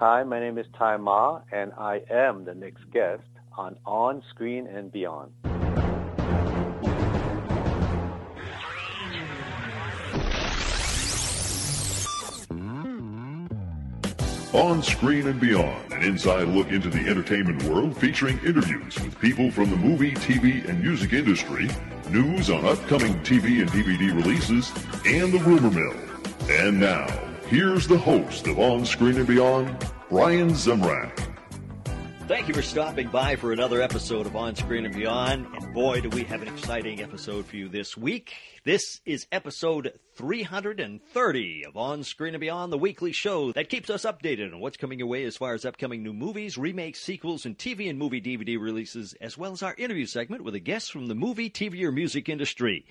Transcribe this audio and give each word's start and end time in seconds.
Hi, 0.00 0.22
my 0.22 0.38
name 0.38 0.58
is 0.58 0.66
Tai 0.78 0.98
Ma, 0.98 1.40
and 1.50 1.72
I 1.76 2.02
am 2.08 2.44
the 2.44 2.54
next 2.54 2.88
guest 2.92 3.24
on 3.56 3.76
On 3.84 4.22
Screen 4.30 4.68
and 4.68 4.92
Beyond. 4.92 5.32
On 14.52 14.82
Screen 14.84 15.26
and 15.26 15.40
Beyond, 15.40 15.92
an 15.92 16.04
inside 16.04 16.46
look 16.46 16.68
into 16.68 16.88
the 16.90 17.00
entertainment 17.00 17.60
world 17.64 17.96
featuring 17.96 18.38
interviews 18.46 18.94
with 19.00 19.18
people 19.18 19.50
from 19.50 19.68
the 19.70 19.76
movie, 19.76 20.12
TV, 20.12 20.64
and 20.68 20.80
music 20.80 21.12
industry, 21.12 21.68
news 22.08 22.50
on 22.50 22.64
upcoming 22.64 23.14
TV 23.24 23.62
and 23.62 23.70
DVD 23.70 24.14
releases, 24.14 24.70
and 25.04 25.32
the 25.32 25.40
rumor 25.40 25.72
mill. 25.72 25.96
And 26.48 26.78
now, 26.78 27.27
here's 27.48 27.88
the 27.88 27.96
host 27.96 28.46
of 28.46 28.58
On 28.58 28.84
Screen 28.84 29.16
and 29.16 29.26
Beyond, 29.26 29.74
Brian 30.10 30.50
Zemrak. 30.50 31.28
Thank 32.26 32.46
you 32.46 32.52
for 32.52 32.60
stopping 32.60 33.08
by 33.08 33.36
for 33.36 33.54
another 33.54 33.80
episode 33.80 34.26
of 34.26 34.36
On 34.36 34.54
Screen 34.54 34.84
and 34.84 34.94
Beyond. 34.94 35.46
And 35.46 35.72
boy, 35.72 36.02
do 36.02 36.10
we 36.10 36.24
have 36.24 36.42
an 36.42 36.48
exciting 36.48 37.00
episode 37.00 37.46
for 37.46 37.56
you 37.56 37.70
this 37.70 37.96
week. 37.96 38.34
This 38.64 39.00
is 39.06 39.26
episode 39.32 39.98
330 40.16 41.64
of 41.64 41.76
On 41.78 42.04
Screen 42.04 42.34
and 42.34 42.40
Beyond, 42.42 42.70
the 42.70 42.76
weekly 42.76 43.12
show 43.12 43.52
that 43.52 43.70
keeps 43.70 43.88
us 43.88 44.04
updated 44.04 44.52
on 44.52 44.60
what's 44.60 44.76
coming 44.76 44.98
your 44.98 45.08
way 45.08 45.24
as 45.24 45.38
far 45.38 45.54
as 45.54 45.64
upcoming 45.64 46.02
new 46.02 46.12
movies, 46.12 46.58
remakes, 46.58 47.00
sequels, 47.00 47.46
and 47.46 47.56
TV 47.56 47.88
and 47.88 47.98
movie 47.98 48.20
DVD 48.20 48.60
releases, 48.60 49.14
as 49.22 49.38
well 49.38 49.52
as 49.52 49.62
our 49.62 49.74
interview 49.78 50.04
segment 50.04 50.44
with 50.44 50.54
a 50.54 50.60
guest 50.60 50.92
from 50.92 51.06
the 51.06 51.14
movie, 51.14 51.48
TV, 51.48 51.82
or 51.82 51.92
music 51.92 52.28
industry. 52.28 52.84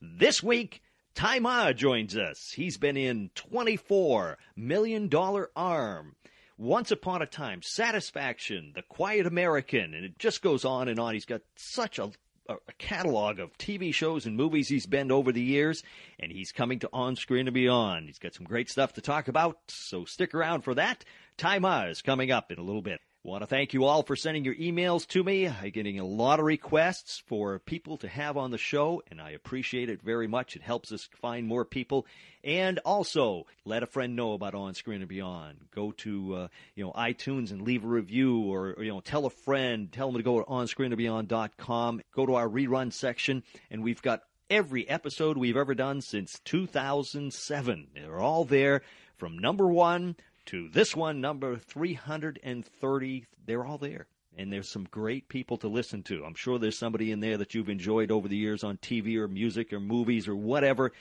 This 0.00 0.44
week, 0.44 0.80
Tai 1.16 1.38
Ma 1.38 1.72
joins 1.72 2.14
us. 2.14 2.52
He's 2.54 2.76
been 2.76 2.98
in 2.98 3.30
24 3.34 4.36
Million 4.54 5.08
Dollar 5.08 5.50
Arm. 5.56 6.14
Once 6.58 6.90
Upon 6.90 7.22
a 7.22 7.26
Time, 7.26 7.62
Satisfaction, 7.62 8.72
The 8.74 8.82
Quiet 8.82 9.26
American, 9.26 9.94
and 9.94 10.04
it 10.04 10.18
just 10.18 10.42
goes 10.42 10.66
on 10.66 10.88
and 10.88 11.00
on. 11.00 11.14
He's 11.14 11.24
got 11.24 11.40
such 11.56 11.98
a, 11.98 12.10
a 12.50 12.56
catalog 12.76 13.38
of 13.38 13.56
TV 13.56 13.94
shows 13.94 14.26
and 14.26 14.36
movies 14.36 14.68
he's 14.68 14.84
been 14.84 15.10
over 15.10 15.32
the 15.32 15.42
years, 15.42 15.82
and 16.20 16.30
he's 16.30 16.52
coming 16.52 16.80
to 16.80 16.90
On 16.92 17.16
Screen 17.16 17.48
and 17.48 17.54
Beyond. 17.54 18.08
He's 18.08 18.18
got 18.18 18.34
some 18.34 18.44
great 18.44 18.68
stuff 18.68 18.92
to 18.92 19.00
talk 19.00 19.26
about, 19.28 19.56
so 19.68 20.04
stick 20.04 20.34
around 20.34 20.64
for 20.64 20.74
that. 20.74 21.02
Tai 21.38 21.60
Ma 21.60 21.84
is 21.84 22.02
coming 22.02 22.30
up 22.30 22.52
in 22.52 22.58
a 22.58 22.62
little 22.62 22.82
bit. 22.82 23.00
Want 23.26 23.42
to 23.42 23.48
thank 23.48 23.74
you 23.74 23.86
all 23.86 24.04
for 24.04 24.14
sending 24.14 24.44
your 24.44 24.54
emails 24.54 25.04
to 25.08 25.24
me. 25.24 25.48
I'm 25.48 25.70
getting 25.70 25.98
a 25.98 26.04
lot 26.04 26.38
of 26.38 26.44
requests 26.44 27.20
for 27.26 27.58
people 27.58 27.96
to 27.96 28.08
have 28.08 28.36
on 28.36 28.52
the 28.52 28.56
show, 28.56 29.02
and 29.10 29.20
I 29.20 29.30
appreciate 29.30 29.90
it 29.90 30.00
very 30.00 30.28
much. 30.28 30.54
It 30.54 30.62
helps 30.62 30.92
us 30.92 31.08
find 31.20 31.44
more 31.44 31.64
people. 31.64 32.06
And 32.44 32.78
also, 32.84 33.46
let 33.64 33.82
a 33.82 33.86
friend 33.88 34.14
know 34.14 34.34
about 34.34 34.54
On 34.54 34.74
Screen 34.74 35.00
and 35.00 35.08
Beyond. 35.08 35.56
Go 35.74 35.90
to 35.90 36.34
uh, 36.36 36.48
you 36.76 36.84
know 36.84 36.92
iTunes 36.92 37.50
and 37.50 37.62
leave 37.62 37.82
a 37.82 37.88
review, 37.88 38.42
or, 38.42 38.74
or, 38.74 38.84
you 38.84 38.92
know 38.92 39.00
tell 39.00 39.26
a 39.26 39.30
friend, 39.30 39.90
tell 39.90 40.12
them 40.12 40.18
to 40.18 40.22
go 40.22 40.38
to 40.38 40.46
OnScreenandBeyond.com. 40.46 42.02
Go 42.14 42.26
to 42.26 42.34
our 42.36 42.48
rerun 42.48 42.92
section, 42.92 43.42
and 43.72 43.82
we've 43.82 44.02
got 44.02 44.22
every 44.48 44.88
episode 44.88 45.36
we've 45.36 45.56
ever 45.56 45.74
done 45.74 46.00
since 46.00 46.38
2007. 46.44 47.88
They're 47.92 48.20
all 48.20 48.44
there 48.44 48.82
from 49.16 49.36
number 49.36 49.66
one 49.66 50.14
to 50.46 50.68
this 50.68 50.96
one, 50.96 51.20
number 51.20 51.56
330. 51.56 53.26
They're 53.44 53.64
all 53.64 53.78
there. 53.78 54.06
And 54.38 54.52
there's 54.52 54.68
some 54.68 54.84
great 54.90 55.28
people 55.28 55.56
to 55.58 55.68
listen 55.68 56.02
to. 56.04 56.24
I'm 56.24 56.34
sure 56.34 56.58
there's 56.58 56.78
somebody 56.78 57.10
in 57.10 57.20
there 57.20 57.38
that 57.38 57.54
you've 57.54 57.70
enjoyed 57.70 58.10
over 58.10 58.28
the 58.28 58.36
years 58.36 58.64
on 58.64 58.76
TV 58.76 59.16
or 59.16 59.28
music 59.28 59.72
or 59.72 59.80
movies 59.80 60.28
or 60.28 60.36
whatever. 60.36 60.92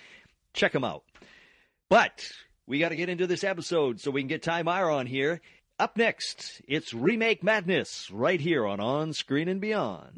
Check 0.54 0.72
them 0.72 0.86
out. 0.86 1.04
But 1.90 2.32
we 2.66 2.80
got 2.80 2.90
to 2.90 2.96
get 2.96 3.10
into 3.10 3.28
this 3.28 3.44
episode 3.44 4.00
so 4.00 4.10
we 4.10 4.22
can 4.22 4.30
get 4.30 4.42
Tai 4.42 4.64
Ma 4.64 4.84
on 4.96 5.06
here. 5.06 5.42
Up 5.78 5.98
next, 5.98 6.62
it's 6.70 6.94
Remake 6.94 7.44
Madness 7.44 8.10
right 8.10 8.40
here 8.40 8.66
on 8.66 8.80
On 8.80 9.12
Screen 9.12 9.50
and 9.50 9.60
Beyond. 9.60 10.14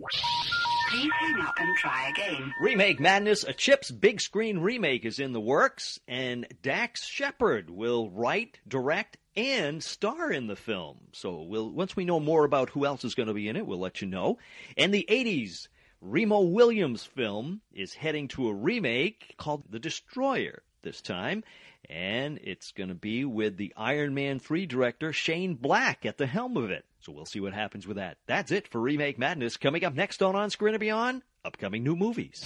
Please 0.89 1.11
hang 1.19 1.41
up 1.41 1.55
and 1.57 1.75
try 1.77 2.09
again. 2.09 2.53
Remake 2.61 2.99
Madness, 2.99 3.43
a 3.43 3.51
Chips 3.51 3.91
big 3.91 4.21
screen 4.21 4.59
remake 4.59 5.03
is 5.03 5.19
in 5.19 5.33
the 5.33 5.41
works, 5.41 5.99
and 6.07 6.47
Dax 6.61 7.05
Shepard 7.05 7.69
will 7.69 8.09
write, 8.11 8.59
direct, 8.67 9.17
and 9.37 9.83
star 9.83 10.31
in 10.31 10.47
the 10.47 10.55
film. 10.55 10.97
So 11.13 11.43
we'll 11.43 11.69
once 11.69 11.95
we 11.95 12.03
know 12.03 12.19
more 12.19 12.43
about 12.43 12.71
who 12.71 12.85
else 12.85 13.05
is 13.05 13.15
going 13.15 13.27
to 13.27 13.33
be 13.33 13.47
in 13.47 13.55
it, 13.55 13.65
we'll 13.65 13.79
let 13.79 14.01
you 14.01 14.07
know. 14.07 14.39
And 14.75 14.93
the 14.93 15.05
80s 15.09 15.67
Remo 16.01 16.41
Williams 16.41 17.03
film 17.03 17.61
is 17.71 17.93
heading 17.93 18.27
to 18.29 18.49
a 18.49 18.53
remake 18.53 19.35
called 19.37 19.63
The 19.69 19.79
Destroyer 19.79 20.63
this 20.81 21.01
time, 21.01 21.43
and 21.89 22.39
it's 22.43 22.71
going 22.71 22.89
to 22.89 22.95
be 22.95 23.25
with 23.25 23.57
the 23.57 23.73
Iron 23.77 24.13
Man 24.13 24.39
3 24.39 24.65
director 24.65 25.13
Shane 25.13 25.55
Black 25.55 26.05
at 26.05 26.17
the 26.17 26.27
helm 26.27 26.57
of 26.57 26.71
it. 26.71 26.85
So 26.99 27.11
we'll 27.11 27.25
see 27.25 27.39
what 27.39 27.53
happens 27.53 27.87
with 27.87 27.97
that. 27.97 28.17
That's 28.25 28.51
it 28.51 28.67
for 28.67 28.81
Remake 28.81 29.17
Madness. 29.17 29.57
Coming 29.57 29.85
up 29.85 29.93
next 29.93 30.21
on 30.21 30.35
On 30.35 30.49
Screen 30.49 30.73
and 30.73 30.81
Beyond, 30.81 31.21
upcoming 31.45 31.83
new 31.83 31.95
movies. 31.95 32.43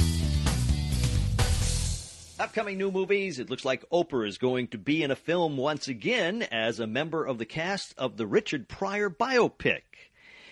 Upcoming 2.41 2.79
new 2.79 2.89
movies, 2.89 3.37
it 3.37 3.51
looks 3.51 3.63
like 3.63 3.87
Oprah 3.91 4.27
is 4.27 4.39
going 4.39 4.69
to 4.69 4.79
be 4.79 5.03
in 5.03 5.11
a 5.11 5.15
film 5.15 5.57
once 5.57 5.87
again 5.87 6.41
as 6.41 6.79
a 6.79 6.87
member 6.87 7.23
of 7.23 7.37
the 7.37 7.45
cast 7.45 7.93
of 7.99 8.17
the 8.17 8.25
Richard 8.25 8.67
Pryor 8.67 9.11
biopic. 9.11 9.83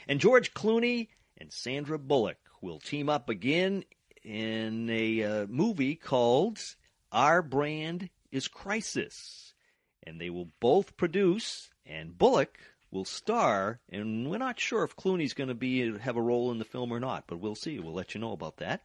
And 0.08 0.20
George 0.20 0.54
Clooney 0.54 1.08
and 1.40 1.52
Sandra 1.52 1.98
Bullock 1.98 2.38
will 2.62 2.78
team 2.78 3.10
up 3.10 3.28
again 3.28 3.86
in 4.24 4.88
a 4.92 5.24
uh, 5.24 5.48
movie 5.48 5.96
called 5.96 6.60
Our 7.12 7.42
Brand 7.42 8.12
is 8.32 8.48
Crisis. 8.48 9.56
And 10.04 10.22
they 10.22 10.30
will 10.30 10.50
both 10.60 10.96
produce, 10.96 11.72
and 11.88 12.16
Bullock 12.16 12.60
will 12.92 13.04
star, 13.04 13.80
and 13.90 14.30
we're 14.30 14.38
not 14.38 14.60
sure 14.60 14.84
if 14.84 14.96
Clooney's 14.96 15.34
going 15.34 15.48
to 15.48 15.56
be 15.56 15.98
have 15.98 16.18
a 16.18 16.22
role 16.22 16.52
in 16.52 16.60
the 16.60 16.66
film 16.66 16.92
or 16.92 17.00
not, 17.00 17.24
but 17.26 17.40
we'll 17.40 17.56
see. 17.56 17.80
We'll 17.80 17.96
let 17.96 18.14
you 18.14 18.22
know 18.22 18.34
about 18.34 18.58
that. 18.58 18.84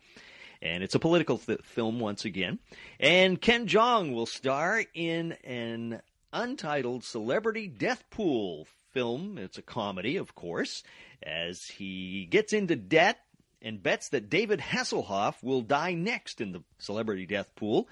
And 0.65 0.83
it's 0.83 0.95
a 0.95 0.99
political 0.99 1.37
th- 1.39 1.61
film 1.63 2.01
once 2.01 2.25
again. 2.25 2.59
And 2.99 3.41
Ken 3.41 3.69
Jeong 3.69 4.15
will 4.15 4.27
star 4.27 4.83
in 4.95 5.33
an 5.45 6.01
untitled 6.33 7.05
celebrity 7.05 7.69
death 7.69 8.03
pool 8.11 8.67
film. 8.93 9.37
It's 9.37 9.59
a 9.59 9.63
comedy, 9.63 10.17
of 10.17 10.35
course, 10.35 10.83
as 11.23 11.67
he 11.67 12.25
gets 12.25 12.55
into 12.55 12.77
debt 12.77 13.19
and 13.61 13.83
bets 13.83 14.09
that 14.09 14.31
David 14.31 14.61
Hasselhoff 14.61 15.43
will 15.43 15.61
die 15.61 15.93
next 15.93 16.41
in 16.41 16.53
the 16.53 16.63
celebrity 16.79 17.27
death 17.27 17.55
pool. 17.57 17.87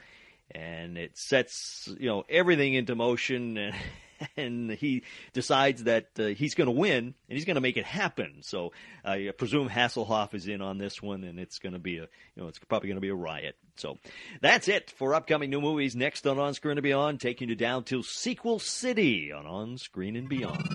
And 0.51 0.97
it 0.97 1.17
sets, 1.17 1.89
you 1.99 2.09
know, 2.09 2.25
everything 2.29 2.75
into 2.75 2.95
motion 2.95 3.73
and 4.37 4.71
he 4.71 5.03
decides 5.33 5.85
that 5.85 6.09
uh, 6.19 6.27
he's 6.27 6.55
going 6.55 6.67
to 6.67 6.73
win 6.73 6.99
and 6.99 7.15
he's 7.29 7.45
going 7.45 7.57
to 7.57 7.61
make 7.61 7.77
it 7.77 7.85
happen. 7.85 8.39
So 8.43 8.73
I 9.05 9.33
presume 9.37 9.69
Hasselhoff 9.69 10.35
is 10.35 10.49
in 10.49 10.61
on 10.61 10.79
this 10.79 11.03
one, 11.03 11.25
and 11.25 11.39
it's 11.39 11.59
going 11.59 11.73
to 11.73 11.79
be 11.79 11.99
a 11.99 12.03
you 12.03 12.09
know 12.37 12.49
it's 12.49 12.59
probably 12.59 12.89
going 12.89 12.97
to 12.97 13.03
be 13.03 13.09
a 13.09 13.15
riot. 13.15 13.57
So 13.77 13.99
that's 14.41 14.69
it 14.69 14.91
for 14.91 15.15
upcoming 15.15 15.51
new 15.51 15.61
movies. 15.61 15.97
Next 15.97 16.27
on 16.27 16.39
On 16.39 16.55
Screen 16.55 16.79
and 16.79 16.83
Beyond, 16.83 17.21
taking 17.21 17.49
you 17.49 17.55
down 17.55 17.85
to 17.85 18.03
Sequel 18.03 18.59
City 18.59 19.33
on 19.33 19.47
On 19.47 19.79
Screen 19.79 20.17
and 20.17 20.29
Beyond. 20.29 20.69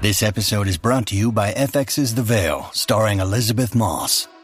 This 0.00 0.22
episode 0.22 0.68
is 0.68 0.76
brought 0.76 1.06
to 1.06 1.16
you 1.16 1.32
by 1.32 1.54
FX's 1.54 2.14
The 2.14 2.22
Veil, 2.22 2.68
starring 2.74 3.20
Elisabeth 3.20 3.74
Moss. 3.74 4.28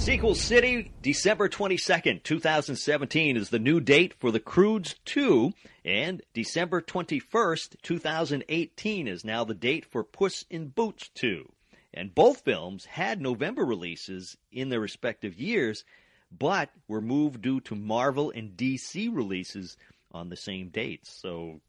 Sequel 0.00 0.34
City, 0.34 0.90
December 1.02 1.50
22nd, 1.50 2.22
2017 2.22 3.36
is 3.36 3.50
the 3.50 3.58
new 3.58 3.80
date 3.80 4.14
for 4.14 4.30
The 4.30 4.40
Croods 4.40 4.94
2, 5.04 5.52
and 5.84 6.22
December 6.32 6.80
21st, 6.80 7.76
2018 7.82 9.06
is 9.06 9.26
now 9.26 9.44
the 9.44 9.54
date 9.54 9.84
for 9.84 10.02
Puss 10.02 10.46
in 10.48 10.68
Boots 10.68 11.10
2. 11.16 11.52
And 11.92 12.14
both 12.14 12.40
films 12.40 12.86
had 12.86 13.20
November 13.20 13.62
releases 13.62 14.38
in 14.50 14.70
their 14.70 14.80
respective 14.80 15.34
years, 15.34 15.84
but 16.32 16.70
were 16.88 17.02
moved 17.02 17.42
due 17.42 17.60
to 17.60 17.74
Marvel 17.74 18.32
and 18.34 18.56
DC 18.56 19.14
releases 19.14 19.76
on 20.12 20.30
the 20.30 20.36
same 20.36 20.70
dates. 20.70 21.12
So 21.12 21.60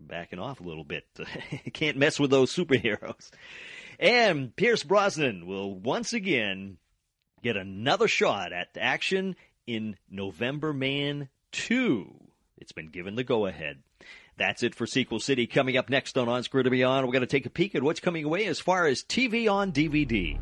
backing 0.00 0.40
off 0.40 0.60
a 0.60 0.64
little 0.64 0.84
bit. 0.84 1.06
Can't 1.72 1.96
mess 1.96 2.18
with 2.18 2.32
those 2.32 2.52
superheroes. 2.52 3.30
And 4.00 4.54
Pierce 4.56 4.82
Brosnan 4.82 5.46
will 5.46 5.72
once 5.72 6.12
again 6.12 6.78
get 7.42 7.56
another 7.56 8.08
shot 8.08 8.52
at 8.52 8.74
the 8.74 8.82
action 8.82 9.36
in 9.66 9.96
November 10.10 10.72
Man 10.72 11.28
2. 11.52 12.14
It's 12.58 12.72
been 12.72 12.88
given 12.88 13.14
the 13.14 13.24
go 13.24 13.46
ahead. 13.46 13.78
That's 14.36 14.62
it 14.62 14.74
for 14.74 14.86
Sequel 14.86 15.20
City. 15.20 15.46
Coming 15.46 15.76
up 15.76 15.90
next 15.90 16.16
on 16.16 16.28
On 16.28 16.42
Screen 16.42 16.66
and 16.66 16.70
Beyond, 16.70 17.06
we're 17.06 17.12
going 17.12 17.20
to 17.20 17.26
take 17.26 17.46
a 17.46 17.50
peek 17.50 17.74
at 17.74 17.82
what's 17.82 18.00
coming 18.00 18.24
away 18.24 18.46
as 18.46 18.60
far 18.60 18.86
as 18.86 19.02
TV 19.02 19.50
on 19.50 19.72
DVD. 19.72 20.38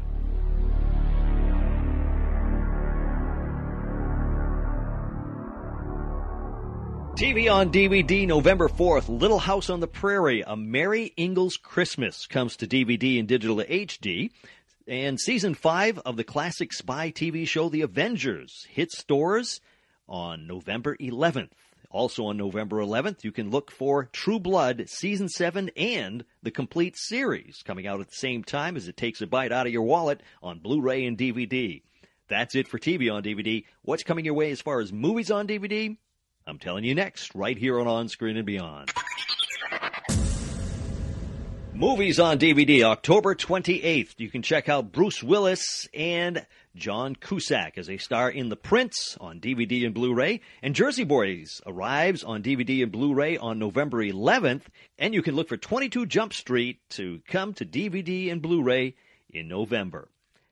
TV 7.17 7.51
on 7.51 7.73
DVD, 7.73 8.27
November 8.27 8.69
4th, 8.69 9.09
Little 9.09 9.39
House 9.39 9.71
on 9.71 9.81
the 9.81 9.87
Prairie, 9.87 10.45
A 10.47 10.55
Merry 10.55 11.15
Ingalls 11.17 11.57
Christmas 11.57 12.27
comes 12.27 12.57
to 12.59 12.67
DVD 12.67 13.19
and 13.19 13.27
digital 13.27 13.57
HD. 13.57 14.31
And 14.89 15.19
season 15.19 15.55
5 15.55 15.99
of 16.01 16.17
the 16.17 16.23
classic 16.23 16.73
spy 16.73 17.11
TV 17.11 17.47
show 17.49 17.69
The 17.69 17.83
Avengers 17.83 18.69
hits 18.71 18.97
stores 18.97 19.61
on 20.09 20.47
November 20.47 20.97
11th. 20.99 21.51
Also 21.91 22.27
on 22.27 22.37
November 22.37 22.77
11th, 22.77 23.25
you 23.25 23.33
can 23.33 23.51
look 23.51 23.73
for 23.73 24.05
True 24.05 24.39
Blood 24.39 24.85
Season 24.87 25.29
7 25.29 25.71
and 25.77 26.25
the 26.41 26.53
complete 26.53 26.97
series 26.97 27.65
coming 27.65 27.89
out 27.89 28.01
at 28.01 28.11
the 28.11 28.15
same 28.15 28.45
time 28.45 28.77
as 28.77 28.87
it 28.87 28.97
takes 28.97 29.21
a 29.21 29.27
bite 29.27 29.51
out 29.51 29.67
of 29.67 29.73
your 29.73 29.83
wallet 29.83 30.23
on 30.41 30.61
Blu 30.61 30.81
ray 30.81 31.05
and 31.05 31.19
DVD. 31.19 31.83
That's 32.29 32.55
it 32.55 32.69
for 32.69 32.79
TV 32.79 33.13
on 33.13 33.25
DVD. 33.25 33.65
What's 33.83 34.05
coming 34.05 34.25
your 34.25 34.35
way 34.35 34.53
as 34.53 34.61
far 34.61 34.81
as 34.81 34.93
movies 34.93 35.33
on 35.33 35.49
DVD? 35.49 35.97
I'm 36.47 36.61
telling 36.61 36.85
you 36.85 36.95
next, 36.95 37.35
right 37.35 37.59
here 37.59 37.81
on 37.81 37.89
On 37.89 38.09
Screen 38.09 38.37
and 38.37 38.47
Beyond. 38.47 38.93
Movies 41.77 42.19
on 42.19 42.39
DVD, 42.39 42.85
October 42.85 43.35
28th. 43.35 44.15
You 44.17 44.31
can 44.31 44.41
check 44.41 44.67
out 44.71 44.93
Bruce 44.93 45.23
Willis 45.23 45.87
and 45.93 46.47
John 46.75 47.15
Cusack 47.15 47.77
as 47.77 47.91
a 47.91 47.99
star 47.99 48.31
in 48.31 48.49
The 48.49 48.57
Prince 48.57 49.19
on 49.21 49.41
DVD 49.41 49.85
and 49.85 49.93
Blu 49.93 50.15
ray. 50.15 50.41
And 50.63 50.75
Jersey 50.75 51.05
Boys 51.05 51.61
arrives 51.67 52.25
on 52.25 52.43
DVD 52.43 52.83
and 52.83 52.91
Blu 52.91 53.13
ray 53.13 53.37
on 53.37 53.59
November 53.59 54.03
11th. 54.03 54.63
And 54.99 55.13
you 55.13 55.21
can 55.21 55.37
look 55.37 55.51
for 55.51 55.59
22 55.59 56.07
Jump 56.07 56.33
Street 56.33 56.81
to 56.91 57.21
come 57.29 57.53
to 57.55 57.67
DVD 57.67 58.33
and 58.33 58.41
Blu 58.41 58.63
ray 58.63 58.95
in 59.29 59.47
November. 59.47 60.09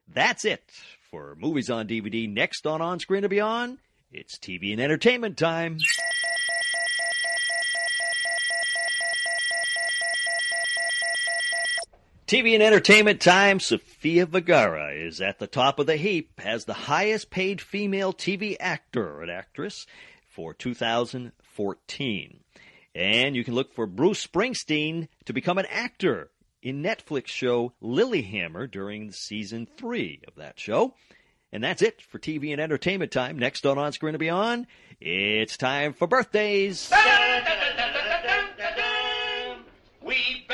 That's 0.07 0.45
it 0.45 0.71
for 1.11 1.37
movies 1.41 1.71
on 1.71 1.89
DVD. 1.89 2.31
Next 2.31 2.67
on 2.67 2.83
On 2.83 3.01
Screen 3.01 3.25
and 3.25 3.31
Beyond. 3.31 3.79
It's 4.13 4.39
TV 4.39 4.73
and 4.73 4.81
entertainment 4.81 5.39
time. 5.39 5.79
TV 12.27 12.55
and 12.55 12.63
entertainment 12.63 13.21
time. 13.21 13.61
Sofia 13.61 14.25
Vergara 14.25 14.95
is 14.95 15.21
at 15.21 15.39
the 15.39 15.47
top 15.47 15.79
of 15.79 15.87
the 15.87 15.97
heap 15.97 16.41
as 16.43 16.65
the 16.65 16.73
highest 16.73 17.29
paid 17.29 17.61
female 17.61 18.15
TV 18.15 18.57
actor 18.59 19.21
and 19.21 19.31
actress 19.31 19.87
for 20.27 20.55
2014. 20.55 22.41
And 22.95 23.37
you 23.37 23.45
can 23.45 23.55
look 23.55 23.75
for 23.75 23.87
Bruce 23.87 24.27
Springsteen 24.27 25.09
to 25.27 25.35
become 25.35 25.59
an 25.59 25.67
actor 25.69 26.31
in 26.63 26.83
Netflix 26.83 27.27
show 27.27 27.75
Lilyhammer 27.83 28.71
during 28.71 29.13
season 29.13 29.69
three 29.77 30.23
of 30.27 30.37
that 30.37 30.59
show. 30.59 30.95
And 31.53 31.63
that's 31.63 31.83
it 31.83 32.01
for 32.01 32.19
TV 32.19 32.53
and 32.53 32.61
entertainment 32.61 33.13
time. 33.13 33.39
Next 33.39 33.67
on 33.67 33.77
On 33.77 33.93
Screen 33.93 34.15
and 34.15 34.19
Beyond, 34.19 34.67
it's 34.99 35.59
time 35.59 35.93
for 35.93 36.07
birthdays. 36.07 36.91
We 40.01 40.45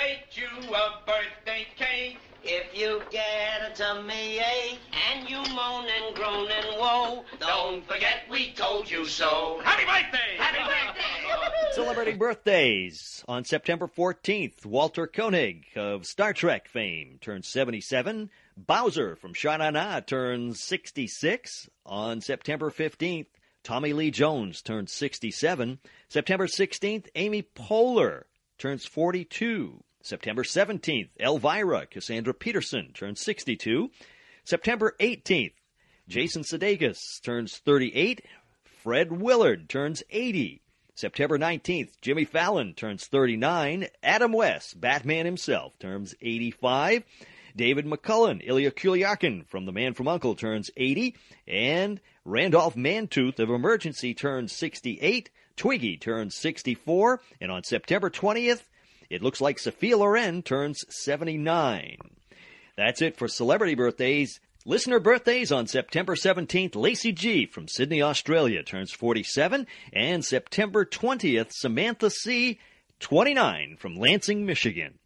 don't 7.71 7.87
forget 7.87 8.25
we 8.29 8.51
told 8.53 8.91
you 8.91 9.05
so. 9.07 9.61
Happy 9.63 9.85
birthday! 9.85 10.37
Happy 10.39 10.59
birthday! 10.59 11.73
Celebrating 11.73 12.19
birthdays 12.19 13.25
on 13.29 13.45
September 13.45 13.87
14th, 13.87 14.67
Walter 14.67 15.07
Koenig 15.07 15.67
of 15.77 16.05
Star 16.05 16.33
Trek 16.33 16.69
fame 16.69 17.19
turns 17.21 17.47
77. 17.47 18.29
Bowser 18.57 19.15
from 19.15 19.35
Sha 19.35 19.57
Na 19.57 19.71
Na 19.71 20.01
turns 20.01 20.61
66 20.65 21.69
on 21.87 22.21
September 22.21 22.71
15th. 22.71 23.27
Tommy 23.63 23.93
Lee 23.93 24.11
Jones 24.11 24.63
turns 24.63 24.93
67. 24.93 25.79
September 26.09 26.49
16th, 26.49 27.07
Amy 27.15 27.43
Poehler 27.43 28.25
turns 28.59 28.85
42. 28.85 29.81
September 30.03 30.43
17th, 30.43 31.11
Elvira 31.21 31.87
Cassandra 31.87 32.35
Peterson 32.35 32.91
turns 32.95 33.21
62. 33.21 33.91
September 34.45 34.97
18th, 34.99 35.53
Jason 36.11 36.43
Sudeikis 36.43 37.23
turns 37.23 37.59
38. 37.59 38.25
Fred 38.83 39.13
Willard 39.13 39.69
turns 39.69 40.03
80. 40.11 40.61
September 40.97 41.39
19th, 41.39 42.01
Jimmy 42.03 42.25
Fallon 42.25 42.75
turns 42.75 43.07
39. 43.07 43.87
Adam 44.03 44.33
West, 44.33 44.81
Batman 44.81 45.25
himself, 45.25 45.79
turns 45.79 46.17
85. 46.21 47.05
David 47.55 47.87
McCallum, 47.87 48.43
Ilya 48.45 48.73
Kuryakin 48.73 49.47
from 49.47 49.67
The 49.67 49.73
Man 49.73 49.95
from 49.95 50.09
Uncle 50.09 50.35
turns 50.35 50.69
80, 50.77 51.15
and 51.47 52.01
Randolph 52.25 52.75
Mantooth 52.75 53.39
of 53.39 53.49
Emergency 53.49 54.13
turns 54.13 54.53
68, 54.53 55.31
Twiggy 55.57 55.97
turns 55.97 56.35
64, 56.35 57.21
and 57.41 57.53
on 57.53 57.63
September 57.63 58.11
20th, 58.11 58.63
it 59.11 59.23
looks 59.23 59.41
like 59.41 59.61
Sophia 59.61 59.97
Loren 59.97 60.43
turns 60.43 60.85
79. 60.89 61.99
That's 62.77 63.01
it 63.01 63.17
for 63.17 63.29
celebrity 63.29 63.77
birthdays. 63.77 64.41
Listener 64.67 65.01
birthdays 65.01 65.51
on 65.51 65.67
September 65.67 66.15
17th, 66.15 66.77
Lacey 66.77 67.13
G 67.13 67.47
from 67.47 67.67
Sydney, 67.67 68.03
Australia 68.03 68.63
turns 68.63 68.93
47, 68.93 69.67
and 69.91 70.23
September 70.23 70.85
20th, 70.85 71.51
Samantha 71.51 72.11
C, 72.11 72.59
29 72.99 73.79
from 73.79 73.97
Lansing, 73.97 74.45
Michigan. 74.45 74.99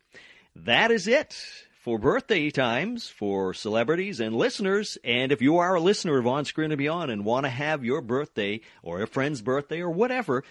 That 0.56 0.90
is 0.90 1.06
it 1.06 1.40
for 1.78 2.00
birthday 2.00 2.50
times 2.50 3.08
for 3.08 3.54
celebrities 3.54 4.18
and 4.18 4.34
listeners. 4.34 4.98
And 5.04 5.30
if 5.30 5.40
you 5.40 5.58
are 5.58 5.76
a 5.76 5.80
listener 5.80 6.18
of 6.18 6.26
On 6.26 6.44
Screen 6.44 6.72
and 6.72 6.78
Beyond 6.78 7.12
and 7.12 7.24
want 7.24 7.44
to 7.44 7.50
have 7.50 7.84
your 7.84 8.00
birthday 8.00 8.60
or 8.82 9.02
a 9.02 9.06
friend's 9.06 9.40
birthday 9.40 9.80
or 9.80 9.90
whatever 9.90 10.42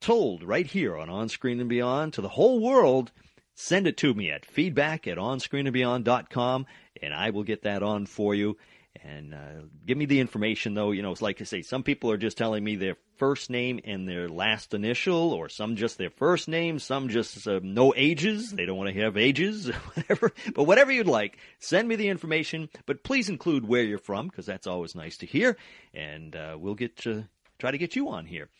told 0.00 0.44
right 0.44 0.66
here 0.66 0.96
on 0.96 1.10
On 1.10 1.28
Screen 1.28 1.58
and 1.58 1.68
Beyond 1.68 2.12
to 2.12 2.20
the 2.20 2.28
whole 2.28 2.60
world, 2.60 3.10
send 3.56 3.88
it 3.88 3.96
to 3.96 4.14
me 4.14 4.30
at 4.30 4.46
feedback 4.46 5.08
at 5.08 5.18
onscreenandbeyond.com 5.18 6.66
and 7.02 7.12
I 7.14 7.30
will 7.30 7.44
get 7.44 7.62
that 7.62 7.82
on 7.82 8.06
for 8.06 8.34
you. 8.34 8.56
And 9.02 9.34
uh, 9.34 9.62
give 9.86 9.96
me 9.96 10.04
the 10.04 10.20
information, 10.20 10.74
though. 10.74 10.90
You 10.90 11.02
know, 11.02 11.12
it's 11.12 11.22
like 11.22 11.40
I 11.40 11.44
say, 11.44 11.62
some 11.62 11.82
people 11.82 12.10
are 12.10 12.18
just 12.18 12.36
telling 12.36 12.62
me 12.62 12.76
their 12.76 12.96
first 13.16 13.48
name 13.48 13.80
and 13.84 14.06
their 14.06 14.28
last 14.28 14.74
initial, 14.74 15.32
or 15.32 15.48
some 15.48 15.76
just 15.76 15.96
their 15.96 16.10
first 16.10 16.46
name, 16.46 16.78
some 16.78 17.08
just 17.08 17.46
uh, 17.48 17.60
no 17.62 17.94
ages. 17.96 18.50
They 18.50 18.66
don't 18.66 18.76
want 18.76 18.94
to 18.94 19.00
have 19.00 19.16
ages, 19.16 19.68
whatever. 19.94 20.32
But 20.54 20.64
whatever 20.64 20.92
you'd 20.92 21.06
like, 21.06 21.38
send 21.58 21.88
me 21.88 21.96
the 21.96 22.08
information. 22.08 22.68
But 22.84 23.02
please 23.02 23.30
include 23.30 23.66
where 23.66 23.82
you're 23.82 23.98
from, 23.98 24.28
because 24.28 24.44
that's 24.44 24.66
always 24.66 24.94
nice 24.94 25.16
to 25.18 25.26
hear. 25.26 25.56
And 25.94 26.36
uh, 26.36 26.56
we'll 26.58 26.74
get 26.74 26.98
to, 26.98 27.26
try 27.58 27.70
to 27.70 27.78
get 27.78 27.96
you 27.96 28.10
on 28.10 28.26
here. 28.26 28.50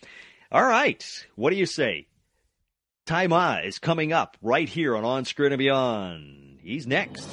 All 0.50 0.64
right. 0.64 1.26
What 1.34 1.50
do 1.50 1.56
you 1.56 1.66
say? 1.66 2.06
Tai 3.04 3.26
Ma 3.26 3.58
is 3.64 3.78
coming 3.78 4.12
up 4.12 4.36
right 4.40 4.68
here 4.68 4.96
on 4.96 5.04
On 5.04 5.24
Screen 5.24 5.52
and 5.52 5.58
Beyond. 5.58 6.60
He's 6.62 6.86
next. 6.86 7.28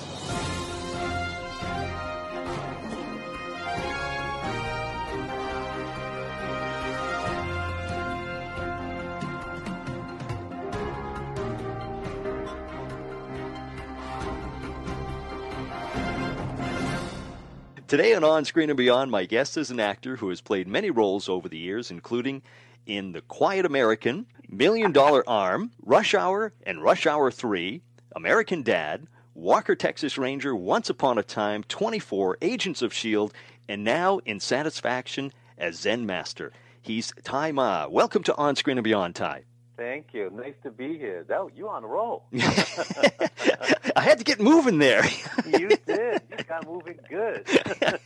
Today 17.90 18.14
on 18.14 18.24
On 18.24 18.46
Screen 18.46 18.70
and 18.70 18.78
Beyond, 18.78 19.10
my 19.10 19.26
guest 19.26 19.58
is 19.58 19.72
an 19.72 19.80
actor 19.80 20.16
who 20.16 20.30
has 20.30 20.42
played 20.42 20.68
many 20.68 20.92
roles 20.92 21.28
over 21.28 21.50
the 21.50 21.58
years, 21.58 21.90
including 21.90 22.44
in 22.86 23.14
The 23.14 23.22
Quiet 23.22 23.66
American, 23.66 24.28
Million 24.48 24.92
Dollar 24.92 25.28
Arm, 25.28 25.72
Rush 25.82 26.14
Hour 26.14 26.54
and 26.68 26.84
Rush 26.84 27.08
Hour 27.08 27.32
3, 27.32 27.82
American 28.16 28.62
Dad, 28.62 29.08
Walker 29.34 29.76
Texas 29.76 30.20
Ranger, 30.20 30.56
Once 30.56 30.92
Upon 30.92 31.18
a 31.18 31.24
Time, 31.24 31.64
24, 31.64 32.38
Agents 32.44 32.84
of 32.84 32.92
S.H.I.E.L.D., 32.92 33.34
and 33.68 33.84
now 33.84 34.20
in 34.20 34.40
Satisfaction 34.40 35.34
as 35.58 35.80
Zen 35.80 36.06
Master. 36.06 36.52
He's 36.84 37.12
Tai 37.24 37.54
Ma. 37.54 37.88
Welcome 37.88 38.22
to 38.22 38.36
On 38.36 38.56
Screen 38.56 38.78
and 38.78 38.84
Beyond, 38.84 39.16
Tai. 39.16 39.46
Thank 39.80 40.08
you. 40.14 40.30
Nice 40.36 40.56
to 40.64 40.72
be 40.72 40.98
here. 40.98 41.24
That 41.30 41.52
you 41.56 41.70
on 41.70 41.86
a 41.86 41.88
roll. 41.88 42.26
I 42.34 44.02
had 44.02 44.18
to 44.18 44.26
get 44.26 44.42
moving 44.42 44.78
there. 44.78 45.06
you 45.46 45.70
did. 45.70 46.22
You 46.30 46.44
got 46.44 46.68
moving 46.68 47.00
good. 47.10 47.48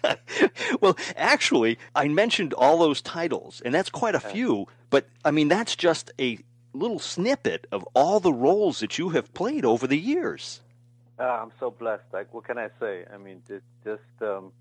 well, 0.82 0.96
actually, 1.16 1.80
I 1.96 2.08
mentioned 2.10 2.54
all 2.54 2.78
those 2.78 3.02
titles, 3.02 3.60
and 3.66 3.74
that's 3.74 3.90
quite 3.90 4.14
a 4.14 4.20
few. 4.20 4.68
But 4.92 5.08
I 5.26 5.32
mean, 5.32 5.48
that's 5.48 5.76
just 5.76 6.12
a 6.20 6.38
little 6.74 7.00
snippet 7.00 7.66
of 7.72 7.84
all 7.96 8.20
the 8.20 8.34
roles 8.34 8.80
that 8.82 9.00
you 9.00 9.10
have 9.10 9.34
played 9.34 9.66
over 9.66 9.88
the 9.88 9.98
years. 9.98 10.62
Uh, 11.18 11.24
I'm 11.24 11.52
so 11.60 11.72
blessed. 11.72 12.04
Like, 12.14 12.32
what 12.36 12.44
can 12.44 12.60
I 12.60 12.70
say? 12.80 13.06
I 13.12 13.18
mean, 13.18 13.42
it 13.50 13.64
just 13.84 14.02
um, 14.22 14.52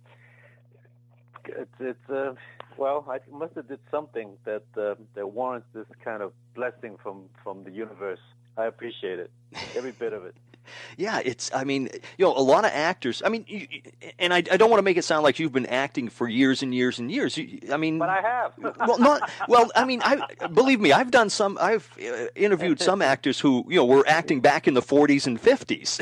it's 1.48 1.70
it's 1.80 2.10
uh, 2.10 2.34
Well, 2.76 3.04
I 3.08 3.18
must 3.30 3.54
have 3.54 3.68
did 3.68 3.80
something 3.90 4.36
that 4.44 4.64
uh, 4.76 4.94
that 5.14 5.26
warrants 5.26 5.66
this 5.74 5.86
kind 6.04 6.22
of 6.22 6.32
blessing 6.54 6.96
from 7.02 7.28
from 7.42 7.64
the 7.64 7.70
universe. 7.70 8.20
I 8.56 8.66
appreciate 8.66 9.18
it, 9.18 9.30
every 9.74 9.92
bit 9.92 10.12
of 10.12 10.24
it. 10.24 10.34
Yeah, 10.96 11.20
it's. 11.24 11.50
I 11.54 11.64
mean, 11.64 11.88
you 12.18 12.24
know, 12.24 12.36
a 12.36 12.40
lot 12.42 12.64
of 12.64 12.70
actors. 12.72 13.22
I 13.24 13.28
mean, 13.28 13.44
you, 13.48 13.66
and 14.18 14.32
I, 14.32 14.38
I 14.38 14.56
don't 14.56 14.70
want 14.70 14.78
to 14.78 14.84
make 14.84 14.96
it 14.96 15.04
sound 15.04 15.22
like 15.22 15.38
you've 15.38 15.52
been 15.52 15.66
acting 15.66 16.08
for 16.08 16.28
years 16.28 16.62
and 16.62 16.74
years 16.74 16.98
and 16.98 17.10
years. 17.10 17.36
You, 17.36 17.60
I 17.70 17.76
mean, 17.76 17.98
But 17.98 18.08
I 18.08 18.20
have. 18.20 18.52
well, 18.78 18.98
not 18.98 19.30
well. 19.48 19.70
I 19.74 19.84
mean, 19.84 20.02
I 20.04 20.26
believe 20.48 20.80
me. 20.80 20.92
I've 20.92 21.10
done 21.10 21.30
some. 21.30 21.58
I've 21.60 21.88
uh, 21.98 22.26
interviewed 22.34 22.80
some 22.80 23.02
actors 23.02 23.40
who 23.40 23.64
you 23.68 23.76
know 23.76 23.84
were 23.84 24.04
acting 24.06 24.40
back 24.40 24.68
in 24.68 24.74
the 24.74 24.82
40s 24.82 25.26
and 25.26 25.40
50s. 25.40 26.00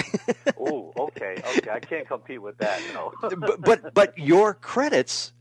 oh, 0.61 0.93
okay, 0.97 1.43
okay. 1.57 1.71
I 1.71 1.81
can't 1.81 2.07
compete 2.07 2.43
with 2.43 2.59
that. 2.59 2.81
No. 2.95 3.13
but 3.39 3.61
but 3.61 3.95
but 3.95 4.19
your 4.19 4.55
credits 4.55 5.33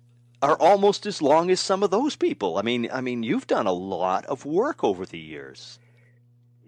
are 0.42 0.56
almost 0.58 1.06
as 1.06 1.22
long 1.22 1.52
as 1.52 1.60
some 1.60 1.84
of 1.84 1.92
those 1.92 2.16
people. 2.16 2.58
I 2.58 2.62
mean, 2.62 2.90
I 2.92 3.02
mean, 3.02 3.24
you've 3.24 3.48
done 3.48 3.68
a 3.68 3.74
lot 3.74 4.26
of 4.28 4.46
work 4.46 4.84
over 4.84 5.06
the 5.06 5.20
years. 5.20 5.80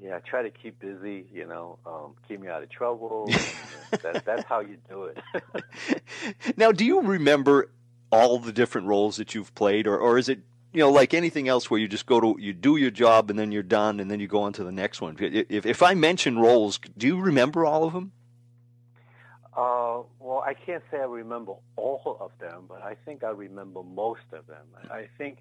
Yeah, 0.01 0.19
try 0.19 0.41
to 0.41 0.49
keep 0.49 0.79
busy. 0.79 1.27
You 1.31 1.45
know, 1.45 1.77
um, 1.85 2.15
keep 2.27 2.39
me 2.39 2.47
out 2.47 2.63
of 2.63 2.69
trouble. 2.69 3.27
that, 4.01 4.23
that's 4.25 4.43
how 4.45 4.61
you 4.61 4.77
do 4.89 5.05
it. 5.05 6.03
now, 6.57 6.71
do 6.71 6.83
you 6.83 7.01
remember 7.01 7.69
all 8.11 8.39
the 8.39 8.51
different 8.51 8.87
roles 8.87 9.17
that 9.17 9.35
you've 9.35 9.53
played, 9.53 9.85
or 9.85 9.97
or 9.97 10.17
is 10.17 10.27
it 10.27 10.39
you 10.73 10.79
know 10.79 10.89
like 10.89 11.13
anything 11.13 11.47
else 11.47 11.69
where 11.69 11.79
you 11.79 11.87
just 11.87 12.07
go 12.07 12.19
to 12.19 12.35
you 12.39 12.51
do 12.51 12.77
your 12.77 12.89
job 12.91 13.29
and 13.29 13.37
then 13.37 13.51
you're 13.51 13.61
done 13.61 13.99
and 13.99 14.09
then 14.09 14.19
you 14.19 14.27
go 14.27 14.41
on 14.41 14.53
to 14.53 14.63
the 14.63 14.71
next 14.71 15.01
one? 15.01 15.15
If 15.19 15.65
if 15.65 15.83
I 15.83 15.93
mention 15.93 16.39
roles, 16.39 16.79
do 16.97 17.05
you 17.05 17.19
remember 17.19 17.63
all 17.65 17.83
of 17.83 17.93
them? 17.93 18.11
Uh, 19.55 20.01
well, 20.19 20.43
I 20.45 20.53
can't 20.53 20.83
say 20.89 20.97
I 20.97 21.03
remember 21.03 21.53
all 21.75 22.17
of 22.21 22.31
them, 22.39 22.63
but 22.69 22.81
I 22.81 22.95
think 23.05 23.23
I 23.23 23.29
remember 23.29 23.83
most 23.83 24.21
of 24.31 24.47
them. 24.47 24.65
I 24.89 25.09
think 25.17 25.39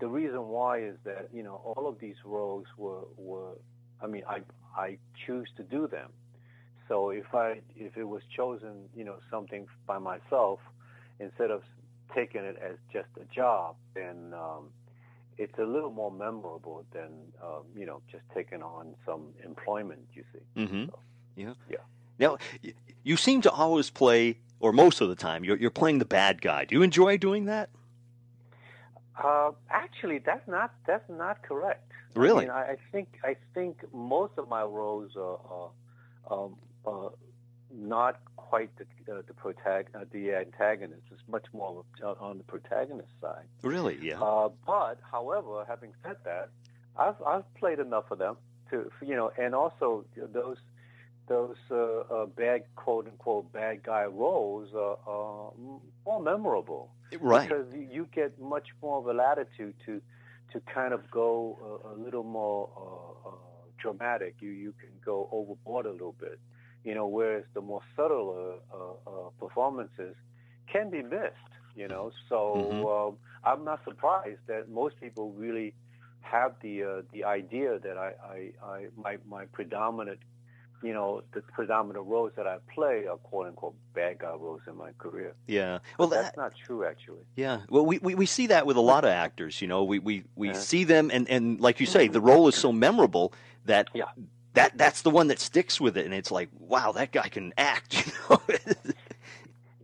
the 0.00 0.06
reason 0.06 0.48
why 0.48 0.78
is 0.78 0.96
that 1.04 1.28
you 1.32 1.42
know 1.42 1.60
all 1.64 1.86
of 1.88 1.98
these 1.98 2.16
roles 2.24 2.66
were 2.76 3.04
were 3.16 3.52
I 4.00 4.06
mean 4.06 4.22
I 4.28 4.42
I 4.76 4.98
choose 5.26 5.48
to 5.56 5.62
do 5.62 5.86
them. 5.86 6.10
So 6.88 7.10
if 7.10 7.34
I 7.34 7.60
if 7.76 7.96
it 7.96 8.04
was 8.04 8.22
chosen 8.34 8.88
you 8.94 9.04
know 9.04 9.16
something 9.30 9.66
by 9.86 9.98
myself 9.98 10.60
instead 11.18 11.50
of 11.50 11.62
taking 12.14 12.42
it 12.42 12.56
as 12.62 12.76
just 12.92 13.08
a 13.20 13.34
job, 13.34 13.76
then 13.94 14.32
um, 14.34 14.68
it's 15.38 15.58
a 15.58 15.64
little 15.64 15.90
more 15.90 16.10
memorable 16.12 16.84
than 16.92 17.10
um, 17.42 17.62
you 17.76 17.86
know 17.86 18.00
just 18.10 18.24
taking 18.34 18.62
on 18.62 18.94
some 19.06 19.28
employment. 19.44 20.00
You 20.14 20.24
see. 20.32 20.62
Mm-hmm. 20.62 20.84
So, 20.86 20.98
yeah. 21.36 21.52
Yeah. 21.68 21.78
Now 22.18 22.38
you 23.02 23.16
seem 23.16 23.40
to 23.42 23.50
always 23.50 23.90
play, 23.90 24.38
or 24.60 24.72
most 24.72 25.00
of 25.00 25.08
the 25.08 25.14
time, 25.16 25.44
you're 25.44 25.56
you're 25.56 25.70
playing 25.70 25.98
the 25.98 26.04
bad 26.04 26.40
guy. 26.40 26.64
Do 26.64 26.74
you 26.74 26.82
enjoy 26.82 27.16
doing 27.16 27.46
that? 27.46 27.70
Uh, 29.22 29.52
actually, 29.70 30.18
that's 30.18 30.46
not 30.48 30.72
that's 30.86 31.08
not 31.08 31.42
correct. 31.42 31.90
Really? 32.14 32.38
I, 32.38 32.40
mean, 32.40 32.50
I, 32.50 32.62
I 32.72 32.76
think 32.92 33.08
I 33.22 33.36
think 33.54 33.78
most 33.92 34.32
of 34.38 34.48
my 34.48 34.62
roles 34.62 35.12
are, 35.16 35.38
are 35.48 35.70
um, 36.30 36.56
uh, 36.86 37.08
not 37.72 38.20
quite 38.36 38.70
the 38.76 39.12
uh, 39.12 39.22
the 39.26 39.34
protag- 39.34 39.88
uh, 39.94 40.04
the 40.10 40.34
antagonist. 40.34 41.02
It's 41.12 41.22
much 41.28 41.46
more 41.52 41.84
on 42.02 42.38
the 42.38 42.44
protagonist 42.44 43.08
side. 43.20 43.46
Really? 43.62 43.98
Yeah. 44.00 44.20
Uh, 44.20 44.50
but 44.66 44.98
however, 45.10 45.64
having 45.66 45.92
said 46.02 46.16
that, 46.24 46.50
I've 46.96 47.20
I've 47.24 47.54
played 47.54 47.78
enough 47.78 48.10
of 48.10 48.18
them 48.18 48.36
to 48.70 48.90
you 49.00 49.14
know, 49.14 49.30
and 49.38 49.54
also 49.54 50.04
those 50.16 50.58
those 51.28 51.56
uh, 51.70 51.76
uh, 51.76 52.26
bad 52.26 52.64
quote 52.76 53.06
unquote 53.06 53.52
bad 53.52 53.82
guy 53.82 54.04
roles 54.04 54.74
are, 54.74 54.98
are 55.06 55.52
more 56.04 56.20
memorable 56.20 56.90
right. 57.20 57.48
Because 57.48 57.66
you 57.74 58.08
get 58.14 58.38
much 58.40 58.68
more 58.82 58.98
of 58.98 59.06
a 59.06 59.12
latitude 59.12 59.74
to 59.86 60.00
to 60.52 60.60
kind 60.72 60.92
of 60.92 61.10
go 61.10 61.80
a, 61.84 61.88
a 61.88 61.94
little 62.02 62.22
more 62.22 62.68
uh, 62.76 63.28
uh, 63.28 63.32
dramatic. 63.80 64.36
You 64.40 64.50
you 64.50 64.72
can 64.80 64.90
go 65.04 65.28
overboard 65.32 65.86
a 65.86 65.90
little 65.92 66.14
bit. 66.18 66.38
You 66.84 66.94
know 66.94 67.06
whereas 67.06 67.44
the 67.54 67.60
more 67.60 67.80
subtle 67.96 68.58
uh, 68.72 68.76
uh, 69.10 69.30
performances 69.38 70.14
can 70.70 70.90
be 70.90 71.02
missed 71.02 71.52
you 71.74 71.88
know? 71.88 72.10
So 72.28 72.38
Mhm. 72.54 72.88
um, 73.10 73.18
I'm 73.44 73.64
not 73.64 73.80
surprised 73.84 74.40
that 74.48 74.68
most 74.68 75.00
people 75.00 75.32
really 75.32 75.74
have 76.20 76.54
the 76.62 76.82
uh, 76.82 77.02
the 77.12 77.24
idea 77.24 77.78
that 77.82 77.96
I, 77.96 78.12
I, 78.24 78.66
I 78.66 78.86
my 78.96 79.16
my 79.28 79.44
predominant 79.46 80.18
you 80.84 80.92
know, 80.92 81.22
the 81.32 81.40
predominant 81.40 82.06
roles 82.06 82.32
that 82.36 82.46
I 82.46 82.58
play 82.74 83.06
are 83.06 83.16
quote 83.16 83.46
unquote 83.46 83.74
bad 83.94 84.18
guy 84.18 84.30
roles 84.32 84.60
in 84.68 84.76
my 84.76 84.90
career. 84.98 85.34
yeah. 85.46 85.78
Well, 85.98 86.08
That's 86.08 86.26
that, 86.26 86.36
not 86.36 86.52
true, 86.66 86.84
actually. 86.84 87.24
yeah. 87.36 87.60
Well, 87.70 87.86
we, 87.86 87.98
we, 87.98 88.14
we 88.14 88.26
see 88.26 88.48
that 88.48 88.66
with 88.66 88.76
a 88.76 88.80
lot 88.80 89.04
of 89.04 89.10
actors. 89.10 89.60
You 89.62 89.68
know, 89.68 89.84
we 89.84 89.98
we, 89.98 90.24
we 90.36 90.48
Yeah. 90.48 90.52
see 90.54 90.84
them, 90.84 91.10
and, 91.12 91.28
and 91.28 91.60
like 91.60 91.80
you 91.80 91.86
say, 91.86 92.08
the 92.08 92.20
role 92.20 92.48
is 92.48 92.54
so 92.54 92.70
memorable 92.72 93.32
that 93.64 93.88
Yeah. 93.94 94.04
that 94.52 94.76
that's 94.76 95.02
the 95.02 95.10
one 95.10 95.28
that 95.28 95.40
sticks 95.40 95.80
with 95.80 95.96
it, 95.96 96.04
and 96.04 96.14
it's 96.14 96.30
like, 96.30 96.50
wow, 96.58 96.92
that 96.92 97.12
guy 97.12 97.28
can 97.28 97.52
act. 97.56 97.94
You 98.06 98.12
know. 98.28 98.40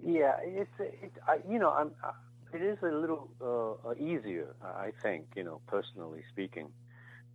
Yeah, 0.02 0.36
it's 0.42 0.70
it, 0.80 1.12
I, 1.28 1.38
you 1.48 1.58
know, 1.58 1.70
I'm. 1.70 1.90
I, 2.02 2.12
it 2.52 2.62
is 2.62 2.78
a 2.82 2.86
little 2.86 3.30
uh, 3.40 3.90
uh, 3.90 3.94
easier, 3.94 4.56
I 4.60 4.90
think, 5.02 5.26
you 5.36 5.44
know, 5.44 5.60
personally 5.68 6.24
speaking, 6.32 6.66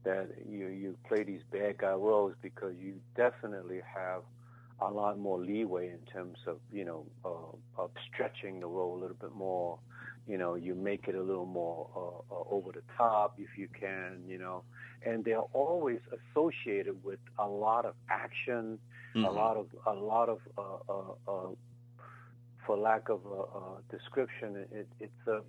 that 0.06 0.30
you 0.50 0.68
you 0.68 0.98
play 1.08 1.24
these 1.24 1.42
bad 1.52 1.78
guy 1.80 1.94
roles 1.94 2.34
because 2.42 2.76
you 2.80 2.96
definitely 3.16 3.82
have 3.96 4.24
a 4.82 4.92
lot 4.92 5.20
more 5.20 5.40
leeway 5.40 5.90
in 5.90 6.00
terms 6.12 6.38
of 6.48 6.58
you 6.72 6.86
know 6.86 7.06
uh, 7.26 7.82
of 7.84 7.92
stretching 8.14 8.60
the 8.62 8.68
role 8.68 8.98
a 8.98 9.00
little 9.00 9.18
bit 9.20 9.34
more. 9.34 9.80
You 10.28 10.38
know, 10.38 10.56
you 10.56 10.76
make 10.76 11.08
it 11.08 11.16
a 11.16 11.22
little 11.22 11.46
more 11.46 11.90
uh, 11.96 12.36
uh, 12.36 12.44
over 12.50 12.72
the 12.72 12.84
top 12.98 13.36
if 13.38 13.58
you 13.58 13.68
can. 13.80 14.24
You 14.28 14.40
know, 14.40 14.64
and 15.06 15.24
they're 15.26 15.40
always 15.54 16.00
associated 16.18 17.04
with 17.04 17.20
a 17.40 17.48
lot 17.48 17.86
of 17.86 17.96
action, 18.10 18.80
a 19.24 19.32
Mhm. 19.32 19.32
lot 19.32 19.58
of 19.58 19.68
a 19.86 19.94
lot 19.94 20.30
of 20.30 20.40
uh, 20.58 20.94
uh, 20.94 21.32
uh, 21.32 21.50
for 22.66 22.78
lack 22.78 23.10
of 23.10 23.22
a, 23.26 23.58
a 23.58 23.82
description, 23.98 24.66
it, 24.72 24.88
it's 25.00 25.28
a, 25.28 25.42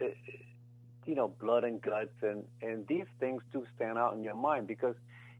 it, 0.00 0.16
you 1.06 1.14
know, 1.14 1.28
blood 1.28 1.64
and 1.64 1.80
guts, 1.80 2.14
and 2.22 2.44
and 2.62 2.86
these 2.86 3.06
things 3.20 3.42
do 3.52 3.66
stand 3.76 3.98
out 3.98 4.14
in 4.14 4.22
your 4.22 4.34
mind 4.34 4.66
because, 4.66 4.94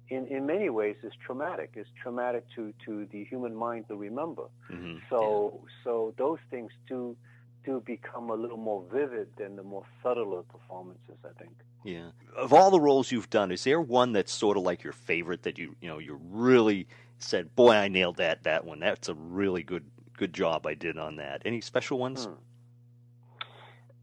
in 0.09 0.27
in 0.27 0.47
many 0.47 0.71
ways, 0.71 0.97
it's 1.03 1.17
traumatic. 1.27 1.73
It's 1.75 1.89
traumatic 2.03 2.45
to 2.57 2.73
to 2.87 3.07
the 3.07 3.25
human 3.25 3.55
mind 3.55 3.89
to 3.89 3.97
remember. 3.97 4.45
Mhm. 4.71 5.01
So 5.09 5.61
so 5.83 6.15
those 6.17 6.39
things 6.51 6.73
do 6.89 7.17
do 7.65 7.81
become 7.81 8.31
a 8.31 8.35
little 8.35 8.59
more 8.59 8.85
vivid 8.93 9.29
than 9.37 9.57
the 9.57 9.63
more 9.63 9.85
subtler 10.03 10.43
performances. 10.43 11.19
I 11.25 11.33
think. 11.41 11.55
Yeah. 11.83 12.11
Of 12.37 12.53
all 12.53 12.71
the 12.71 12.81
roles 12.81 13.13
you've 13.13 13.31
done, 13.31 13.51
is 13.53 13.65
there 13.65 13.81
one 13.81 14.13
that's 14.13 14.33
sort 14.33 14.57
of 14.57 14.63
like 14.63 14.83
your 14.83 14.93
favorite 14.93 15.43
that 15.43 15.59
you 15.59 15.77
you 15.81 15.89
know 15.89 15.99
you 15.99 16.19
really 16.31 16.87
said, 17.19 17.55
"Boy, 17.55 17.73
I 17.75 17.89
nailed 17.89 18.17
that 18.17 18.43
that 18.45 18.65
one. 18.65 18.81
That's 18.81 19.09
a 19.09 19.15
really 19.15 19.63
good 19.63 19.85
good 20.17 20.33
job 20.33 20.67
I 20.67 20.75
did 20.75 20.99
on 20.99 21.17
that." 21.17 21.43
Any 21.45 21.61
special 21.61 21.99
ones? 21.99 22.27
Hmm. 22.27 22.33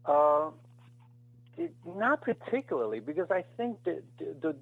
Uh, 0.04 0.50
it, 1.62 1.74
not 1.86 2.22
particularly, 2.22 3.00
because 3.00 3.30
I 3.30 3.44
think 3.56 3.82
that 3.84 4.02
the, 4.18 4.36
the 4.40 4.56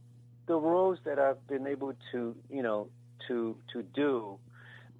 the 0.46 0.56
roles 0.56 0.98
that 1.04 1.18
I've 1.18 1.44
been 1.46 1.66
able 1.66 1.92
to, 2.12 2.36
you 2.50 2.62
know, 2.62 2.88
to 3.28 3.56
to 3.72 3.82
do, 3.82 4.38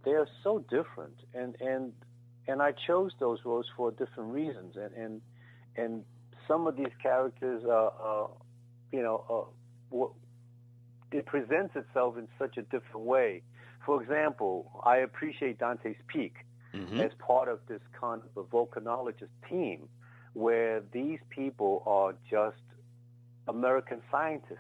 they 0.05 0.13
are 0.13 0.29
so 0.45 0.65
different, 0.71 1.17
and 1.35 1.57
and 1.61 1.93
and 2.49 2.63
I 2.63 2.73
chose 2.87 3.13
those 3.19 3.39
roles 3.45 3.67
for 3.77 3.91
different 3.91 4.33
reasons, 4.33 4.77
and 4.77 4.93
and 4.95 5.21
and 5.77 6.05
some 6.49 6.67
of 6.67 6.77
these 6.77 6.95
characters 7.03 7.65
are, 7.65 7.93
are 8.01 8.31
you 8.93 9.03
know, 9.03 9.25
uh, 9.31 9.51
what, 9.91 10.11
it 11.13 11.27
presents 11.27 11.75
itself 11.77 12.17
in 12.19 12.27
such 12.39 12.57
a 12.57 12.63
different 12.63 13.07
way. 13.07 13.43
For 13.87 14.03
example, 14.03 14.81
I 14.85 14.99
appreciate 14.99 15.59
Dante's 15.59 15.97
Peak 16.07 16.35
Mhm. 16.75 17.01
as 17.01 17.13
part 17.19 17.49
of 17.49 17.59
this 17.67 17.81
kind 18.01 18.23
of 18.23 18.45
a 18.45 18.47
volcanologist 18.47 19.35
team 19.49 19.89
where 20.35 20.83
these 20.93 21.19
people 21.31 21.83
are 21.87 22.15
just 22.31 22.63
American 23.49 24.01
scientists 24.11 24.59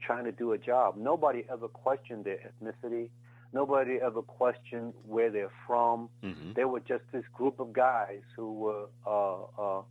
trying 0.00 0.24
to 0.24 0.32
do 0.32 0.52
a 0.52 0.58
job. 0.58 0.96
Nobody 0.96 1.44
ever 1.50 1.68
questioned 1.68 2.24
their 2.24 2.38
ethnicity. 2.38 3.10
Nobody 3.52 3.98
ever 4.00 4.22
questioned 4.22 4.94
where 5.06 5.30
they're 5.30 5.52
from. 5.66 6.08
Mhm. 6.22 6.54
They 6.54 6.64
were 6.64 6.80
just 6.80 7.04
this 7.12 7.24
group 7.28 7.60
of 7.60 7.72
guys 7.72 8.22
who 8.34 8.52
were 8.54 8.86
uh, 9.06 9.42
uh, 9.58 9.82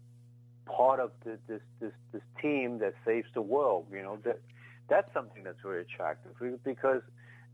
part 0.66 1.00
of 1.00 1.12
the, 1.24 1.38
this 1.48 1.62
this 1.80 1.94
this 2.12 2.24
team 2.42 2.80
that 2.80 2.94
saves 3.06 3.28
the 3.34 3.42
world. 3.42 3.86
You 3.92 4.02
know 4.02 4.18
that 4.24 4.40
that's 4.88 5.12
something 5.14 5.44
that's 5.44 5.62
very 5.62 5.82
attractive 5.82 6.32
because 6.64 7.04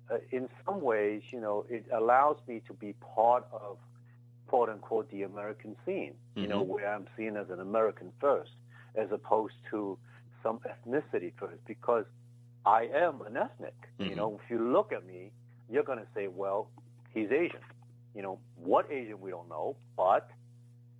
uh, 0.10 0.18
in 0.32 0.48
some 0.66 0.82
ways, 0.82 1.22
you 1.32 1.40
know, 1.42 1.66
it 1.70 1.86
allows 1.94 2.38
me 2.48 2.62
to 2.68 2.74
be 2.74 2.94
part 2.94 3.46
of 3.52 3.78
quote 4.48 4.70
unquote 4.70 5.10
the 5.12 5.24
American 5.24 5.76
scene. 5.86 6.16
You 6.36 6.48
know, 6.48 6.64
Mhm. 6.64 6.68
where 6.68 6.94
I'm 6.94 7.08
seen 7.18 7.36
as 7.38 7.50
an 7.50 7.60
American 7.60 8.12
first, 8.20 8.52
as 8.96 9.12
opposed 9.12 9.56
to 9.72 9.98
some 10.44 10.60
ethnicity 10.60 11.34
first, 11.38 11.64
because 11.66 12.06
I 12.66 12.84
am 12.88 13.22
an 13.22 13.38
ethnic. 13.38 13.76
You 14.00 14.12
Mhm. 14.12 14.16
know, 14.16 14.40
if 14.44 14.50
you 14.50 14.60
look 14.60 14.92
at 14.92 15.06
me, 15.06 15.32
you're 15.70 15.84
going 15.84 16.00
to 16.00 16.12
say, 16.14 16.28
well, 16.28 16.70
he's 17.14 17.32
Asian. 17.32 17.62
You 18.16 18.22
know, 18.22 18.40
what 18.56 18.90
Asian 18.92 19.20
we 19.20 19.32
don't 19.32 19.50
know, 19.50 19.76
but 19.96 20.30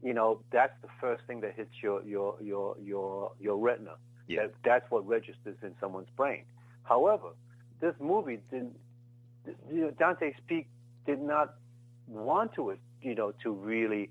you 0.04 0.14
know, 0.14 0.42
that's 0.52 0.80
the 0.82 0.88
first 1.02 1.24
thing 1.26 1.42
that 1.42 1.54
hits 1.56 1.82
your 1.82 2.04
your 2.04 2.38
your 2.42 2.78
your 2.80 3.32
your 3.40 3.58
retina. 3.58 3.96
Yeah. 4.28 4.42
That, 4.42 4.54
that's 4.64 4.92
what 4.92 5.08
registers 5.08 5.58
in 5.64 5.76
someone's 5.80 6.10
brain. 6.12 6.46
However, 6.84 7.30
this 7.80 7.96
movie 8.00 8.38
didn't. 8.52 8.78
You 9.72 9.82
know, 9.82 9.92
Dante's 9.92 10.36
Peak 10.48 10.68
did 11.06 11.22
not 11.22 11.56
want 12.08 12.54
to, 12.54 12.72
you 13.02 13.16
know, 13.16 13.34
to 13.44 13.52
really 13.52 14.10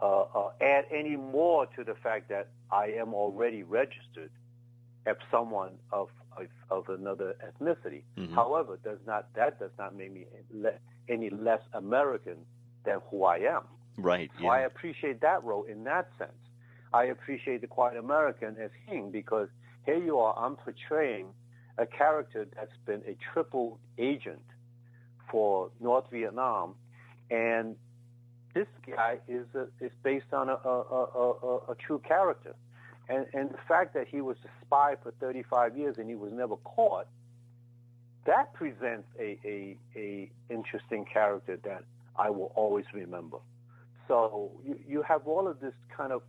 uh, 0.00 0.22
uh, 0.22 0.50
add 0.60 0.84
any 0.90 1.16
more 1.16 1.66
to 1.76 1.84
the 1.84 1.94
fact 2.02 2.28
that 2.28 2.48
I 2.70 2.86
am 2.86 3.14
already 3.14 3.62
registered 3.62 4.30
as 5.06 5.16
someone 5.30 5.72
of 5.92 6.08
of, 6.36 6.46
of 6.70 6.88
another 6.88 7.34
ethnicity. 7.44 8.02
Mhm. 8.16 8.34
However, 8.34 8.78
does 8.82 8.98
not 9.06 9.32
that 9.34 9.58
does 9.58 9.72
not 9.78 9.94
make 9.96 10.12
me 10.12 10.26
le- 10.52 10.78
any 11.08 11.28
less 11.30 11.60
American 11.72 12.36
than 12.84 13.00
who 13.10 13.24
I 13.24 13.38
am. 13.38 13.64
Right. 13.96 14.30
So 14.40 14.46
I 14.46 14.60
appreciate 14.60 15.20
that 15.20 15.42
role 15.44 15.64
in 15.64 15.84
that 15.84 16.08
sense. 16.18 16.32
I 16.92 17.04
appreciate 17.04 17.60
the 17.60 17.66
Quiet 17.66 17.96
American 17.98 18.56
as 18.58 18.70
Hing 18.86 19.10
because 19.10 19.48
here 19.84 19.98
you 19.98 20.18
are, 20.18 20.34
I'm 20.38 20.56
portraying 20.56 21.26
a 21.78 21.86
character 21.86 22.46
that's 22.54 22.76
been 22.86 23.02
a 23.06 23.16
triple 23.32 23.78
agent 23.98 24.42
for 25.30 25.70
North 25.80 26.04
Vietnam, 26.10 26.74
and 27.30 27.76
this 28.54 28.66
guy 28.86 29.18
is 29.28 29.46
a, 29.54 29.66
is 29.84 29.92
based 30.02 30.32
on 30.32 30.48
a, 30.48 30.54
a, 30.54 31.60
a, 31.68 31.74
true 31.86 32.00
character, 32.06 32.54
and 33.08 33.26
and 33.32 33.50
the 33.50 33.58
fact 33.68 33.94
that 33.94 34.08
he 34.08 34.20
was 34.20 34.36
a 34.44 34.48
spy 34.64 34.96
for 35.02 35.12
35 35.20 35.76
years 35.76 35.96
and 35.98 36.08
he 36.08 36.16
was 36.16 36.32
never 36.32 36.56
caught, 36.56 37.06
that 38.26 38.52
presents 38.54 39.08
a 39.18 39.38
a, 39.44 39.76
a 39.96 40.30
interesting 40.48 41.04
character 41.04 41.58
that 41.64 41.84
I 42.16 42.30
will 42.30 42.52
always 42.54 42.86
remember. 42.92 43.38
So 44.08 44.50
you, 44.66 44.78
you 44.88 45.02
have 45.02 45.26
all 45.26 45.46
of 45.46 45.60
this 45.60 45.74
kind 45.96 46.12
of 46.12 46.22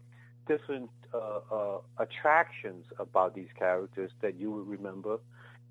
different 0.47 0.89
uh, 1.13 1.39
uh, 1.51 1.77
attractions 1.97 2.85
about 2.99 3.35
these 3.35 3.49
characters 3.57 4.11
that 4.21 4.35
you 4.39 4.51
will 4.51 4.63
remember, 4.63 5.17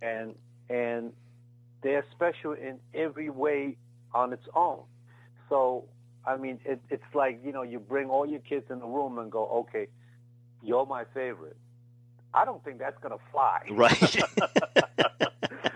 and 0.03 0.35
and 0.69 1.13
they're 1.83 2.05
special 2.13 2.53
in 2.53 2.79
every 2.95 3.31
way 3.31 3.77
on 4.13 4.33
its 4.33 4.47
own. 4.55 4.83
So 5.49 5.85
I 6.27 6.37
mean, 6.37 6.61
it, 6.65 6.81
it's 6.91 7.15
like 7.15 7.41
you 7.45 7.53
know, 7.53 7.63
you 7.63 7.79
bring 7.79 8.11
all 8.11 8.27
your 8.27 8.41
kids 8.41 8.67
in 8.71 8.79
the 8.81 8.87
room 8.87 9.19
and 9.19 9.31
go, 9.31 9.47
okay, 9.69 9.89
you're 10.63 10.87
my 10.87 11.05
favorite. 11.15 11.57
I 12.33 12.45
don't 12.45 12.63
think 12.65 12.79
that's 12.79 12.99
gonna 13.03 13.17
fly. 13.33 13.63
Right. 13.71 14.17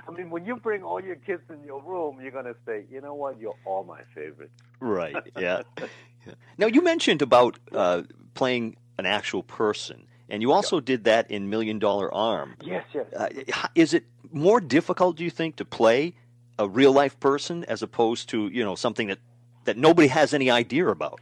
I 0.06 0.16
mean, 0.16 0.30
when 0.30 0.46
you 0.46 0.54
bring 0.56 0.84
all 0.84 1.00
your 1.02 1.16
kids 1.16 1.42
in 1.50 1.64
your 1.64 1.82
room, 1.82 2.20
you're 2.22 2.30
gonna 2.30 2.54
say, 2.64 2.84
you 2.90 3.00
know 3.00 3.14
what, 3.14 3.40
you're 3.40 3.56
all 3.64 3.82
my 3.82 4.02
favorites. 4.14 4.52
Right. 4.80 5.16
Yeah. 5.36 5.62
Yeah. 5.78 5.88
Now 6.56 6.66
you 6.68 6.82
mentioned 6.82 7.20
about 7.20 7.58
uh, 7.72 8.02
playing 8.32 8.76
an 8.96 9.04
actual 9.04 9.42
person, 9.42 10.06
and 10.30 10.40
you 10.40 10.52
also 10.52 10.80
did 10.80 11.04
that 11.04 11.30
in 11.30 11.50
Million 11.50 11.78
Dollar 11.78 12.12
Arm. 12.14 12.56
Yes, 12.62 12.86
yes. 12.94 13.04
Uh, 13.14 13.28
is 13.74 13.92
it 13.92 14.04
more 14.32 14.58
difficult, 14.58 15.16
do 15.16 15.24
you 15.24 15.30
think, 15.30 15.56
to 15.56 15.66
play 15.66 16.14
a 16.58 16.66
real 16.66 16.92
life 16.92 17.18
person 17.20 17.64
as 17.64 17.82
opposed 17.82 18.30
to 18.30 18.48
you 18.48 18.64
know 18.64 18.74
something 18.74 19.08
that 19.08 19.18
that 19.64 19.76
nobody 19.76 20.08
has 20.08 20.34
any 20.34 20.50
idea 20.50 20.88
about? 20.88 21.20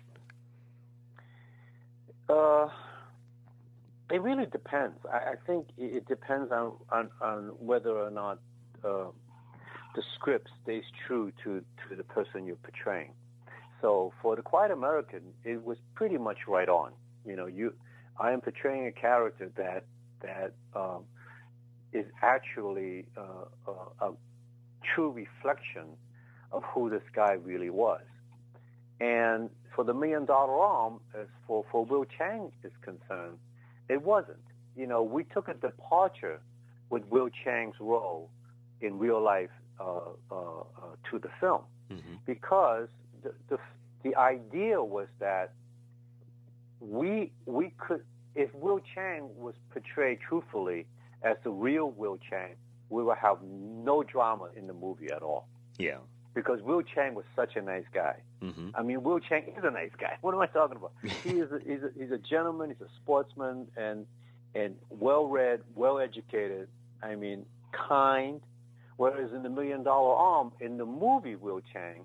Uh, 2.29 2.69
it 4.11 4.21
really 4.23 4.47
depends. 4.47 4.99
I, 5.13 5.17
I 5.17 5.35
think 5.47 5.67
it, 5.77 6.07
depends 6.07 6.53
on, 6.53 6.73
on, 6.91 7.11
on 7.21 7.49
whether 7.59 7.91
or 7.91 8.11
not 8.11 8.39
uh, 8.85 9.07
the 9.95 10.03
script 10.15 10.49
stays 10.63 10.85
true 11.07 11.33
to, 11.45 11.63
to 11.89 11.97
the 11.97 12.05
person 12.05 12.47
you're 12.47 12.57
portraying. 12.57 13.13
So 13.81 14.13
for 14.23 14.37
the 14.37 14.43
Quiet 14.43 14.71
American, 14.71 15.23
it 15.45 15.63
was 15.65 15.77
pretty 15.95 16.17
much 16.17 16.39
right 16.47 16.69
on. 16.69 16.93
You 17.27 17.37
know, 17.37 17.47
you, 17.47 17.75
I 18.19 18.33
am 18.33 18.41
portraying 18.41 18.87
a 18.87 18.93
character 18.93 19.51
that 19.57 19.85
that 20.23 20.53
um, 20.77 21.05
is 21.93 22.07
actually 22.23 23.07
uh, 23.17 23.73
a, 24.01 24.07
a 24.07 24.13
true 24.95 25.11
reflection 25.11 25.97
of 26.53 26.63
who 26.63 26.91
this 26.91 27.03
guy 27.13 27.33
really 27.33 27.71
was. 27.71 28.03
And 29.03 29.51
for 29.75 29.83
the 29.85 29.95
million 29.95 30.25
dollar 30.27 30.59
arm, 30.61 31.01
as 31.21 31.27
for, 31.47 31.65
for 31.71 31.85
Will 31.85 32.05
Chang 32.05 32.53
is 32.63 32.73
concerned, 32.83 33.39
it 33.89 34.01
wasn't. 34.03 34.39
You 34.77 34.87
know, 34.87 35.03
we 35.03 35.25
took 35.25 35.49
a 35.49 35.55
departure 35.55 36.41
with 36.91 37.03
Will 37.11 37.29
Chang's 37.45 37.77
role 37.81 38.31
in 38.81 38.99
real 38.99 39.21
life 39.21 39.51
uh, 39.81 40.01
uh, 40.31 40.35
uh, 40.35 40.65
to 41.11 41.19
the 41.19 41.31
film 41.41 41.63
Mm-hmm. 41.91 42.15
because 42.25 42.89
the, 43.23 43.35
the 43.51 43.59
the 44.03 44.17
idea 44.17 44.83
was 44.83 45.09
that 45.19 45.53
we 46.81 47.33
we 47.45 47.75
could 47.77 48.03
if 48.35 48.49
Will 48.55 48.81
Chang 48.95 49.29
was 49.37 49.55
portrayed 49.71 50.19
truthfully 50.27 50.87
as 51.23 51.37
the 51.45 51.51
real 51.51 51.91
Will 51.91 52.19
Chang, 52.31 52.55
we 52.89 53.03
would 53.03 53.19
have 53.19 53.39
no 53.43 54.03
drama 54.03 54.49
in 54.57 54.67
the 54.67 54.73
movie 54.73 55.11
at 55.15 55.23
all 55.23 55.49
Yeah. 55.79 55.99
Because 56.35 56.63
Will 56.63 56.83
Chang 56.83 57.15
was 57.15 57.25
such 57.37 57.57
a 57.57 57.63
nice 57.63 57.85
guy. 57.93 58.17
Mm-hmm. 58.43 58.71
I 58.75 58.83
mean, 58.83 59.03
Will 59.03 59.21
Chang 59.21 59.45
is 59.57 59.65
a 59.65 59.71
nice 59.71 59.91
guy. 59.99 60.17
What 60.21 60.35
am 60.35 60.41
I 60.41 60.47
talking 60.47 60.77
about? 60.77 60.93
he 61.25 61.31
is 61.39 61.51
a, 61.53 61.59
he's, 61.59 61.83
a, 61.83 61.91
he's 61.99 62.11
a 62.11 62.19
gentleman. 62.19 62.71
He's 62.71 62.87
a 62.87 62.91
sportsman 63.03 63.69
and 63.77 64.07
and 64.55 64.77
well 64.91 65.27
read, 65.27 65.61
well 65.75 65.99
educated. 65.99 66.69
I 67.03 67.15
mean, 67.15 67.47
kind. 67.73 68.41
Whereas 68.97 69.33
in 69.33 69.43
the 69.43 69.49
Million 69.49 69.83
Dollar 69.83 70.15
Arm, 70.15 70.53
in 70.61 70.77
the 70.77 70.85
movie 70.85 71.37
Will 71.37 71.61
Chang, 71.73 72.05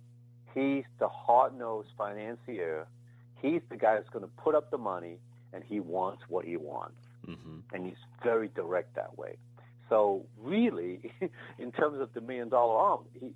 he's 0.53 0.85
the 0.99 1.07
hard 1.07 1.57
nosed 1.57 1.89
financier. 1.97 2.87
He's 3.41 3.61
the 3.69 3.75
guy 3.75 3.95
that's 3.95 4.09
going 4.09 4.23
to 4.23 4.31
put 4.41 4.55
up 4.55 4.71
the 4.71 4.77
money, 4.77 5.17
and 5.53 5.63
he 5.67 5.79
wants 5.79 6.23
what 6.27 6.45
he 6.45 6.57
wants, 6.57 6.95
Mm-hmm. 7.27 7.57
and 7.73 7.85
he's 7.85 7.97
very 8.23 8.47
direct 8.47 8.95
that 8.95 9.17
way. 9.17 9.35
So 9.89 10.25
really, 10.41 11.11
in 11.59 11.71
terms 11.73 11.99
of 11.99 12.13
the 12.13 12.21
Million 12.21 12.49
Dollar 12.49 12.77
Arm, 12.77 12.99
he, 13.13 13.31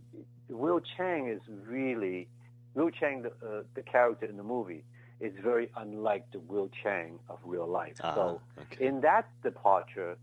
Will 0.51 0.81
Chang 0.97 1.27
is 1.27 1.41
really 1.65 2.27
Will 2.73 2.89
Chang, 2.89 3.23
the, 3.23 3.29
uh, 3.29 3.63
the 3.75 3.81
character 3.81 4.25
in 4.25 4.37
the 4.37 4.43
movie, 4.43 4.83
is 5.19 5.33
very 5.43 5.69
unlike 5.77 6.31
the 6.31 6.39
Will 6.39 6.69
Chang 6.83 7.19
of 7.29 7.39
real 7.43 7.67
life. 7.67 7.95
Ah, 8.03 8.15
so 8.15 8.41
okay. 8.59 8.85
in 8.85 9.01
that 9.01 9.27
departure, 9.43 10.17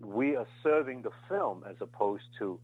we 0.00 0.36
are 0.36 0.46
serving 0.62 1.02
the 1.02 1.10
film 1.28 1.64
as 1.68 1.76
opposed 1.80 2.24
to 2.38 2.58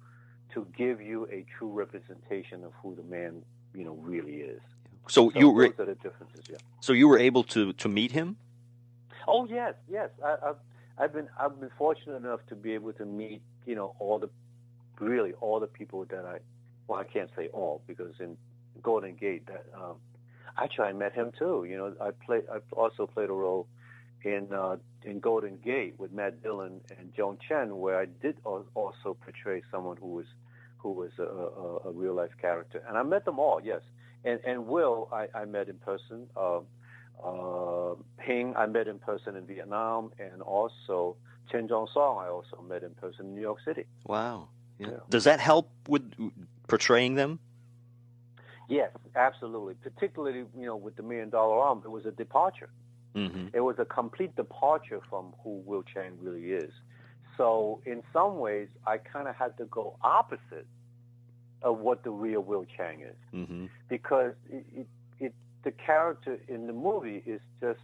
to 0.53 0.67
give 0.77 1.01
you 1.01 1.27
a 1.33 1.45
true 1.59 1.71
representation 1.71 2.63
of 2.63 2.73
who 2.81 2.95
the 2.95 3.03
man 3.03 3.43
you 3.75 3.85
know 3.85 3.95
really 3.95 4.37
is. 4.37 4.61
So 5.09 5.31
So 5.31 5.39
you 5.39 5.51
were 5.51 5.69
those 5.69 5.81
are 5.81 5.87
the 5.87 5.95
differences. 5.97 6.45
Yeah. 6.49 6.57
so 6.81 6.93
you 6.93 7.09
were 7.09 7.19
able 7.19 7.45
to 7.45 7.73
to 7.73 7.89
meet 7.89 8.13
him. 8.13 8.37
Oh 9.27 9.47
yes, 9.47 9.75
yes. 9.91 10.11
I, 10.25 10.37
I've 10.49 10.57
I've 10.97 11.13
been 11.13 11.29
I've 11.39 11.59
been 11.61 11.71
fortunate 11.77 12.17
enough 12.17 12.41
to 12.49 12.55
be 12.55 12.73
able 12.75 12.93
to 12.95 13.05
meet 13.05 13.43
you 13.67 13.75
know 13.75 13.95
all 13.99 14.19
the 14.19 14.31
really 15.01 15.33
all 15.41 15.59
the 15.61 15.67
people 15.67 16.05
that 16.07 16.25
I 16.25 16.39
well 16.87 17.01
I 17.01 17.05
can't 17.05 17.31
say 17.37 17.49
all 17.49 17.83
because 17.87 18.15
in 18.21 18.37
Golden 18.83 19.15
Gate 19.15 19.47
that 19.47 19.67
um, 19.75 19.97
actually 20.59 20.89
I 20.89 20.93
met 20.93 21.13
him 21.13 21.33
too. 21.39 21.67
You 21.69 21.77
know 21.77 21.95
I 22.01 22.11
play 22.11 22.41
I 22.53 22.59
also 22.73 23.07
played 23.07 23.31
a 23.31 23.33
role 23.33 23.67
in 24.23 24.49
uh, 24.53 24.77
in 25.03 25.21
Golden 25.21 25.59
Gate 25.65 25.95
with 25.99 26.13
Matt 26.13 26.43
Dillon 26.43 26.81
and 26.99 27.15
Joan 27.15 27.39
Chen 27.47 27.79
where 27.79 27.99
I 27.99 28.07
did 28.07 28.37
also 28.45 29.17
portray 29.23 29.63
someone 29.71 29.97
who 29.97 30.09
was 30.09 30.27
who 30.79 30.93
was 30.93 31.11
a, 31.19 31.23
a, 31.23 31.89
a 31.89 31.93
real 31.93 32.15
life 32.15 32.33
character 32.41 32.83
and 32.89 32.97
I 32.99 33.03
met 33.03 33.25
them 33.25 33.39
all 33.39 33.61
yes 33.63 33.83
and 34.25 34.41
and 34.45 34.67
Will 34.67 35.09
I, 35.13 35.29
I 35.35 35.45
met 35.45 35.69
in 35.69 35.77
person. 35.79 36.27
Um, 36.37 36.67
uh, 37.25 37.95
Hing, 38.21 38.55
I 38.57 38.67
met 38.67 38.89
in 38.89 38.99
person 38.99 39.37
in 39.37 39.47
Vietnam, 39.47 40.11
and 40.19 40.43
also 40.43 41.17
Chen 41.51 41.69
Zhong 41.69 41.93
Song, 41.93 42.19
I 42.19 42.29
also 42.29 42.63
met 42.69 42.83
in 42.83 42.91
person 42.95 43.27
in 43.27 43.35
New 43.35 43.41
York 43.41 43.59
City. 43.65 43.85
Wow. 44.07 44.49
Does 45.09 45.25
that 45.25 45.41
help 45.41 45.71
with 45.89 46.13
portraying 46.67 47.15
them? 47.15 47.39
Yes, 48.69 48.91
absolutely. 49.15 49.75
Particularly, 49.75 50.45
you 50.59 50.67
know, 50.67 50.77
with 50.77 50.97
the 50.97 51.03
Million 51.03 51.31
Dollar 51.31 51.59
Arm, 51.59 51.83
it 51.85 51.91
was 51.91 52.07
a 52.07 52.11
departure. 52.11 52.71
Mm-hmm. 53.15 53.49
It 53.53 53.61
was 53.61 53.77
a 53.79 53.85
complete 53.85 54.35
departure 54.37 55.01
from 55.09 55.35
who 55.43 55.63
Will 55.65 55.83
Chang 55.83 56.19
really 56.21 56.53
is. 56.53 56.73
So, 57.37 57.81
in 57.85 58.03
some 58.13 58.39
ways, 58.39 58.69
I 58.87 58.99
kind 58.99 59.29
of 59.29 59.37
had 59.37 59.57
to 59.59 59.65
go 59.67 59.97
opposite 60.03 60.67
of 61.63 61.79
what 61.79 62.05
the 62.05 62.11
real 62.11 62.41
Will 62.41 62.65
Chang 62.77 63.03
is. 63.03 63.17
Mm-hmm. 63.35 63.67
because 63.89 64.33
it, 64.51 64.65
it, 64.75 64.87
it 65.19 65.35
the 65.63 65.73
character 65.73 66.39
in 66.49 66.67
the 66.67 66.73
movie 66.73 67.23
is 67.27 67.41
just 67.61 67.81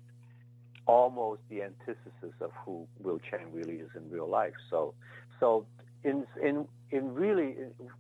almost 0.87 1.41
the 1.49 1.63
antithesis 1.63 2.35
of 2.41 2.51
who 2.65 2.87
Will 2.99 3.19
Chang 3.19 3.53
really 3.53 3.77
is 3.77 3.91
in 3.97 4.11
real 4.11 4.29
life. 4.29 4.55
So, 4.71 4.95
so 5.39 5.67
in 6.05 6.27
in 6.43 6.67
in 6.91 7.15
really 7.15 7.57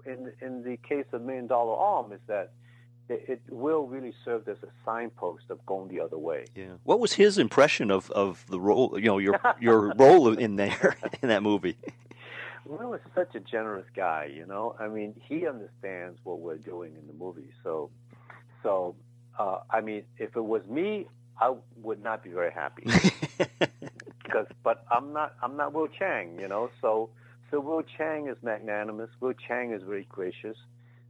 in 0.06 0.32
in 0.40 0.62
the 0.62 0.76
case 0.78 1.06
of 1.12 1.22
Million 1.22 1.46
Dollar 1.46 1.76
Arm 1.76 2.12
is 2.12 2.20
that 2.26 2.52
it, 3.08 3.40
will 3.48 3.86
really 3.86 4.14
serve 4.24 4.46
as 4.48 4.58
a 4.62 4.68
signpost 4.84 5.44
of 5.50 5.64
going 5.66 5.88
the 5.88 6.00
other 6.00 6.16
way. 6.16 6.44
Yeah. 6.54 6.74
What 6.84 7.00
was 7.00 7.14
his 7.14 7.38
impression 7.38 7.90
of, 7.90 8.08
of 8.12 8.44
the 8.48 8.60
role? 8.60 8.96
You 8.96 9.06
know, 9.06 9.18
your 9.18 9.40
your 9.60 9.92
role 9.94 10.36
in 10.36 10.56
there 10.56 10.96
in 11.22 11.28
that 11.28 11.42
movie. 11.42 11.76
Will 12.66 12.94
is 12.94 13.00
such 13.14 13.34
a 13.34 13.40
generous 13.40 13.86
guy, 13.96 14.30
you 14.32 14.46
know. 14.46 14.76
I 14.78 14.86
mean, 14.86 15.20
he 15.28 15.46
understands 15.46 16.18
what 16.22 16.40
we're 16.40 16.56
doing 16.56 16.94
in 16.94 17.06
the 17.06 17.12
movie. 17.12 17.50
So, 17.64 17.90
so 18.62 18.94
uh, 19.38 19.60
I 19.70 19.80
mean, 19.80 20.04
if 20.18 20.36
it 20.36 20.44
was 20.44 20.62
me, 20.68 21.06
I 21.40 21.54
would 21.82 22.02
not 22.02 22.22
be 22.22 22.30
very 22.30 22.52
happy. 22.52 22.84
because, 24.22 24.46
but 24.62 24.84
I'm 24.90 25.12
not, 25.12 25.34
I'm 25.42 25.56
not 25.56 25.72
Will 25.72 25.88
Chang, 25.88 26.38
you 26.38 26.46
know. 26.46 26.70
So, 26.80 27.10
so 27.50 27.60
Will 27.60 27.82
Chang 27.82 28.28
is 28.28 28.36
magnanimous. 28.42 29.10
Will 29.20 29.32
Chang 29.34 29.72
is 29.72 29.82
very 29.82 30.06
gracious. 30.08 30.56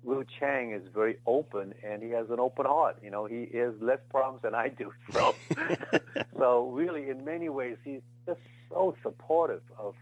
Will 0.03 0.24
Chang 0.38 0.72
is 0.72 0.83
very 0.94 1.18
open, 1.26 1.74
and 1.85 2.03
he 2.03 2.09
has 2.11 2.31
an 2.31 2.40
open 2.40 2.64
heart. 2.64 2.96
You 3.03 3.11
know, 3.11 3.26
he 3.26 3.46
has 3.55 3.74
less 3.81 3.98
problems 4.11 4.42
than 4.42 4.55
I 4.55 4.68
do. 4.68 4.92
So, 5.12 5.35
so 6.38 6.68
really, 6.70 7.11
in 7.11 7.24
many 7.24 7.48
ways, 7.48 7.76
he's 7.85 8.00
just 8.26 8.40
so 8.70 8.96
supportive 9.03 9.62
of, 9.79 9.94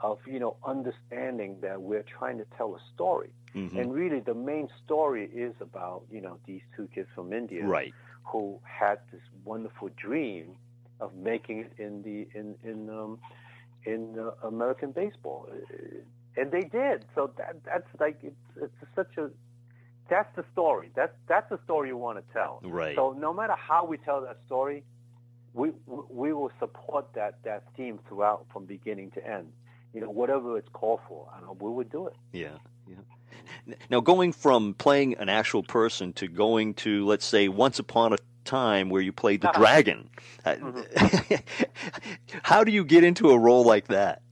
of 0.00 0.18
you 0.26 0.38
know, 0.38 0.56
understanding 0.64 1.56
that 1.62 1.80
we're 1.80 2.02
trying 2.18 2.38
to 2.38 2.44
tell 2.56 2.74
a 2.74 2.80
story. 2.94 3.30
Mhm. 3.54 3.78
And 3.80 3.94
really, 3.94 4.20
the 4.20 4.34
main 4.34 4.68
story 4.84 5.24
is 5.32 5.54
about 5.60 6.02
you 6.10 6.20
know 6.20 6.38
these 6.46 6.60
two 6.76 6.86
kids 6.94 7.08
from 7.14 7.32
India 7.32 7.64
Right. 7.64 7.94
who 8.24 8.60
had 8.64 8.98
this 9.10 9.22
wonderful 9.44 9.88
dream 9.96 10.56
of 11.00 11.14
making 11.14 11.60
it 11.60 11.72
in 11.78 12.02
the 12.02 12.28
in 12.38 12.54
in 12.62 12.90
um, 12.90 13.18
in 13.92 14.00
uh, 14.18 14.46
American 14.52 14.90
baseball, 14.92 15.42
Uh, 15.50 16.40
and 16.40 16.46
they 16.56 16.64
did. 16.80 16.98
So 17.14 17.20
that 17.38 17.54
that's 17.70 17.90
like 18.04 18.18
it's 18.30 18.46
it's 18.64 18.80
such 19.00 19.12
a 19.24 19.26
that's 20.12 20.32
the 20.36 20.44
story. 20.52 20.88
That's 20.94 21.16
that's 21.30 21.48
the 21.54 21.60
story 21.66 21.86
you 21.92 21.96
want 21.96 22.16
to 22.22 22.26
tell. 22.38 22.54
Right. 22.62 22.96
So 22.98 23.04
no 23.26 23.32
matter 23.38 23.56
how 23.70 23.82
we 23.92 23.96
tell 24.08 24.20
that 24.28 24.38
story, 24.46 24.78
we 25.60 25.66
we 26.22 26.32
will 26.32 26.52
support 26.62 27.04
that 27.14 27.32
that 27.48 27.62
theme 27.76 27.98
throughout 28.06 28.46
from 28.52 28.62
beginning 28.66 29.10
to 29.12 29.20
end. 29.36 29.48
You 29.94 30.00
know, 30.02 30.10
whatever 30.10 30.58
it's 30.58 30.72
called 30.80 31.00
for, 31.08 31.20
I 31.34 31.40
know 31.40 31.56
we 31.58 31.70
would 31.70 31.90
do 31.90 32.02
it. 32.08 32.16
Yeah, 32.32 32.58
yeah. 32.86 33.76
Now, 33.90 34.00
going 34.00 34.32
from 34.32 34.74
playing 34.74 35.14
an 35.16 35.28
actual 35.28 35.62
person 35.62 36.12
to 36.14 36.28
going 36.28 36.74
to, 36.74 37.04
let's 37.06 37.24
say, 37.24 37.48
Once 37.48 37.78
Upon 37.78 38.12
a 38.12 38.18
Time, 38.48 38.88
where 38.88 39.02
you 39.02 39.12
played 39.12 39.42
the 39.42 39.52
dragon, 39.54 40.08
uh, 40.46 40.56
how 42.42 42.64
do 42.64 42.72
you 42.72 42.82
get 42.82 43.04
into 43.04 43.30
a 43.30 43.38
role 43.38 43.62
like 43.62 43.88
that? 43.88 44.22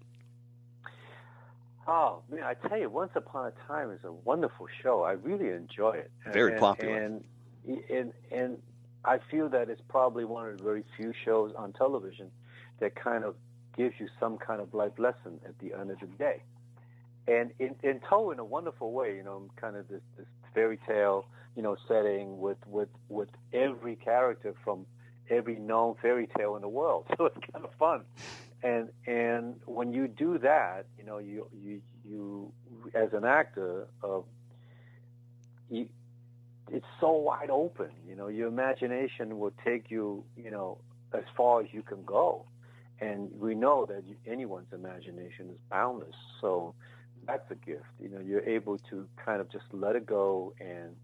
Oh 1.87 2.23
man, 2.31 2.43
I 2.43 2.55
tell 2.55 2.79
you, 2.79 2.89
Once 2.89 3.13
Upon 3.15 3.47
a 3.47 3.53
Time 3.69 3.91
is 3.91 4.01
a 4.05 4.13
wonderful 4.13 4.67
show. 4.83 5.03
I 5.03 5.13
really 5.13 5.51
enjoy 5.51 5.93
it. 5.93 6.11
Very 6.33 6.53
and, 6.53 6.61
popular. 6.61 6.97
and 6.97 7.25
and 7.91 8.13
and 8.33 8.59
I 9.05 9.19
feel 9.31 9.49
that 9.51 9.69
it's 9.69 9.83
probably 9.87 10.25
one 10.25 10.49
of 10.49 10.59
the 10.59 10.65
very 10.65 10.85
few 10.97 11.13
shows 11.25 11.53
on 11.55 11.75
television 11.75 12.31
that 12.81 12.97
kind 12.97 13.23
of 13.23 13.37
gives 13.77 13.95
you 14.01 14.09
some 14.19 14.39
kind 14.39 14.61
of 14.61 14.73
life 14.73 14.99
lesson 14.99 15.39
at 15.45 15.59
the 15.59 15.79
end 15.79 15.91
of 15.91 16.01
the 16.01 16.07
day, 16.19 16.43
and 17.29 17.53
in, 17.59 17.77
in 17.83 18.01
told 18.01 18.33
in 18.33 18.39
a 18.39 18.45
wonderful 18.45 18.93
way. 18.93 19.15
You 19.15 19.23
know, 19.23 19.49
kind 19.57 19.77
of 19.77 19.87
this, 19.89 20.03
this 20.17 20.27
fairy 20.55 20.79
tale, 20.89 21.27
you 21.57 21.63
know, 21.63 21.77
setting 21.89 22.39
with 22.39 22.59
with 22.67 22.91
with 23.09 23.31
every 23.53 23.97
character 23.97 24.55
from 24.63 24.87
every 25.29 25.57
known 25.57 25.97
fairy 26.01 26.29
tale 26.39 26.55
in 26.57 26.63
the 26.63 26.69
world. 26.69 27.07
So 27.17 27.27
it's 27.27 27.39
kind 27.53 27.65
of 27.65 27.73
fun 27.79 28.03
and 28.63 28.89
and 29.07 29.57
when 29.67 29.93
you 29.93 30.09
do 30.09 30.39
that, 30.39 30.87
you 30.99 31.05
know, 31.05 31.19
you 31.19 31.47
you 31.63 31.81
you 32.05 32.53
as 32.95 33.13
an 33.13 33.25
actor, 33.25 33.87
uh, 34.03 34.21
you, 35.71 35.89
it's 36.71 36.87
so 37.01 37.13
wide 37.13 37.51
open. 37.51 37.91
You 38.09 38.17
know, 38.17 38.29
your 38.29 38.49
imagination 38.49 39.39
will 39.39 39.53
take 39.65 39.91
you, 39.91 40.25
you 40.37 40.51
know, 40.51 40.79
as 41.13 41.25
far 41.37 41.61
as 41.61 41.67
you 41.73 41.83
can 41.83 42.03
go, 42.05 42.47
and 43.01 43.31
we 43.39 43.55
know 43.55 43.87
that 43.87 44.03
anyone's 44.27 44.73
imagination 44.73 45.51
is 45.51 45.59
boundless. 45.71 46.17
So 46.41 46.75
that's 47.27 47.49
a 47.51 47.57
gift. 47.57 47.85
You 48.01 48.09
know, 48.09 48.21
you're 48.21 48.49
able 48.49 48.79
to 48.91 49.07
kind 49.25 49.41
of 49.41 49.51
just 49.51 49.67
let 49.73 49.97
it 49.97 50.07
go 50.07 50.55
and 50.61 50.97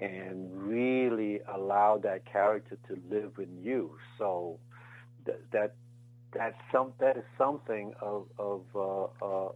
and 0.00 0.50
really 0.54 1.40
allow 1.54 1.98
that 1.98 2.24
character 2.30 2.78
to 2.88 2.98
live 3.10 3.32
in 3.38 3.62
you. 3.62 3.96
So 4.18 4.58
that 5.52 5.74
that 6.32 6.54
some 6.72 6.92
that 7.00 7.16
is 7.16 7.24
something 7.36 7.92
of 8.00 8.26
of 8.38 8.62
uh, 8.74 9.04
uh, 9.24 9.52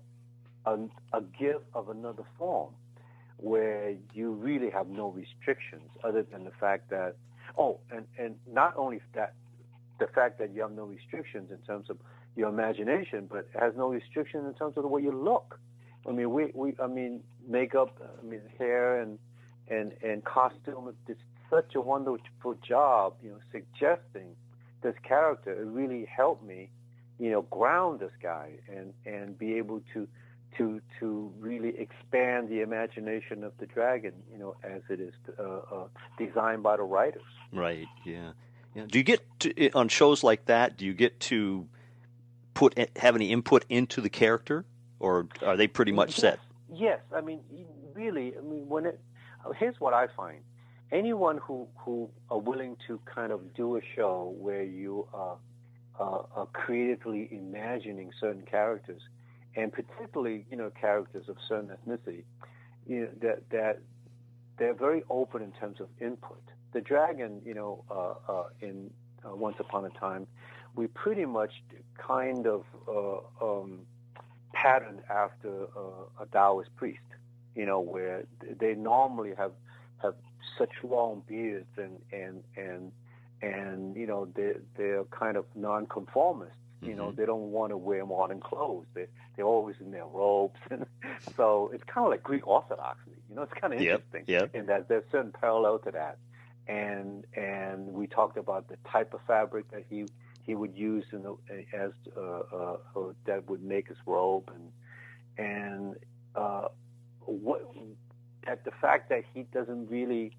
a, 0.67 0.79
a 1.17 1.21
gift 1.39 1.65
of 1.75 1.89
another 1.89 2.25
form 2.39 2.71
where 3.37 3.95
you 4.15 4.33
really 4.33 4.71
have 4.71 4.89
no 4.89 5.09
restrictions 5.09 5.91
other 6.05 6.23
than 6.23 6.45
the 6.45 6.53
fact 6.61 6.89
that 6.91 7.17
oh 7.59 7.81
and 7.91 8.07
and 8.19 8.37
not 8.51 8.75
only 8.77 9.01
that 9.15 9.35
the 9.99 10.07
fact 10.15 10.39
that 10.39 10.55
you 10.55 10.63
have 10.63 10.73
no 10.73 10.85
restrictions 10.85 11.51
in 11.51 11.59
terms 11.59 11.91
of 11.91 11.99
your 12.37 12.49
imagination 12.49 13.29
but 13.31 13.47
has 13.59 13.75
no 13.77 13.89
restrictions 13.89 14.45
in 14.47 14.55
terms 14.55 14.75
of 14.77 14.83
the 14.83 14.89
way 14.89 15.03
you 15.03 15.13
look 15.13 15.59
i 16.09 16.13
mean 16.13 16.31
we, 16.31 16.51
we 16.55 16.75
i 16.83 16.87
mean 16.87 17.21
makeup 17.47 18.01
i 18.21 18.25
mean 18.25 18.41
hair 18.59 19.01
and 19.01 19.19
and 19.69 19.93
and 20.03 20.25
costume 20.25 20.95
did 21.07 21.17
such 21.51 21.75
a 21.75 21.81
wonderful 21.81 22.55
job 22.67 23.15
you 23.23 23.31
know 23.31 23.39
suggesting 23.51 24.35
this 24.83 24.95
character 25.03 25.53
it 25.53 25.67
really 25.67 26.05
helped 26.05 26.45
me 26.45 26.71
you 27.19 27.31
know 27.31 27.43
ground 27.43 28.01
this 28.01 28.13
guy 28.23 28.51
and 28.69 28.93
and 29.07 29.39
be 29.39 29.55
able 29.55 29.81
to 29.93 30.09
to 30.57 30.81
to 30.99 31.33
really 31.39 31.79
expand 31.79 32.49
the 32.49 32.61
imagination 32.61 33.43
of 33.45 33.53
the 33.59 33.67
dragon 33.67 34.13
you 34.31 34.39
know 34.39 34.55
as 34.63 34.83
it 34.89 35.01
is 35.01 35.15
uh, 35.39 35.43
uh, 35.43 35.87
designed 36.19 36.63
by 36.63 36.77
the 36.77 36.83
writers 36.83 37.23
Right. 37.53 37.87
Yeah. 38.05 38.33
Yeah. 38.75 38.87
Do 38.89 38.99
you 38.99 39.05
get 39.05 39.21
to, 39.41 39.71
on 39.73 39.89
shows 39.89 40.25
like 40.25 40.47
that? 40.47 40.79
Do 40.79 40.87
you 40.87 40.95
get 40.95 41.21
to 41.21 41.69
put 42.55 42.79
have 42.97 43.15
any 43.15 43.31
input 43.31 43.67
into 43.69 44.01
the 44.01 44.09
character, 44.09 44.65
or 44.99 45.29
are 45.45 45.59
they 45.59 45.69
pretty 45.69 45.93
much 45.93 46.17
set? 46.17 46.39
yes 46.75 47.01
i 47.15 47.21
mean 47.21 47.41
really 47.93 48.33
i 48.37 48.41
mean 48.41 48.67
when 48.69 48.87
it 48.87 48.99
here's 49.59 49.79
what 49.81 49.95
i 49.95 50.07
find 50.17 50.41
anyone 50.91 51.39
who 51.39 51.67
who 51.77 52.09
are 52.31 52.39
willing 52.39 52.77
to 52.87 53.01
kind 53.13 53.33
of 53.33 53.55
do 53.55 53.77
a 53.77 53.81
show 53.97 54.35
where 54.39 54.63
you 54.63 55.09
are 55.13 55.37
are 55.99 56.47
creatively 56.53 57.29
imagining 57.31 58.11
certain 58.21 58.43
characters, 58.43 59.03
and 59.57 59.73
particularly 59.73 60.47
you 60.51 60.57
know 60.57 60.71
characters 60.71 61.29
of 61.29 61.37
certain 61.49 61.71
ethnicity, 61.71 62.25
you 62.87 63.01
know 63.01 63.09
that 63.21 63.49
that 63.51 63.79
they're 64.59 64.75
very 64.75 65.03
open 65.11 65.43
in 65.43 65.53
terms 65.53 65.81
of 65.81 65.89
input. 66.01 66.43
The 66.73 66.81
dragon, 66.81 67.43
you 67.45 67.55
know, 67.55 67.85
uh, 67.91 68.33
uh, 68.33 68.45
in 68.61 68.91
uh, 69.25 69.35
Once 69.35 69.57
Upon 69.61 69.85
a 69.85 69.91
Time, 69.91 70.27
we 70.75 70.87
pretty 70.87 71.25
much 71.25 71.53
kind 71.99 72.47
of 72.47 72.65
uh, 72.89 73.45
um, 73.45 73.81
patterned 74.53 75.01
after 75.11 75.65
uh, 75.77 76.23
a 76.23 76.27
Taoist 76.33 76.75
priest, 76.77 77.01
you 77.55 77.67
know, 77.67 77.81
where 77.81 78.25
they 78.61 78.75
normally 78.75 79.35
have 79.37 79.53
have 80.03 80.15
such 80.59 80.71
long 80.83 81.23
beards 81.27 81.69
and 81.77 81.99
and 82.13 82.43
and 82.57 82.93
and 83.43 83.97
you 83.97 84.07
know 84.07 84.27
they 84.35 84.55
they're 84.77 85.05
kind 85.05 85.37
of 85.37 85.45
nonconformists. 85.55 86.57
You 86.85 86.95
know, 86.97 87.11
Mhm. 87.11 87.17
they 87.17 87.27
don't 87.27 87.51
want 87.53 87.71
to 87.71 87.77
wear 87.77 88.05
modern 88.07 88.41
clothes. 88.41 88.87
They 88.95 89.07
they're 89.37 89.45
always 89.47 89.77
in 89.81 89.91
their 89.91 90.07
robes, 90.07 90.59
and 90.71 90.87
so 91.37 91.71
it's 91.73 91.85
kind 91.85 92.05
of 92.07 92.11
like 92.11 92.23
Greek 92.23 92.47
Orthodoxy. 92.47 93.13
You 93.29 93.37
know, 93.37 93.43
it's 93.43 93.53
kind 93.61 93.73
of 93.73 93.79
Yep, 93.79 94.03
interesting 94.03 94.27
yep. 94.27 94.51
in 94.53 94.67
that 94.67 94.89
there's 94.89 95.05
certain 95.11 95.33
parallel 95.33 95.79
to 95.81 95.91
that. 95.93 96.19
And 96.67 97.25
and 97.35 97.93
we 97.93 98.07
talked 98.07 98.37
about 98.37 98.69
the 98.69 98.77
type 98.91 99.15
of 99.15 99.21
fabric 99.27 99.71
that 99.73 99.85
he 99.89 100.07
he 100.43 100.55
would 100.55 100.77
use 100.77 101.05
in 101.13 101.23
the, 101.23 101.37
as 101.73 101.93
uh, 102.17 102.21
uh, 102.21 102.77
that 103.27 103.49
would 103.49 103.63
make 103.63 103.89
his 103.89 103.99
robe, 104.07 104.51
and 104.55 104.73
and 105.39 105.97
uh, 106.35 106.69
what 107.27 107.63
that 108.47 108.65
the 108.65 108.71
fact 108.81 109.09
that 109.11 109.25
he 109.33 109.43
doesn't 109.43 109.89
really 109.89 110.33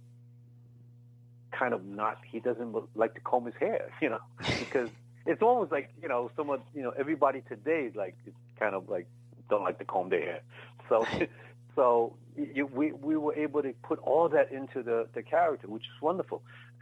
kind 1.52 1.74
of 1.74 1.86
not 1.86 2.18
he 2.30 2.40
doesn't 2.40 2.76
like 2.96 3.14
to 3.16 3.22
comb 3.22 3.46
his 3.46 3.56
hair, 3.60 3.92
you 4.02 4.10
know, 4.10 4.20
because 4.60 4.90
it's 5.26 5.42
almost 5.42 5.72
like 5.72 5.90
you 6.02 6.08
know 6.10 6.32
someone 6.36 6.60
you 6.74 6.82
know 6.82 6.94
everybody 6.98 7.42
today 7.48 7.92
like 7.96 8.16
it's 8.26 8.36
kind 8.60 8.76
of 8.76 8.90
like 8.90 9.08
don't 9.50 9.64
like 9.64 9.78
to 9.80 9.86
comb 9.86 10.10
their 10.10 10.22
hair, 10.22 10.42
so 10.90 11.06
so 11.76 12.16
you, 12.36 12.66
we 12.66 12.92
we 12.92 13.16
were 13.18 13.36
able 13.36 13.62
to 13.62 13.74
put 13.84 14.00
all 14.00 14.30
that 14.30 14.52
into 14.52 14.84
the 14.84 15.08
the 15.14 15.22
character, 15.24 15.68
which 15.68 15.84
is 15.84 16.02
wonderful, 16.02 16.42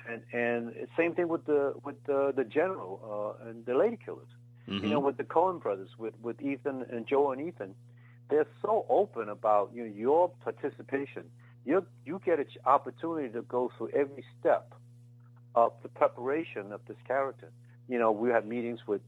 and 0.10 0.22
and 0.34 0.74
same 0.98 1.14
thing 1.14 1.28
with 1.28 1.46
the 1.46 1.74
with 1.84 2.02
the 2.06 2.34
the 2.36 2.44
general 2.44 3.38
uh, 3.44 3.50
and 3.50 3.66
the 3.66 3.76
lady 3.76 3.98
killers. 4.04 4.28
Mhm. 4.68 4.84
You 4.84 4.90
know, 4.90 5.00
with 5.00 5.18
the 5.18 5.24
Coen 5.24 5.62
brothers, 5.62 5.90
with 5.98 6.14
with 6.22 6.42
Ethan 6.42 6.86
and 6.92 7.08
Joe 7.08 7.32
and 7.32 7.42
Ethan, 7.42 7.74
they're 8.32 8.48
so 8.64 8.86
open 8.90 9.30
about 9.30 9.72
you 9.76 9.86
know, 9.86 9.94
your 9.94 10.30
participation. 10.44 11.26
You 11.66 11.86
you 12.06 12.20
get 12.26 12.40
an 12.40 12.48
opportunity 12.66 13.30
to 13.34 13.44
go 13.44 13.72
through 13.78 13.90
every 13.90 14.26
step 14.40 14.74
of 15.56 15.74
the 15.84 15.90
preparation 15.90 16.72
of 16.72 16.82
this 16.88 16.98
character. 17.08 17.52
You 17.88 18.00
know, 18.00 18.12
we 18.12 18.30
have 18.32 18.46
meetings 18.46 18.80
with 18.88 19.02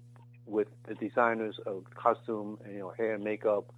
with 0.45 0.67
the 0.88 0.95
designers 0.95 1.55
of 1.65 1.86
costume, 1.95 2.59
and 2.65 2.73
you 2.73 2.79
know, 2.79 2.93
hair 2.97 3.15
and 3.15 3.23
makeup. 3.23 3.73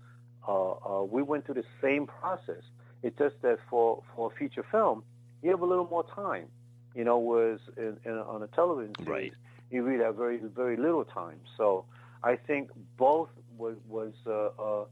Uh, 0.47 0.71
uh, 0.71 1.03
we 1.03 1.23
went 1.23 1.45
through 1.45 1.55
the 1.55 1.63
same 1.81 2.07
process. 2.07 2.63
It's 3.03 3.17
just 3.17 3.35
that 3.43 3.59
for 3.69 4.03
for 4.15 4.31
a 4.33 4.35
feature 4.35 4.65
film, 4.71 5.03
you 5.43 5.51
have 5.51 5.61
a 5.61 5.65
little 5.65 5.87
more 5.87 6.05
time. 6.15 6.47
You 6.95 7.03
know, 7.03 7.19
whereas 7.19 7.59
in, 7.77 7.97
in, 8.05 8.13
on 8.13 8.41
a 8.43 8.47
television 8.47 8.95
series, 9.05 9.33
Right. 9.33 9.33
you 9.71 9.83
really 9.83 10.03
have 10.03 10.15
very 10.15 10.39
very 10.39 10.77
little 10.77 11.05
time. 11.05 11.39
So 11.57 11.85
I 12.23 12.35
think 12.35 12.71
both 12.97 13.29
was 13.57 13.77
was 13.87 14.13
uh, 14.27 14.47
uh, 14.61 14.85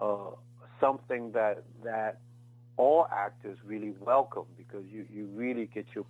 uh, 0.00 0.30
something 0.80 1.32
that 1.32 1.62
that 1.84 2.20
all 2.76 3.06
actors 3.12 3.58
really 3.64 3.92
welcome 4.00 4.46
because 4.56 4.84
you, 4.90 5.06
you 5.12 5.26
really 5.34 5.66
get 5.66 5.86
your 5.94 6.04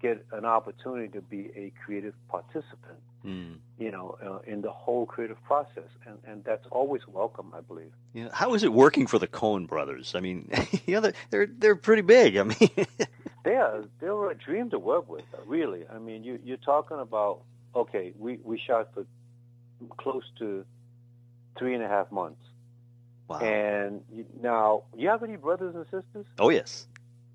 get 0.00 0.24
an 0.32 0.44
opportunity 0.44 1.08
to 1.08 1.20
be 1.22 1.50
a 1.56 1.72
creative 1.84 2.14
participant, 2.28 3.00
Mm. 3.24 3.56
you 3.78 3.90
know, 3.90 4.16
uh, 4.24 4.38
in 4.50 4.60
the 4.60 4.70
whole 4.70 5.04
creative 5.04 5.42
process, 5.42 5.88
and 6.06 6.16
and 6.26 6.44
that's 6.44 6.64
always 6.70 7.02
welcome, 7.08 7.52
I 7.56 7.60
believe. 7.60 7.90
Yeah. 8.12 8.28
How 8.32 8.54
is 8.54 8.62
it 8.62 8.72
working 8.72 9.08
for 9.08 9.18
the 9.18 9.26
Coen 9.26 9.66
brothers? 9.66 10.14
I 10.14 10.20
mean, 10.20 10.48
you 10.86 10.94
know, 10.94 11.00
they're 11.00 11.14
they're, 11.30 11.46
they're 11.58 11.76
pretty 11.76 12.02
big. 12.02 12.36
I 12.36 12.44
mean, 12.44 12.70
They 13.44 13.54
are 13.54 13.84
they 14.00 14.08
were 14.10 14.30
a 14.30 14.34
dream 14.34 14.70
to 14.70 14.78
work 14.78 15.08
with, 15.08 15.24
really. 15.46 15.84
I 15.92 15.98
mean, 15.98 16.22
you 16.24 16.38
you're 16.44 16.56
talking 16.58 16.98
about 17.00 17.42
okay, 17.74 18.12
we 18.18 18.38
we 18.44 18.58
shot 18.58 18.92
for 18.94 19.06
close 19.98 20.24
to 20.38 20.64
three 21.58 21.74
and 21.74 21.82
a 21.82 21.88
half 21.88 22.10
months, 22.12 22.42
wow. 23.28 23.38
and 23.38 24.02
you, 24.12 24.24
now 24.40 24.84
you 24.96 25.08
have 25.08 25.22
any 25.22 25.36
brothers 25.36 25.74
and 25.74 25.84
sisters? 25.86 26.26
oh 26.38 26.50
yes. 26.50 26.86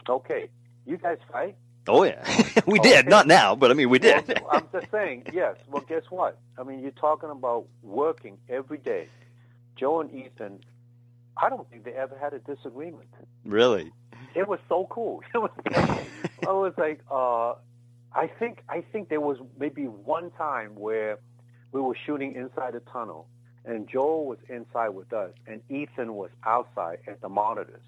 Okay, 0.09 0.49
you 0.85 0.97
guys 0.97 1.17
fight. 1.31 1.55
Oh 1.87 2.03
yeah. 2.03 2.23
we 2.67 2.79
Oh, 2.79 2.83
did. 2.83 3.07
Not 3.07 3.27
now, 3.27 3.55
but 3.55 3.71
I 3.71 3.73
mean, 3.73 3.89
we 3.89 3.99
did. 3.99 4.27
Well, 4.27 4.49
I'm 4.51 4.67
just 4.71 4.91
saying, 4.91 5.25
yes. 5.33 5.55
Well, 5.67 5.83
guess 5.87 6.03
what? 6.09 6.37
I 6.57 6.63
mean, 6.63 6.79
you're 6.79 6.91
talking 6.91 7.29
about 7.29 7.65
working 7.81 8.37
every 8.49 8.77
day. 8.77 9.07
Joe 9.75 10.01
and 10.01 10.11
Ethan, 10.13 10.59
I 11.37 11.49
don't 11.49 11.67
think 11.69 11.83
they 11.85 11.93
ever 11.93 12.15
had 12.19 12.33
a 12.33 12.39
disagreement. 12.39 13.09
really. 13.45 13.91
It 14.35 14.47
was 14.47 14.59
so 14.69 14.87
cool. 14.89 15.21
It 15.33 15.37
was, 15.39 15.51
I 16.47 16.51
was 16.51 16.73
like, 16.77 16.99
uh, 17.11 17.53
I 18.13 18.27
think, 18.39 18.63
I 18.69 18.81
think 18.91 19.09
there 19.09 19.19
was 19.21 19.37
maybe 19.59 19.85
one 19.85 20.31
time 20.31 20.75
where 20.75 21.17
we 21.71 21.81
were 21.81 21.95
shooting 22.05 22.35
inside 22.35 22.75
a 22.75 22.79
tunnel, 22.91 23.27
and 23.65 23.87
Joel 23.87 24.25
was 24.25 24.39
inside 24.49 24.89
with 24.89 25.13
us, 25.13 25.31
and 25.47 25.61
Ethan 25.69 26.13
was 26.15 26.29
outside 26.45 26.99
at 27.07 27.21
the 27.21 27.29
monitors. 27.29 27.83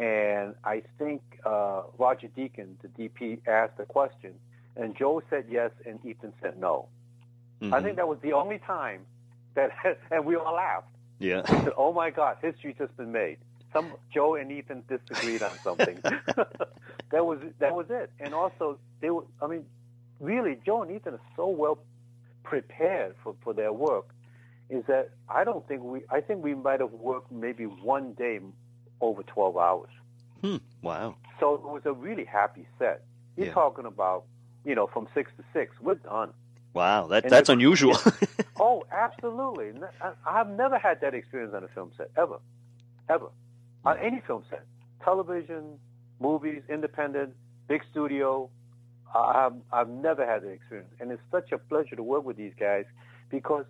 And 0.00 0.54
I 0.64 0.82
think 0.98 1.22
uh, 1.44 1.82
Roger 1.98 2.28
Deakins, 2.28 2.76
the 2.82 2.88
DP, 2.88 3.40
asked 3.48 3.76
the 3.78 3.84
question, 3.84 4.34
and 4.76 4.96
Joe 4.96 5.22
said 5.28 5.46
yes, 5.50 5.70
and 5.86 5.98
Ethan 6.04 6.32
said 6.40 6.58
no. 6.58 6.88
I 7.60 7.64
Mhm. 7.66 7.82
think 7.82 7.96
that 7.96 8.06
was 8.08 8.18
the 8.20 8.32
only 8.34 8.58
time 8.58 9.04
that, 9.54 9.70
and 10.10 10.24
we 10.24 10.36
all 10.36 10.54
laughed. 10.54 10.86
Yeah. 11.18 11.42
Said, 11.46 11.72
"Oh 11.76 11.92
my 11.92 12.10
God, 12.10 12.36
history 12.40 12.74
just 12.78 12.96
been 12.96 13.10
made." 13.10 13.38
Some 13.72 13.92
Joe 14.14 14.36
and 14.36 14.50
Ethan 14.52 14.84
disagreed 14.88 15.42
on 15.42 15.58
something. 15.64 16.00
that 17.10 17.26
was 17.26 17.40
that 17.58 17.74
was 17.74 17.86
it. 17.90 18.10
And 18.20 18.32
also, 18.34 18.78
they 19.00 19.10
were. 19.10 19.24
I 19.42 19.48
mean, 19.48 19.64
really, 20.20 20.56
Joe 20.64 20.82
and 20.82 20.90
Ethan 20.92 21.14
are 21.14 21.20
so 21.34 21.48
well 21.48 21.78
prepared 22.44 23.16
for 23.24 23.34
for 23.42 23.52
their 23.52 23.72
work. 23.72 24.06
Is 24.70 24.84
that 24.86 25.10
I 25.28 25.44
don't 25.44 25.66
think 25.66 25.82
we. 25.82 26.00
I 26.10 26.20
think 26.20 26.42
we 26.44 26.54
might 26.54 26.80
have 26.80 26.92
worked 26.92 27.32
maybe 27.32 27.64
one 27.64 28.12
day 28.12 28.38
over 29.00 29.22
twelve 29.22 29.56
hours. 29.56 29.90
Hmm. 30.42 30.56
Wow. 30.82 31.16
So 31.40 31.54
it 31.54 31.62
was 31.62 31.82
a 31.86 31.92
really 31.92 32.24
happy 32.24 32.66
set. 32.78 33.02
You're 33.36 33.46
Yeah. 33.48 33.54
talking 33.54 33.86
about, 33.86 34.24
you 34.64 34.74
know, 34.74 34.86
from 34.86 35.08
six 35.14 35.30
to 35.38 35.44
six, 35.52 35.74
we're 35.80 35.94
done. 35.96 36.32
Wow. 36.74 37.06
That 37.08 37.24
And 37.24 37.32
that's 37.32 37.48
unusual. 37.48 37.96
Oh, 38.60 38.84
absolutely. 38.90 39.70
I've 40.26 40.48
never 40.48 40.78
had 40.78 41.00
that 41.02 41.14
experience 41.14 41.54
on 41.54 41.62
a 41.62 41.68
film 41.68 41.92
set, 41.96 42.10
ever. 42.16 42.38
Ever. 43.08 43.28
On 43.84 43.96
any 43.98 44.20
film 44.26 44.42
set. 44.50 44.64
Television, 45.04 45.78
movies, 46.20 46.62
independent, 46.68 47.34
big 47.68 47.82
studio. 47.90 48.50
I've, 49.14 49.52
I've 49.72 49.88
never 49.88 50.26
had 50.26 50.42
that 50.42 50.50
experience. 50.50 50.90
And 50.98 51.12
it's 51.12 51.22
such 51.30 51.52
a 51.52 51.58
pleasure 51.58 51.94
to 51.94 52.02
work 52.02 52.24
with 52.24 52.36
these 52.36 52.52
guys 52.58 52.84
because 53.30 53.64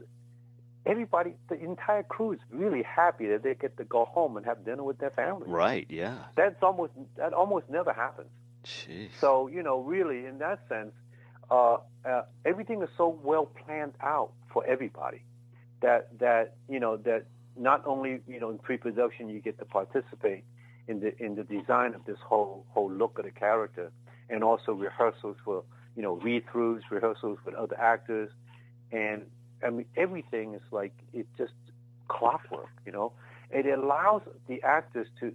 everybody, 0.89 1.35
the 1.49 1.63
entire 1.63 2.03
crew 2.03 2.33
is 2.33 2.39
really 2.51 2.83
happy 2.83 3.29
that 3.29 3.43
they 3.43 3.55
get 3.55 3.77
to 3.77 3.85
go 3.85 4.05
home 4.07 4.37
and 4.37 4.47
have 4.47 4.65
dinner 4.65 4.83
with 4.83 4.99
their 4.99 5.11
family. 5.11 5.49
right. 5.49 5.87
Yeah. 5.89 6.19
That's 6.37 6.63
almost, 6.63 6.93
that 7.17 7.33
almost 7.33 7.69
never 7.69 7.93
happens. 7.93 8.31
Jeez. 8.65 9.11
So, 9.21 9.49
you 9.49 9.63
know, 9.63 9.81
really, 9.81 10.27
in 10.27 10.39
that 10.39 10.61
sense, 10.69 10.93
uh, 11.51 11.79
uh, 12.05 12.23
everything 12.45 12.83
is 12.83 12.89
so 12.97 13.09
well 13.23 13.47
planned 13.47 13.95
out 14.03 14.33
for 14.53 14.67
everybody 14.67 15.23
that 15.81 16.19
that 16.19 16.57
you 16.69 16.81
know 16.81 16.97
that 16.97 17.25
not 17.57 17.87
only 17.87 18.21
you 18.27 18.41
know 18.41 18.51
in 18.51 18.59
pre-production 18.59 19.29
you 19.29 19.41
get 19.41 19.59
to 19.59 19.65
participate 19.65 20.45
in 20.89 21.01
the 21.01 21.17
in 21.23 21.35
the 21.37 21.45
design 21.45 21.95
of 21.95 22.05
this 22.05 22.19
whole 22.25 22.67
whole 22.71 22.91
look 22.91 23.19
of 23.19 23.25
the 23.25 23.31
character, 23.31 23.91
and 24.29 24.43
also 24.43 24.73
rehearsals 24.73 25.37
for 25.45 25.65
you 25.97 26.03
know 26.03 26.15
read-throughs, 26.15 26.81
rehearsals 26.91 27.39
with 27.45 27.55
other 27.55 27.79
actors, 27.79 28.31
and 28.93 29.23
I 29.65 29.71
mean 29.71 29.87
everything 29.97 30.55
is 30.55 30.63
like 30.71 30.93
it's 31.13 31.29
just 31.37 31.53
clockwork. 32.09 32.71
You 32.87 32.93
know, 32.93 33.13
it 33.51 33.67
allows 33.67 34.23
the 34.47 34.63
actors 34.63 35.09
to 35.21 35.33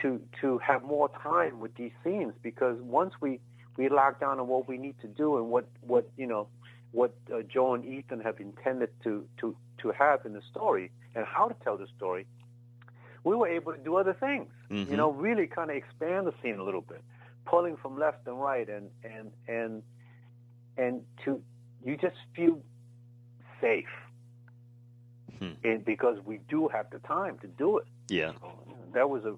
to 0.00 0.20
to 0.40 0.58
have 0.58 0.82
more 0.82 1.08
time 1.22 1.60
with 1.60 1.74
these 1.76 1.92
scenes 2.02 2.34
because 2.42 2.80
once 2.80 3.14
we 3.20 3.40
we 3.76 3.88
lock 3.88 4.20
down 4.20 4.38
on 4.40 4.48
what 4.48 4.68
we 4.68 4.78
need 4.78 4.98
to 5.00 5.06
do 5.06 5.36
and 5.38 5.48
what 5.48 5.66
what 5.80 6.08
you 6.16 6.26
know 6.26 6.48
what 6.92 7.14
uh, 7.32 7.42
Joe 7.42 7.74
and 7.74 7.84
Ethan 7.84 8.20
have 8.20 8.40
intended 8.40 8.90
to 9.04 9.26
to 9.38 9.56
to 9.78 9.90
have 9.92 10.24
in 10.26 10.32
the 10.32 10.42
story 10.50 10.90
and 11.14 11.24
how 11.26 11.48
to 11.48 11.54
tell 11.64 11.76
the 11.76 11.86
story, 11.96 12.26
we 13.24 13.34
were 13.34 13.48
able 13.48 13.72
to 13.72 13.78
do 13.78 13.96
other 13.96 14.14
things. 14.14 14.50
Mhm. 14.70 14.90
You 14.90 14.96
know, 14.96 15.10
really 15.10 15.46
kind 15.46 15.70
of 15.70 15.76
expand 15.76 16.26
the 16.26 16.34
scene 16.42 16.58
a 16.58 16.62
little 16.62 16.80
bit, 16.82 17.02
pulling 17.46 17.76
from 17.76 17.98
left 17.98 18.26
and 18.26 18.40
right, 18.40 18.68
and 18.68 18.90
and 19.04 19.32
and 19.48 19.82
and 20.76 21.02
to 21.24 21.42
you 21.84 21.96
just 21.96 22.16
feel 22.34 22.62
safe, 23.62 23.88
Hmm. 25.38 25.52
and 25.64 25.84
because 25.84 26.18
we 26.26 26.36
do 26.48 26.68
have 26.68 26.86
the 26.90 26.98
time 27.00 27.38
to 27.38 27.46
do 27.46 27.78
it 27.78 27.86
Yeah. 28.08 28.32
that 28.92 29.08
was 29.08 29.24
a 29.24 29.34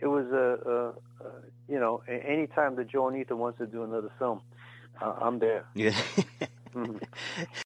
it 0.00 0.06
was 0.08 0.26
a, 0.32 0.46
a, 0.74 0.76
a 1.26 1.30
you 1.68 1.78
know 1.78 2.02
anytime 2.08 2.74
that 2.76 2.88
Joe 2.88 3.06
and 3.08 3.16
Ethan 3.16 3.38
wants 3.38 3.58
to 3.58 3.66
do 3.66 3.84
another 3.84 4.10
film 4.18 4.40
uh, 5.00 5.14
I'm 5.20 5.38
there 5.38 5.64
Yeah. 5.74 5.94
Mhm. 6.74 7.00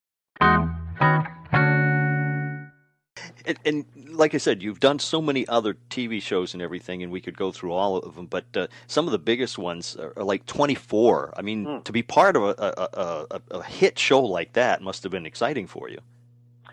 And, 3.45 3.57
and 3.65 3.85
like 4.09 4.35
I 4.35 4.37
said, 4.37 4.61
you've 4.61 4.79
done 4.79 4.99
so 4.99 5.21
many 5.21 5.47
other 5.47 5.75
TV 5.89 6.21
shows 6.21 6.53
and 6.53 6.61
everything, 6.61 7.01
and 7.01 7.11
we 7.11 7.19
could 7.21 7.35
go 7.35 7.51
through 7.51 7.73
all 7.73 7.97
of 7.97 8.15
them. 8.15 8.27
But 8.27 8.45
uh, 8.55 8.67
some 8.87 9.07
of 9.07 9.11
the 9.11 9.19
biggest 9.19 9.57
ones 9.57 9.95
are, 9.97 10.13
are 10.15 10.23
like 10.23 10.45
24. 10.45 11.33
I 11.35 11.41
mean, 11.41 11.81
to 11.83 11.91
be 11.91 12.03
part 12.03 12.35
of 12.35 12.43
a, 12.43 12.55
a, 12.59 13.27
a, 13.31 13.41
a 13.59 13.63
hit 13.63 13.97
show 13.97 14.21
like 14.21 14.53
that 14.53 14.81
must 14.81 15.03
have 15.03 15.11
been 15.11 15.25
exciting 15.25 15.65
for 15.67 15.89
you. 15.89 15.99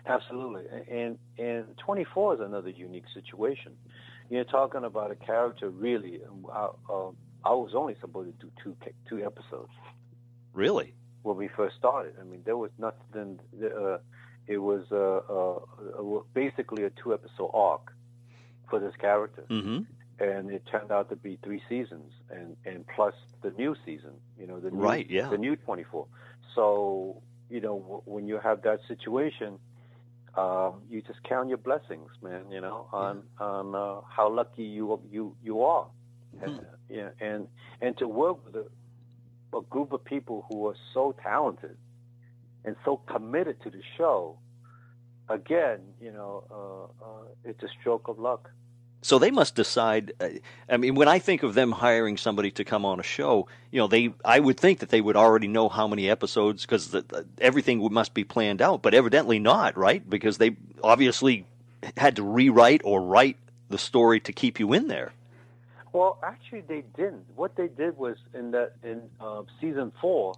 absolutely 0.05 0.63
and 0.89 1.17
and 1.37 1.65
24 1.77 2.35
is 2.35 2.39
another 2.39 2.69
unique 2.69 3.05
situation 3.13 3.73
you're 4.29 4.43
talking 4.43 4.83
about 4.83 5.11
a 5.11 5.15
character 5.15 5.69
really 5.69 6.21
I, 6.51 6.67
uh, 6.89 7.09
I 7.45 7.53
was 7.53 7.71
only 7.75 7.95
supposed 8.01 8.39
to 8.39 8.45
do 8.45 8.51
two 8.63 8.75
two 9.07 9.23
episodes 9.25 9.71
Really? 10.53 10.93
When 11.23 11.37
we 11.37 11.47
first 11.47 11.75
started. 11.77 12.13
I 12.19 12.23
mean 12.23 12.41
there 12.45 12.57
was 12.57 12.71
nothing 12.77 13.39
uh, 13.63 13.97
it 14.47 14.57
was 14.57 14.83
uh, 14.91 15.21
uh, 15.37 16.21
basically 16.33 16.83
a 16.83 16.89
two 16.89 17.13
episode 17.13 17.51
arc 17.53 17.93
for 18.69 18.79
this 18.79 18.95
character. 18.99 19.45
Mm-hmm. 19.49 19.79
and 20.19 20.51
it 20.51 20.63
turned 20.71 20.91
out 20.91 21.09
to 21.09 21.15
be 21.15 21.37
three 21.45 21.61
seasons 21.69 22.11
and 22.29 22.55
and 22.65 22.85
plus 22.95 23.15
the 23.41 23.51
new 23.51 23.75
season 23.85 24.13
you 24.39 24.45
know 24.47 24.59
the 24.59 24.71
new, 24.71 24.83
Right, 24.91 25.07
yeah. 25.09 25.29
the 25.29 25.37
new 25.37 25.55
24 25.55 26.05
so 26.55 27.21
you 27.49 27.61
know 27.61 27.77
w- 27.79 28.01
when 28.13 28.27
you 28.27 28.37
have 28.47 28.61
that 28.63 28.79
situation 28.87 29.51
um 30.35 30.73
you 30.91 31.01
just 31.09 31.21
count 31.23 31.47
your 31.53 31.57
blessings 31.69 32.09
man 32.21 32.43
you 32.51 32.61
know 32.65 32.87
on 32.91 33.23
on 33.39 33.65
uh, 33.75 34.01
how 34.17 34.27
lucky 34.29 34.63
you 34.77 34.99
you 35.15 35.23
you 35.47 35.55
are. 35.63 35.87
And, 36.43 36.59
yeah 36.89 37.09
and 37.29 37.47
and 37.81 37.97
to 37.97 38.07
work 38.07 38.37
with 38.45 38.55
a, 38.63 38.65
a 39.53 39.61
group 39.61 39.91
of 39.93 40.03
people 40.03 40.45
who 40.49 40.67
are 40.67 40.75
so 40.93 41.15
talented 41.23 41.77
and 42.65 42.75
so 42.85 42.97
committed 42.97 43.61
to 43.63 43.69
the 43.69 43.81
show 43.97 44.37
again 45.29 45.79
you 46.01 46.11
know 46.11 46.43
uh, 46.51 47.05
uh, 47.05 47.25
it's 47.45 47.63
a 47.63 47.67
stroke 47.79 48.07
of 48.07 48.19
luck 48.19 48.49
So 49.01 49.17
they 49.17 49.31
must 49.31 49.55
decide. 49.55 50.11
Uh, 50.19 50.27
I 50.67 50.77
mean, 50.77 50.95
when 50.95 51.07
I 51.07 51.19
think 51.19 51.43
of 51.43 51.53
them 51.53 51.71
hiring 51.71 52.17
somebody 52.17 52.51
to 52.51 52.65
come 52.65 52.83
on 52.85 52.99
a 52.99 53.03
show, 53.03 53.47
you 53.71 53.79
know, 53.79 53.87
they 53.87 54.13
I 54.25 54.39
would 54.39 54.59
think 54.59 54.79
that 54.79 54.89
they 54.89 54.99
would 54.99 55.15
already 55.15 55.47
know 55.47 55.69
how 55.69 55.87
many 55.87 56.09
episodes 56.09 56.65
because 56.65 56.95
everything 57.39 57.79
must 57.93 58.13
be 58.13 58.25
planned 58.25 58.61
out. 58.61 58.81
But 58.81 58.93
evidently 58.93 59.39
not, 59.39 59.77
right? 59.77 60.07
Because 60.07 60.37
they 60.37 60.57
obviously 60.83 61.45
had 61.95 62.17
to 62.17 62.23
rewrite 62.23 62.81
or 62.83 63.01
write 63.01 63.37
the 63.69 63.77
story 63.77 64.19
to 64.19 64.33
keep 64.33 64.59
you 64.59 64.73
in 64.73 64.87
there. 64.87 65.13
Well, 65.91 66.19
actually, 66.23 66.61
they 66.61 66.83
didn't. 66.95 67.25
What 67.35 67.55
they 67.55 67.67
did 67.67 67.97
was 67.97 68.17
in 68.33 68.51
that 68.51 68.73
in 68.83 69.01
uh, 69.19 69.43
season 69.59 69.91
four, 70.01 70.35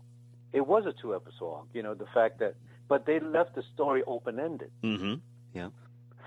it 0.53 0.65
was 0.65 0.85
a 0.85 0.93
two 0.93 1.13
episode 1.15 1.53
arc. 1.53 1.65
You 1.73 1.83
know, 1.83 1.93
the 1.93 2.05
fact 2.13 2.39
that, 2.39 2.55
but 2.87 3.05
they 3.05 3.19
left 3.19 3.55
the 3.55 3.63
story 3.73 4.03
open 4.07 4.39
ended, 4.39 4.71
Mm-hmm. 4.83 5.15
Yeah. 5.53 5.69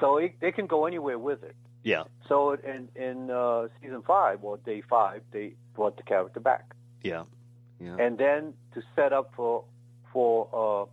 so 0.01 0.19
it, 0.19 0.35
they 0.41 0.53
can 0.53 0.67
go 0.67 0.85
anywhere 0.87 1.19
with 1.19 1.43
it. 1.43 1.57
Yeah. 1.83 2.05
So 2.29 2.53
in 2.53 2.89
in 2.95 3.31
uh, 3.31 3.69
season 3.81 4.03
five 4.07 4.43
or 4.43 4.57
day 4.59 4.83
five, 4.89 5.23
they 5.33 5.55
brought 5.75 5.97
the 5.97 6.03
character 6.03 6.41
back, 6.41 6.75
Yeah. 7.03 7.25
Yeah. 7.81 7.97
and 7.99 8.17
then 8.19 8.55
to 8.75 8.83
set 8.97 9.13
up 9.13 9.33
for 9.37 9.65
for 10.13 10.49
uh, 10.53 10.85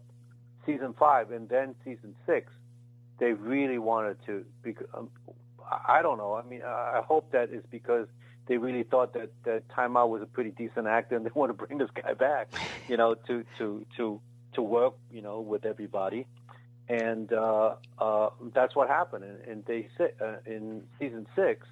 season 0.65 0.93
five 0.97 1.31
and 1.31 1.47
then 1.49 1.75
season 1.85 2.15
six, 2.25 2.51
they 3.19 3.33
really 3.33 3.77
wanted 3.77 4.17
to. 4.25 4.45
Because, 4.63 4.87
um, 4.93 5.09
I 5.69 5.99
I 5.99 6.01
don't 6.01 6.17
know. 6.17 6.33
I 6.33 6.43
mean, 6.43 6.61
I 6.63 6.99
I 6.99 7.01
hope 7.07 7.31
that 7.31 7.49
is 7.51 7.63
because 7.71 8.07
they 8.47 8.57
really 8.57 8.83
thought 8.83 9.13
that 9.13 9.31
that 9.45 9.67
Time 9.69 9.95
Out 9.95 10.09
was 10.09 10.21
a 10.21 10.25
pretty 10.25 10.51
decent 10.51 10.87
actor, 10.87 11.15
and 11.15 11.25
they 11.25 11.31
want 11.35 11.49
to 11.49 11.65
bring 11.65 11.77
this 11.77 11.89
guy 11.93 12.13
back, 12.13 12.49
you 12.87 12.97
know, 12.97 13.15
to 13.27 13.45
to 13.57 13.85
to 13.97 14.19
to 14.53 14.61
work, 14.61 14.95
you 15.11 15.21
know, 15.21 15.39
with 15.39 15.65
everybody. 15.65 16.27
And 16.89 17.31
uh, 17.31 17.75
uh, 17.99 18.29
that's 18.53 18.75
what 18.75 18.89
happened. 18.89 19.23
And, 19.23 19.39
and 19.47 19.65
they 19.65 19.87
uh, 19.99 20.37
in 20.45 20.83
season 20.99 21.25
six, 21.35 21.65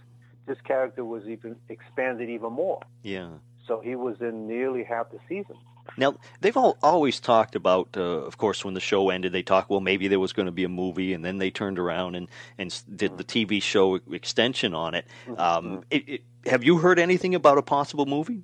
this 0.46 0.58
character 0.64 1.04
was 1.04 1.24
even 1.28 1.58
expanded 1.68 2.30
even 2.30 2.54
more. 2.54 2.82
yeah. 3.04 3.30
So 3.68 3.82
he 3.82 3.96
was 3.96 4.16
in 4.20 4.48
nearly 4.48 4.84
half 4.84 5.12
the 5.12 5.20
season. 5.30 5.56
Now 5.98 6.18
they've 6.42 6.56
all 6.56 6.78
always 6.82 7.20
talked 7.20 7.56
about. 7.56 7.90
Uh, 7.96 8.02
of 8.02 8.38
course, 8.38 8.64
when 8.64 8.74
the 8.74 8.80
show 8.80 9.10
ended, 9.10 9.32
they 9.32 9.44
talked. 9.44 9.70
Well, 9.70 9.80
maybe 9.80 10.08
there 10.08 10.20
was 10.20 10.34
going 10.34 10.46
to 10.46 10.52
be 10.52 10.64
a 10.64 10.70
movie, 10.70 11.14
and 11.14 11.24
then 11.24 11.38
they 11.38 11.52
turned 11.52 11.80
around 11.80 12.16
and 12.16 12.28
and 12.58 12.82
did 12.96 13.18
the 13.18 13.24
TV 13.24 13.62
show 13.62 13.96
extension 14.12 14.74
on 14.74 14.96
it. 14.96 15.06
Um, 15.38 15.84
it, 15.90 16.10
it. 16.10 16.22
Have 16.46 16.64
you 16.64 16.78
heard 16.78 17.00
anything 17.00 17.36
about 17.36 17.58
a 17.58 17.62
possible 17.62 18.06
movie? 18.06 18.44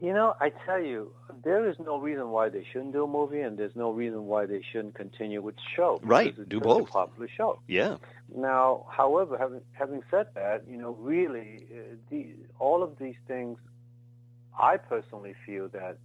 You 0.00 0.12
know, 0.12 0.34
I 0.40 0.50
tell 0.66 0.80
you, 0.80 1.12
there 1.42 1.68
is 1.68 1.76
no 1.78 1.98
reason 1.98 2.28
why 2.28 2.50
they 2.50 2.66
shouldn't 2.70 2.92
do 2.92 3.04
a 3.04 3.06
movie, 3.06 3.40
and 3.40 3.56
there's 3.56 3.74
no 3.74 3.90
reason 3.90 4.26
why 4.26 4.44
they 4.44 4.60
shouldn't 4.70 4.94
continue 4.94 5.40
with 5.40 5.56
the 5.56 5.62
show. 5.74 5.98
Right, 6.02 6.36
do 6.48 6.60
both. 6.60 6.88
A 6.88 6.92
popular 6.92 7.28
show. 7.34 7.60
Yeah. 7.66 7.96
Now, 8.34 8.86
however, 8.90 9.38
having 9.38 9.62
having 9.72 10.02
said 10.10 10.26
that, 10.34 10.64
you 10.68 10.76
know, 10.76 10.96
really, 11.00 11.66
uh, 11.72 11.94
the, 12.10 12.34
all 12.58 12.82
of 12.82 12.98
these 12.98 13.14
things, 13.26 13.58
I 14.58 14.76
personally 14.76 15.34
feel 15.44 15.68
that 15.68 15.98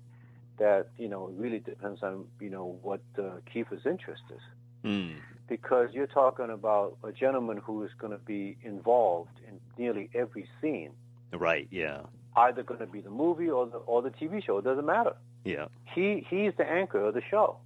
that 0.58 0.90
you 0.98 1.08
know 1.08 1.28
it 1.30 1.36
really 1.38 1.60
depends 1.60 2.04
on 2.04 2.26
you 2.40 2.50
know 2.50 2.78
what 2.82 3.02
uh, 3.18 3.40
Kiefer's 3.52 3.86
interest 3.86 4.24
is, 4.30 4.42
Mm. 4.84 5.16
because 5.48 5.90
you're 5.94 6.08
talking 6.08 6.50
about 6.50 6.98
a 7.04 7.12
gentleman 7.12 7.58
who 7.58 7.84
is 7.84 7.92
going 8.00 8.12
to 8.14 8.18
be 8.20 8.58
involved 8.64 9.38
in 9.48 9.60
nearly 9.78 10.10
every 10.14 10.48
scene, 10.60 10.92
Right. 11.32 11.68
Yeah. 11.72 12.02
either 12.36 12.64
going 12.64 12.80
to 12.80 12.86
be 12.88 13.02
the 13.02 13.10
movie 13.12 13.50
or 13.50 13.66
the 13.68 13.78
or 13.78 14.02
the 14.02 14.10
TV 14.12 14.44
show. 14.44 14.58
It 14.58 14.64
doesn't 14.64 14.86
matter. 14.86 15.16
Yeah. 15.46 15.68
He 15.96 16.26
he's 16.30 16.54
the 16.58 16.68
anchor 16.70 17.06
of 17.06 17.14
the 17.14 17.22
show. 17.30 17.58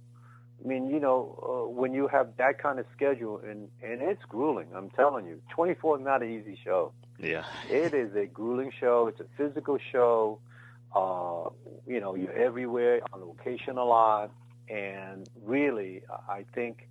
I 0.64 0.68
mean, 0.68 0.88
you 0.88 1.00
know, 1.00 1.18
uh, 1.42 1.68
when 1.70 1.92
you 1.92 2.08
have 2.08 2.36
that 2.38 2.58
kind 2.58 2.78
of 2.78 2.86
schedule, 2.96 3.38
and 3.38 3.68
and 3.82 4.00
it's 4.00 4.24
grueling. 4.24 4.68
I'm 4.74 4.90
telling 4.90 5.26
you, 5.26 5.40
24 5.50 5.98
is 5.98 6.04
not 6.04 6.22
an 6.22 6.30
easy 6.30 6.58
show. 6.64 6.92
Yeah. 7.18 7.44
It 7.70 7.92
is 7.94 8.14
a 8.14 8.26
grueling 8.26 8.72
show. 8.78 9.06
It's 9.08 9.20
a 9.20 9.26
physical 9.36 9.78
show. 9.92 10.38
Uh, 10.96 11.50
you 11.86 12.00
know, 12.00 12.14
you're 12.14 12.32
everywhere 12.48 13.00
on 13.12 13.20
location 13.20 13.76
a 13.76 13.84
lot, 13.84 14.30
and 14.70 15.28
really, 15.44 16.02
I 16.28 16.44
think, 16.54 16.88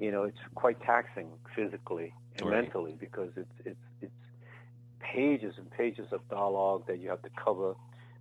you 0.00 0.10
know, 0.10 0.22
it's 0.24 0.38
quite 0.54 0.80
taxing 0.80 1.28
physically 1.54 2.14
and 2.36 2.46
Right. 2.48 2.62
mentally 2.62 2.94
because 2.98 3.30
it's 3.36 3.56
it's 3.70 3.86
it's 4.00 4.12
pages 4.98 5.54
and 5.58 5.70
pages 5.70 6.08
of 6.16 6.20
dialogue 6.30 6.82
that 6.88 6.98
you 7.00 7.08
have 7.10 7.22
to 7.22 7.30
cover 7.46 7.74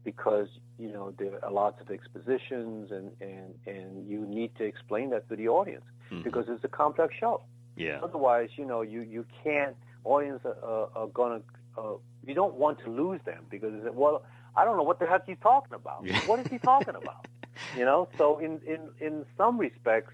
because 0.04 0.50
you 0.78 0.92
know 0.92 1.12
there 1.18 1.40
are 1.46 1.52
lots 1.52 1.80
of 1.82 1.90
expositions 1.90 2.92
and 2.92 3.08
and 3.22 3.50
and 3.66 3.90
you 4.12 4.20
need 4.40 4.52
to 4.58 4.64
explain 4.66 5.10
that 5.12 5.24
to 5.30 5.36
the 5.42 5.48
audience 5.48 5.86
Mhm. 6.12 6.24
because 6.26 6.46
it's 6.50 6.64
a 6.66 6.74
complex 6.84 7.16
show. 7.16 7.42
Yeah. 7.78 8.00
Otherwise, 8.08 8.50
you 8.58 8.66
know, 8.66 8.82
you 8.82 9.02
you 9.16 9.26
can't. 9.44 9.76
Audience 10.04 10.42
are, 10.44 10.58
are, 10.74 10.90
are 11.00 11.08
gonna. 11.20 11.42
Uh, 11.78 11.94
you 12.28 12.34
don't 12.42 12.56
want 12.56 12.78
to 12.86 12.90
lose 12.92 13.22
them 13.26 13.46
because 13.50 13.72
they 13.74 13.82
say, 13.88 13.94
well, 14.04 14.18
I 14.56 14.66
don't 14.66 14.78
know 14.78 14.84
what 14.84 15.00
the 15.00 15.06
heck 15.06 15.26
he's 15.26 15.38
talking 15.42 15.74
about. 15.74 16.06
What 16.28 16.40
is 16.40 16.48
he 16.48 16.58
talking 16.60 16.96
about? 16.96 17.28
You 17.78 17.86
know. 17.86 18.10
So 18.18 18.40
in 18.40 18.60
in 18.66 18.90
in 19.00 19.26
some 19.38 19.60
respects, 19.60 20.14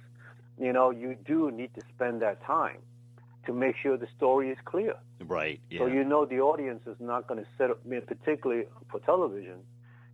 you 0.59 0.73
know, 0.73 0.89
you 0.89 1.15
do 1.25 1.49
need 1.51 1.73
to 1.75 1.81
spend 1.95 2.21
that 2.21 2.43
time 2.43 2.79
to 3.45 3.53
make 3.53 3.75
sure 3.81 3.95
the 3.97 4.09
story 4.17 4.49
is 4.49 4.57
clear. 4.65 4.95
Right. 5.21 5.61
Yeah. 5.69 5.79
So 5.79 5.85
you 5.85 6.03
know 6.03 6.25
the 6.25 6.41
audience 6.41 6.85
is 6.85 6.97
not 6.99 7.27
going 7.27 7.41
to 7.41 7.47
set 7.57 7.71
up. 7.71 7.79
I 7.85 7.87
mean, 7.87 8.01
particularly 8.01 8.65
for 8.91 8.99
television, 8.99 9.59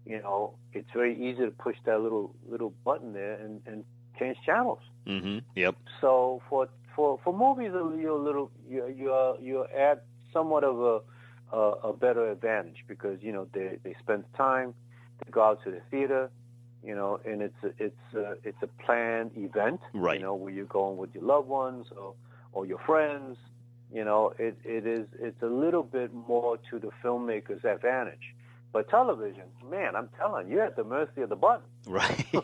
you 0.05 0.21
know, 0.21 0.53
it's 0.71 0.89
very 0.93 1.15
easy 1.15 1.43
to 1.45 1.51
push 1.51 1.77
that 1.85 1.99
little 1.99 2.35
little 2.47 2.73
button 2.83 3.13
there 3.13 3.33
and 3.33 3.61
and 3.65 3.83
change 4.19 4.37
channels. 4.45 4.79
mm-hmm. 5.07 5.39
Yep. 5.55 5.75
So 5.99 6.41
for 6.47 6.69
for 6.95 7.19
for 7.23 7.33
movies, 7.33 7.71
you're 7.73 8.19
a 8.21 8.23
little 8.29 8.51
you 8.69 8.87
you 8.87 9.35
you 9.41 9.65
at 9.75 10.05
somewhat 10.31 10.63
of 10.63 10.79
a, 10.79 11.01
a 11.55 11.89
a 11.89 11.93
better 11.93 12.29
advantage 12.31 12.83
because 12.87 13.17
you 13.21 13.31
know 13.31 13.47
they 13.53 13.77
they 13.83 13.95
spend 13.99 14.23
time, 14.35 14.73
they 15.23 15.31
go 15.31 15.41
out 15.43 15.63
to 15.63 15.71
the 15.71 15.81
theater, 15.91 16.29
you 16.83 16.95
know, 16.95 17.19
and 17.25 17.41
it's 17.41 17.63
a, 17.63 17.71
it's 17.77 18.13
a, 18.15 18.35
it's 18.43 18.61
a 18.61 18.67
planned 18.83 19.31
event, 19.35 19.81
Right. 19.93 20.19
You 20.19 20.25
know, 20.25 20.35
where 20.35 20.51
you're 20.51 20.65
going 20.65 20.97
with 20.97 21.13
your 21.13 21.23
loved 21.23 21.47
ones 21.47 21.87
or 21.95 22.13
or 22.51 22.65
your 22.65 22.79
friends. 22.79 23.37
You 23.93 24.03
know, 24.03 24.33
it 24.37 24.57
it 24.63 24.85
is 24.85 25.07
it's 25.19 25.41
a 25.41 25.51
little 25.63 25.83
bit 25.83 26.13
more 26.13 26.57
to 26.69 26.79
the 26.79 26.91
filmmaker's 27.03 27.63
advantage. 27.63 28.33
But 28.73 28.89
television, 28.89 29.47
man, 29.69 29.95
I'm 29.95 30.09
telling 30.17 30.49
you, 30.49 30.55
you're 30.55 30.65
at 30.65 30.75
the 30.75 30.83
mercy 30.83 31.21
of 31.21 31.29
the 31.29 31.37
button. 31.37 31.69
Right. 31.87 32.25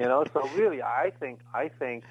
You 0.00 0.06
know, 0.06 0.24
so 0.32 0.48
really, 0.56 0.82
I 0.82 1.12
think 1.20 1.40
I 1.52 1.68
think 1.68 2.04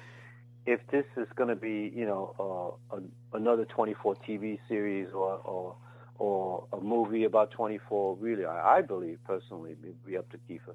if 0.66 0.80
this 0.90 1.04
is 1.16 1.26
going 1.36 1.48
to 1.48 1.56
be, 1.56 1.92
you 1.94 2.04
know, 2.06 2.78
uh, 2.92 2.96
a, 2.96 3.36
another 3.36 3.64
24 3.64 4.16
TV 4.26 4.58
series 4.68 5.08
or 5.12 5.36
or 5.44 5.74
or 6.18 6.64
a 6.74 6.80
movie 6.80 7.24
about 7.24 7.50
24, 7.50 8.16
really, 8.16 8.44
I, 8.44 8.78
I 8.78 8.82
believe 8.82 9.18
personally, 9.26 9.70
it'd 9.82 10.04
be 10.06 10.18
up 10.18 10.28
to 10.32 10.38
Kiefer. 10.48 10.74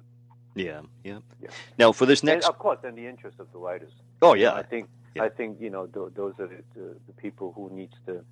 yeah. 0.56 0.80
Yeah. 1.04 1.18
Yeah. 1.40 1.50
Now 1.78 1.92
for 1.92 2.04
this 2.06 2.20
And 2.22 2.28
next. 2.30 2.48
of 2.48 2.58
course, 2.58 2.78
in 2.82 2.96
the 2.96 3.06
interest 3.06 3.38
of 3.38 3.46
the 3.52 3.58
writers. 3.58 3.92
Oh 4.22 4.34
yeah. 4.34 4.54
I 4.54 4.62
think 4.64 4.88
Yeah. 5.14 5.22
I 5.24 5.28
think 5.28 5.60
you 5.60 5.70
know 5.70 5.86
th- 5.86 6.12
those 6.14 6.34
are 6.40 6.48
the, 6.48 6.62
the, 6.74 6.96
the 7.06 7.12
people 7.12 7.52
who 7.54 7.70
needs 7.70 7.94
to 8.06 8.24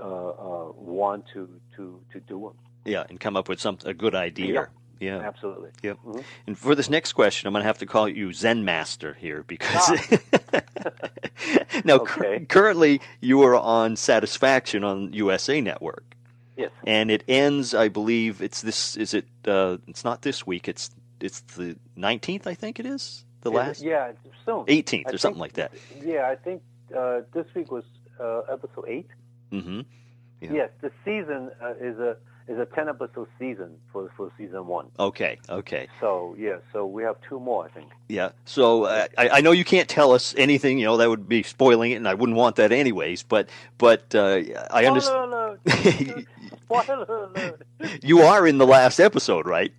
uh, 0.00 0.72
want 0.74 1.26
to 1.34 1.48
to 1.76 2.00
to 2.12 2.20
do 2.20 2.40
them. 2.40 2.56
Yeah, 2.84 3.04
and 3.10 3.20
come 3.20 3.36
up 3.36 3.48
with 3.48 3.60
some 3.60 3.78
a 3.84 3.94
good 3.94 4.14
idea. 4.14 4.68
Yeah. 5.02 5.18
Absolutely. 5.18 5.70
Yep. 5.82 5.98
Mhm. 6.06 6.24
And 6.46 6.56
for 6.58 6.74
this 6.74 6.88
next 6.88 7.12
question, 7.14 7.46
I'm 7.48 7.52
going 7.52 7.62
to 7.62 7.66
have 7.66 7.78
to 7.78 7.86
call 7.86 8.08
you 8.08 8.32
Zen 8.32 8.64
Master 8.64 9.14
here 9.14 9.42
because 9.46 9.90
now 11.84 11.98
cur- 11.98 12.24
Okay. 12.34 12.44
currently 12.46 13.00
you 13.20 13.42
are 13.42 13.56
on 13.56 13.96
Satisfaction 13.96 14.84
on 14.84 15.12
USA 15.12 15.60
Network, 15.60 16.04
Yes. 16.56 16.70
and 16.86 17.10
it 17.10 17.24
ends. 17.28 17.74
I 17.74 17.88
believe 17.88 18.40
it's 18.42 18.60
this. 18.62 18.96
Is 18.96 19.14
it? 19.14 19.26
Uh, 19.46 19.78
it's 19.88 20.04
not 20.04 20.22
this 20.22 20.46
week. 20.46 20.68
It's 20.68 20.90
it's 21.20 21.40
the 21.40 21.76
19th. 21.96 22.46
I 22.46 22.54
think 22.54 22.78
it 22.78 22.86
is 22.86 23.24
the 23.42 23.50
last 23.50 23.82
Yeah, 23.82 24.08
it's 24.10 24.20
soon. 24.46 24.64
18th 24.66 25.04
I 25.08 25.10
or 25.14 25.18
something 25.18 25.40
like 25.40 25.54
that. 25.54 25.72
Yeah, 26.04 26.28
I 26.28 26.36
think 26.36 26.62
uh, 26.96 27.20
this 27.32 27.46
week 27.54 27.70
was 27.72 27.84
uh, 28.20 28.40
episode 28.52 28.84
eight. 28.88 29.08
mm-hmm. 29.52 29.80
Yeah. 30.40 30.52
Yes, 30.52 30.70
the 30.80 30.90
season 31.04 31.50
uh, 31.62 31.74
is 31.80 31.98
a 32.00 32.16
is 32.48 32.58
a 32.58 32.66
ten 32.66 32.88
episode 32.88 33.28
season 33.38 33.76
for 33.92 34.10
for 34.16 34.32
season 34.36 34.66
one. 34.66 34.88
Okay. 34.98 35.38
Okay. 35.48 35.88
So 36.00 36.34
yeah, 36.38 36.56
so 36.72 36.86
we 36.86 37.02
have 37.02 37.16
two 37.28 37.38
more, 37.40 37.64
I 37.64 37.68
think. 37.68 37.90
Yeah. 38.08 38.32
So 38.44 38.84
uh, 38.84 39.06
I, 39.16 39.28
I 39.28 39.40
know 39.40 39.52
you 39.52 39.64
can't 39.64 39.88
tell 39.88 40.12
us 40.12 40.34
anything. 40.36 40.78
You 40.78 40.86
know 40.86 40.96
that 40.96 41.08
would 41.08 41.28
be 41.28 41.42
spoiling 41.42 41.92
it, 41.92 41.96
and 41.96 42.08
I 42.08 42.14
wouldn't 42.14 42.36
want 42.36 42.56
that 42.56 42.72
anyways. 42.72 43.22
But 43.22 43.48
but 43.78 44.14
uh, 44.14 44.42
I 44.70 44.86
understand. 44.86 45.30
Spoiler 45.30 45.58
alert! 45.64 46.26
Spoiler 46.64 47.30
alert! 47.36 47.62
You 48.02 48.20
are 48.22 48.46
in 48.46 48.58
the 48.58 48.66
last 48.66 48.98
episode, 49.00 49.46
right? 49.46 49.72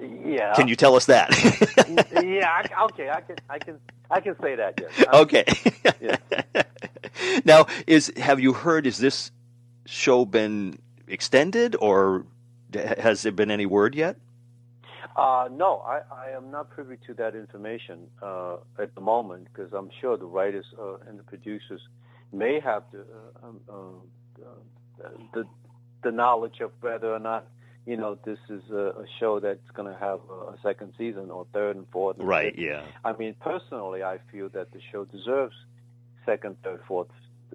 Yeah. 0.00 0.54
Can 0.54 0.68
you 0.68 0.76
tell 0.76 0.94
us 0.94 1.06
that? 1.06 1.30
yeah. 2.22 2.48
I, 2.50 2.84
okay. 2.84 3.10
I 3.10 3.20
can. 3.20 3.36
I 3.48 3.58
can. 3.58 3.78
I 4.10 4.20
can 4.20 4.36
say 4.40 4.54
that. 4.56 4.74
Yes. 4.80 5.06
I'm- 5.06 5.14
okay. 5.22 5.44
Yeah. 6.00 6.62
now, 7.44 7.66
is 7.86 8.12
have 8.16 8.40
you 8.40 8.52
heard? 8.52 8.86
Is 8.86 8.98
this 8.98 9.30
show 9.86 10.24
been 10.24 10.78
extended, 11.08 11.76
or 11.80 12.26
has 12.74 13.22
there 13.22 13.32
been 13.32 13.50
any 13.50 13.66
word 13.66 13.94
yet? 13.94 14.16
Uh, 15.16 15.48
no, 15.50 15.78
I, 15.78 16.00
I 16.12 16.30
am 16.36 16.50
not 16.50 16.68
privy 16.70 16.98
to 17.06 17.14
that 17.14 17.34
information 17.34 18.06
uh, 18.22 18.56
at 18.78 18.94
the 18.94 19.00
moment 19.00 19.48
because 19.52 19.72
I'm 19.72 19.88
sure 20.00 20.16
the 20.16 20.26
writers 20.26 20.66
uh, 20.78 20.96
and 21.08 21.18
the 21.18 21.22
producers 21.22 21.80
may 22.32 22.60
have 22.60 22.82
the, 22.92 23.00
uh, 23.42 23.46
um, 23.46 23.60
uh, 25.02 25.08
the 25.32 25.44
the 26.02 26.10
knowledge 26.12 26.60
of 26.60 26.70
whether 26.80 27.12
or 27.12 27.18
not 27.18 27.46
you 27.86 27.96
know 27.96 28.18
this 28.26 28.38
is 28.50 28.62
a, 28.70 28.92
a 29.00 29.04
show 29.18 29.40
that's 29.40 29.70
going 29.74 29.90
to 29.92 29.98
have 29.98 30.20
a, 30.30 30.52
a 30.52 30.56
second 30.62 30.92
season 30.98 31.30
or 31.30 31.46
third 31.52 31.76
and 31.76 31.86
fourth. 31.92 32.18
and 32.18 32.28
Right. 32.28 32.54
fifth. 32.54 32.62
Yeah. 32.64 32.82
I 33.04 33.12
mean, 33.16 33.34
personally, 33.40 34.02
I 34.02 34.18
feel 34.30 34.48
that 34.50 34.72
the 34.72 34.80
show 34.92 35.04
deserves 35.06 35.54
second, 36.26 36.56
third, 36.62 36.80
fourth 36.86 37.08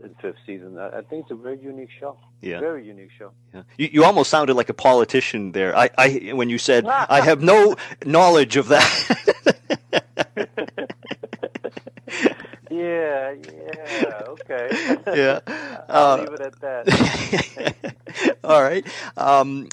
and 0.03 0.15
fifth 0.21 0.37
season. 0.45 0.77
I, 0.77 0.87
I 0.99 1.01
think 1.01 1.23
it's 1.23 1.31
a 1.31 1.35
very 1.35 1.59
unique 1.59 1.89
show. 1.99 2.17
Yeah. 2.41 2.59
Very 2.59 2.85
unique 2.85 3.11
show. 3.17 3.31
Yeah. 3.53 3.63
You, 3.77 3.89
you 3.93 4.03
almost 4.03 4.29
sounded 4.29 4.55
like 4.55 4.69
a 4.69 4.73
politician 4.73 5.51
there. 5.51 5.75
I, 5.77 5.89
I 5.97 6.31
when 6.33 6.49
you 6.49 6.57
said 6.57 6.85
I 6.87 7.21
have 7.29 7.41
no 7.41 7.75
knowledge 8.05 8.55
of 8.57 8.67
that. 8.69 8.87
Yeah, 12.69 13.33
yeah, 13.51 14.21
okay. 14.29 14.97
Yeah. 15.13 15.39
I'll 15.89 16.05
Uh, 16.13 16.17
leave 16.19 16.33
it 16.33 16.39
at 16.41 16.59
that. 16.61 17.95
All 18.45 18.61
right. 18.63 18.85
Um, 19.17 19.67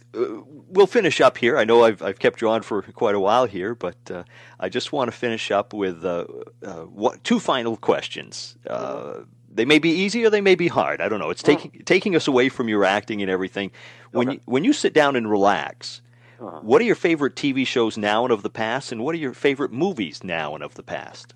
we'll 0.69 0.89
finish 0.89 1.21
up 1.21 1.39
here. 1.39 1.57
I 1.57 1.65
know 1.65 1.85
I've, 1.85 2.03
I've 2.03 2.19
kept 2.19 2.41
you 2.41 2.49
on 2.51 2.63
for 2.63 2.83
quite 2.83 3.15
a 3.15 3.21
while 3.21 3.47
here, 3.47 3.77
but 3.77 3.97
uh, 4.11 4.25
I 4.59 4.69
just 4.69 4.93
want 4.93 5.11
to 5.13 5.17
finish 5.17 5.53
up 5.53 5.73
with 5.73 6.05
uh, 6.05 6.25
uh, 6.65 6.73
what, 6.87 7.23
two 7.23 7.39
final 7.39 7.77
questions. 7.77 8.57
Uh, 8.67 9.21
they 9.53 9.65
may 9.65 9.79
be 9.79 9.91
easy 9.91 10.25
or 10.25 10.31
they 10.31 10.41
may 10.41 10.55
be 10.55 10.69
hard. 10.69 11.01
I 11.01 11.09
don't 11.09 11.19
know. 11.19 11.31
It's 11.31 11.43
taking 11.43 11.83
taking 11.85 12.17
us 12.17 12.29
away 12.29 12.49
from 12.49 12.69
your 12.69 12.85
acting 12.85 13.23
and 13.23 13.31
everything. 13.31 13.71
When 14.13 14.33
you, 14.33 14.41
when 14.47 14.65
you 14.65 14.73
sit 14.73 14.95
down 14.95 15.17
and 15.17 15.31
relax, 15.31 16.01
what 16.39 16.81
are 16.81 16.85
your 16.85 16.95
favorite 16.95 17.35
TV 17.35 17.67
shows 17.67 17.99
now 17.99 18.25
and 18.25 18.33
of 18.33 18.43
the 18.43 18.51
past, 18.51 18.93
and 18.93 19.05
what 19.05 19.15
are 19.15 19.19
your 19.19 19.35
favorite 19.35 19.73
movies 19.73 20.23
now 20.23 20.55
and 20.55 20.63
of 20.63 20.75
the 20.75 20.83
past? 20.83 21.35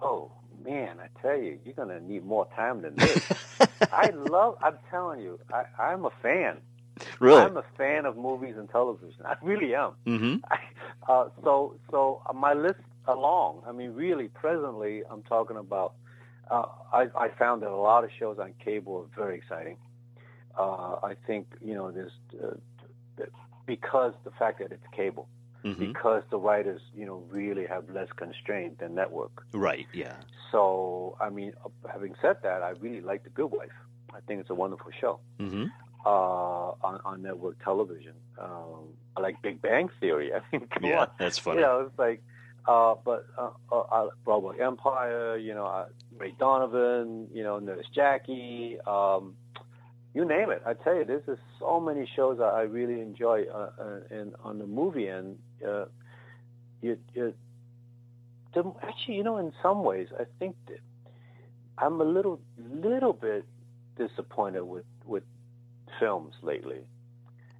Oh 0.00 0.30
man, 0.64 0.98
I 1.00 1.08
tell 1.20 1.36
you, 1.36 1.58
you're 1.64 1.74
gonna 1.74 2.00
need 2.00 2.24
more 2.24 2.48
time 2.56 2.82
than 2.82 2.96
this. 2.96 3.22
I 3.92 4.10
love. 4.10 4.56
I'm 4.62 4.78
telling 4.90 5.20
you, 5.20 5.38
I, 5.52 5.64
I'm 5.82 6.04
a 6.04 6.10
fan. 6.22 6.58
Really? 7.18 7.40
I'm 7.40 7.56
a 7.56 7.64
fan 7.76 8.04
of 8.06 8.16
movies 8.16 8.54
and 8.58 8.68
television. 8.70 9.20
I 9.24 9.36
really 9.42 9.74
am. 9.74 9.92
Mm-hmm. 10.06 10.36
Uh, 11.08 11.28
so, 11.42 11.74
so 11.90 12.22
uh, 12.28 12.32
my 12.32 12.52
list 12.52 12.78
along. 13.08 13.62
I 13.66 13.72
mean, 13.72 13.94
really, 13.94 14.28
presently, 14.28 15.02
I'm 15.10 15.22
talking 15.22 15.56
about. 15.56 15.94
Uh, 16.50 16.66
I, 16.92 17.06
I 17.16 17.28
found 17.38 17.62
that 17.62 17.70
a 17.70 17.76
lot 17.76 18.02
of 18.04 18.10
shows 18.18 18.38
on 18.38 18.52
cable 18.64 19.06
are 19.06 19.16
very 19.24 19.36
exciting. 19.38 19.76
Uh, 20.58 20.96
I 21.10 21.14
think 21.26 21.46
you 21.62 21.74
know 21.74 21.90
there's 21.92 22.12
uh, 22.42 22.54
because 23.66 24.14
the 24.24 24.30
fact 24.32 24.58
that 24.60 24.72
it's 24.72 24.86
cable, 24.94 25.28
Mm-hmm. 25.62 25.88
because 25.92 26.22
the 26.30 26.38
writers 26.38 26.80
you 26.96 27.04
know 27.04 27.22
really 27.28 27.66
have 27.66 27.84
less 27.90 28.08
constraint 28.16 28.78
than 28.78 28.94
network. 28.94 29.44
Right. 29.52 29.86
Yeah. 29.92 30.14
So, 30.50 31.18
I 31.20 31.28
mean, 31.28 31.52
uh, 31.62 31.68
having 31.92 32.14
said 32.22 32.38
that, 32.44 32.62
I 32.62 32.70
really 32.80 33.02
like 33.02 33.24
The 33.24 33.28
Good 33.30 33.50
Wife. 33.52 33.68
I 34.14 34.20
think 34.26 34.40
it's 34.40 34.48
a 34.48 34.54
wonderful 34.54 34.90
show 34.98 35.20
Mm-hmm. 35.38 35.66
uh, 36.06 36.08
on, 36.08 37.00
on 37.04 37.20
network 37.22 37.62
television. 37.62 38.14
Um, 38.38 38.94
I 39.14 39.20
like 39.20 39.42
Big 39.42 39.60
Bang 39.60 39.90
Theory. 40.00 40.32
I 40.32 40.40
mean, 40.56 40.66
Yeah, 40.82 41.00
on. 41.02 41.08
that's 41.18 41.36
funny. 41.38 41.58
You 41.60 41.66
know, 41.66 41.80
it's 41.90 41.98
like, 41.98 42.22
uh, 42.66 42.94
but 43.04 43.26
uh, 43.38 43.50
uh, 43.72 43.80
uh, 43.80 44.08
Boardwalk 44.24 44.60
Empire, 44.60 45.36
you 45.36 45.54
know, 45.54 45.66
uh, 45.66 45.86
Ray 46.16 46.34
Donovan, 46.38 47.28
you 47.32 47.42
know, 47.42 47.58
Nurse 47.58 47.86
Jackie, 47.94 48.78
um, 48.86 49.34
you 50.14 50.24
name 50.24 50.50
it. 50.50 50.62
I 50.66 50.74
tell 50.74 50.94
you, 50.94 51.04
there's 51.04 51.24
just 51.24 51.40
so 51.58 51.80
many 51.80 52.08
shows 52.16 52.38
that 52.38 52.44
I 52.44 52.62
really 52.62 53.00
enjoy. 53.00 53.44
Uh, 53.44 53.70
uh, 53.80 54.00
and 54.10 54.34
on 54.42 54.58
the 54.58 54.66
movie 54.66 55.08
end, 55.08 55.38
uh, 55.66 55.86
you, 56.82 56.98
you, 57.14 57.34
the, 58.54 58.72
actually, 58.82 59.14
you 59.14 59.22
know, 59.22 59.38
in 59.38 59.52
some 59.62 59.84
ways, 59.84 60.08
I 60.18 60.24
think 60.38 60.56
that 60.68 60.80
I'm 61.78 62.00
a 62.00 62.04
little, 62.04 62.40
little 62.58 63.12
bit 63.12 63.44
disappointed 63.96 64.62
with 64.62 64.84
with 65.04 65.22
films 65.98 66.34
lately. 66.42 66.80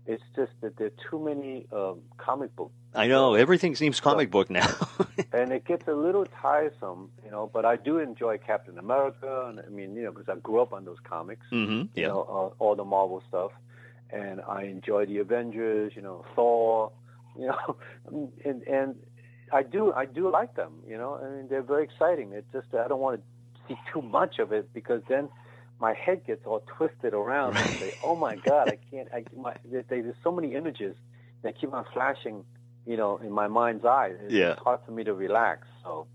It's 0.07 0.23
just 0.35 0.53
that 0.63 0.77
there 0.77 0.89
are 0.89 1.11
too 1.11 1.19
many 1.19 1.67
um, 1.73 2.01
comic 2.19 2.55
book 2.57 2.73
I 2.95 3.07
know 3.07 3.35
everything 3.35 3.77
seems 3.77 4.01
comic 4.01 4.31
book 4.31 4.51
now. 4.51 4.69
and 5.33 5.53
it 5.53 5.65
gets 5.65 5.87
a 5.87 5.95
little 5.95 6.27
tiresome, 6.27 7.11
you 7.25 7.31
know. 7.31 7.49
But 7.53 7.65
I 7.65 7.77
do 7.77 7.99
enjoy 7.99 8.39
Captain 8.39 8.79
America, 8.79 9.47
and 9.49 9.61
I 9.61 9.69
mean, 9.69 9.95
you 9.95 10.03
know, 10.03 10.13
because 10.13 10.29
I 10.29 10.39
grew 10.41 10.61
up 10.61 10.73
on 10.73 10.85
those 10.85 10.99
comics, 11.05 11.47
mm-hmm. 11.53 11.87
you 11.95 12.07
know, 12.07 12.23
uh, 12.23 12.63
all 12.63 12.75
the 12.75 12.85
Marvel 12.85 13.23
stuff, 13.29 13.53
and 14.11 14.41
I 14.41 14.65
enjoy 14.65 15.07
the 15.07 15.19
Avengers, 15.19 15.93
you 15.95 16.03
know, 16.03 16.25
Thor, 16.35 16.91
you 17.39 17.47
know, 17.47 17.77
and 18.45 18.63
and 18.63 18.97
I 19.53 19.63
do 19.63 19.93
I 19.93 20.07
do 20.07 20.31
like 20.31 20.57
them, 20.57 20.73
you 20.89 20.97
know. 20.97 21.21
I 21.23 21.29
mean, 21.37 21.49
they're 21.49 21.63
very 21.63 21.85
exciting. 21.85 22.33
It's 22.33 22.53
just 22.53 22.75
I 22.75 22.89
don't 22.89 23.01
want 23.01 23.21
to 23.21 23.23
see 23.69 23.81
too 23.93 24.03
much 24.03 24.39
of 24.39 24.53
it 24.53 24.73
because 24.75 25.03
then 25.09 25.29
my 25.81 25.95
head 25.95 26.27
gets 26.27 26.45
all 26.45 26.63
twisted 26.67 27.15
around 27.15 27.57
and 27.57 27.71
say, 27.79 27.95
"Oh 28.05 28.17
my 28.17 28.37
God, 28.37 28.69
I 28.69 28.79
can't." 28.91 29.09
I, 29.13 29.25
my, 29.37 29.55
there, 29.65 29.85
there's 29.89 30.15
so 30.23 30.33
many 30.33 30.55
images 30.55 30.97
that 31.43 31.59
keep 31.59 31.73
on 31.73 31.85
flashing, 31.93 32.45
you 32.87 32.97
know, 32.97 33.19
in 33.19 33.31
my 33.33 33.49
mind's 33.49 33.85
eye. 33.85 34.13
It's 34.21 34.33
Yeah. 34.33 34.55
hard 34.57 34.81
for 34.87 34.93
me 34.93 35.05
to 35.05 35.15
relax. 35.15 35.67
So, 35.85 36.07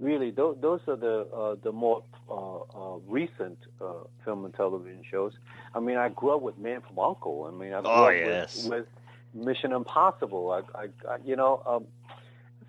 really, 0.00 0.30
those, 0.30 0.56
those 0.60 0.80
are 0.88 0.96
the 0.96 1.26
uh, 1.34 1.56
the 1.62 1.72
more 1.72 2.02
uh, 2.30 2.56
uh, 2.58 2.96
recent 3.06 3.58
uh, 3.80 4.04
film 4.24 4.44
and 4.44 4.54
television 4.54 5.02
shows. 5.10 5.32
I 5.74 5.80
mean, 5.80 5.96
I 5.96 6.08
grew 6.08 6.34
up 6.34 6.42
with 6.42 6.58
Man 6.58 6.80
from 6.86 6.98
Uncle. 6.98 7.44
I 7.48 7.56
mean, 7.56 7.72
I 7.72 7.80
grew 7.80 7.90
Oh, 7.90 8.06
up 8.08 8.14
yes. 8.14 8.64
with, 8.64 8.86
with 9.34 9.46
Mission 9.46 9.72
Impossible. 9.72 10.50
I, 10.52 10.78
I, 10.82 10.84
I 11.12 11.16
you 11.24 11.36
know, 11.36 11.62
um, 11.66 11.84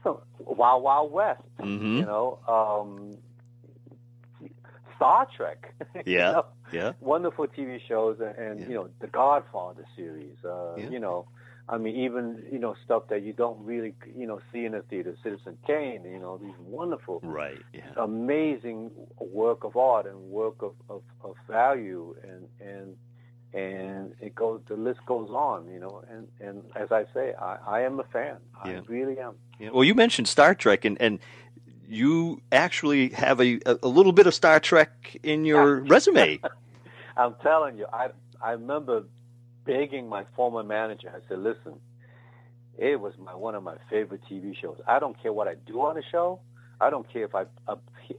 so 0.04 0.22
Wild 0.40 0.84
Wild 0.84 1.12
West. 1.12 1.42
Mhm. 1.60 2.00
You 2.00 2.06
know, 2.06 2.40
um, 2.48 3.18
Star 4.96 5.28
Trek. 5.36 5.74
you 5.96 6.02
Yeah. 6.18 6.32
know, 6.32 6.46
Yeah. 6.72 6.92
wonderful 7.00 7.48
TV 7.48 7.80
shows, 7.88 8.20
and, 8.20 8.36
and 8.38 8.60
Yeah. 8.62 8.68
you 8.68 8.74
know, 8.76 8.90
the 9.00 9.08
Godfather 9.08 9.86
series. 9.96 10.36
Uh, 10.44 10.76
Yeah. 10.78 10.90
You 10.90 11.00
know, 11.00 11.28
I 11.70 11.78
mean, 11.78 11.96
even 11.98 12.44
you 12.52 12.60
know 12.60 12.76
stuff 12.86 13.04
that 13.10 13.24
you 13.24 13.34
don't 13.34 13.60
really 13.66 13.94
you 14.16 14.26
know 14.28 14.40
see 14.52 14.66
in 14.66 14.72
the 14.72 14.82
theater. 14.84 15.16
Citizen 15.24 15.58
Kane. 15.68 16.04
You 16.06 16.20
know, 16.20 16.38
these 16.38 16.56
wonderful 16.60 17.20
Right. 17.24 17.62
Yeah. 17.74 17.82
amazing 17.98 18.92
work 19.20 19.64
of 19.64 19.76
art 19.76 20.06
and 20.06 20.18
work 20.30 20.62
of, 20.62 20.74
of, 20.90 21.02
of 21.24 21.36
value 21.48 22.16
and 22.24 22.48
and 22.72 22.96
and 23.54 24.14
it 24.22 24.36
goes 24.36 24.62
the 24.68 24.76
list 24.76 25.00
goes 25.06 25.30
on 25.30 25.70
you 25.72 25.80
know 25.80 26.04
and 26.12 26.28
and 26.42 26.62
as 26.76 26.92
i 26.92 27.06
say 27.14 27.34
i 27.40 27.58
i 27.66 27.82
am 27.82 27.98
a 28.00 28.04
fan 28.06 28.38
Yeah. 28.66 28.80
i 28.80 28.82
really 28.88 29.18
am 29.20 29.36
Yeah. 29.60 29.70
Well, 29.74 29.86
you 29.86 29.96
mentioned 29.96 30.28
Star 30.28 30.54
Trek, 30.54 30.86
and, 30.86 31.02
and 31.02 31.20
you 31.88 32.42
actually 32.52 33.10
have 33.10 33.40
a, 33.42 33.60
a, 33.66 33.78
a 33.84 33.88
little 33.88 34.12
bit 34.12 34.28
of 34.28 34.34
Star 34.34 34.60
Trek 34.60 35.18
in 35.24 35.46
your 35.46 35.80
resume. 35.94 36.40
i'm 37.16 37.36
telling 37.42 37.78
you 37.78 37.86
i 37.94 38.10
i 38.42 38.52
remember 38.52 39.04
begging 39.68 40.08
my 40.10 40.24
former 40.36 40.64
manager 40.64 41.10
i 41.16 41.20
said 41.28 41.40
listen 41.40 41.74
it 42.78 43.00
was 43.00 43.14
my 43.18 43.36
one 43.36 43.54
of 43.56 43.62
my 43.64 43.76
favorite 43.90 44.22
tv 44.30 44.56
shows 44.60 44.78
i 44.88 44.98
don't 45.00 45.22
care 45.22 45.34
what 45.34 45.48
i 45.48 45.54
do 45.68 45.82
on 45.82 45.96
the 45.96 46.04
show 46.12 46.40
i 46.82 46.90
don't 46.90 47.12
care 47.12 47.26
if 47.26 47.36
i 47.36 47.44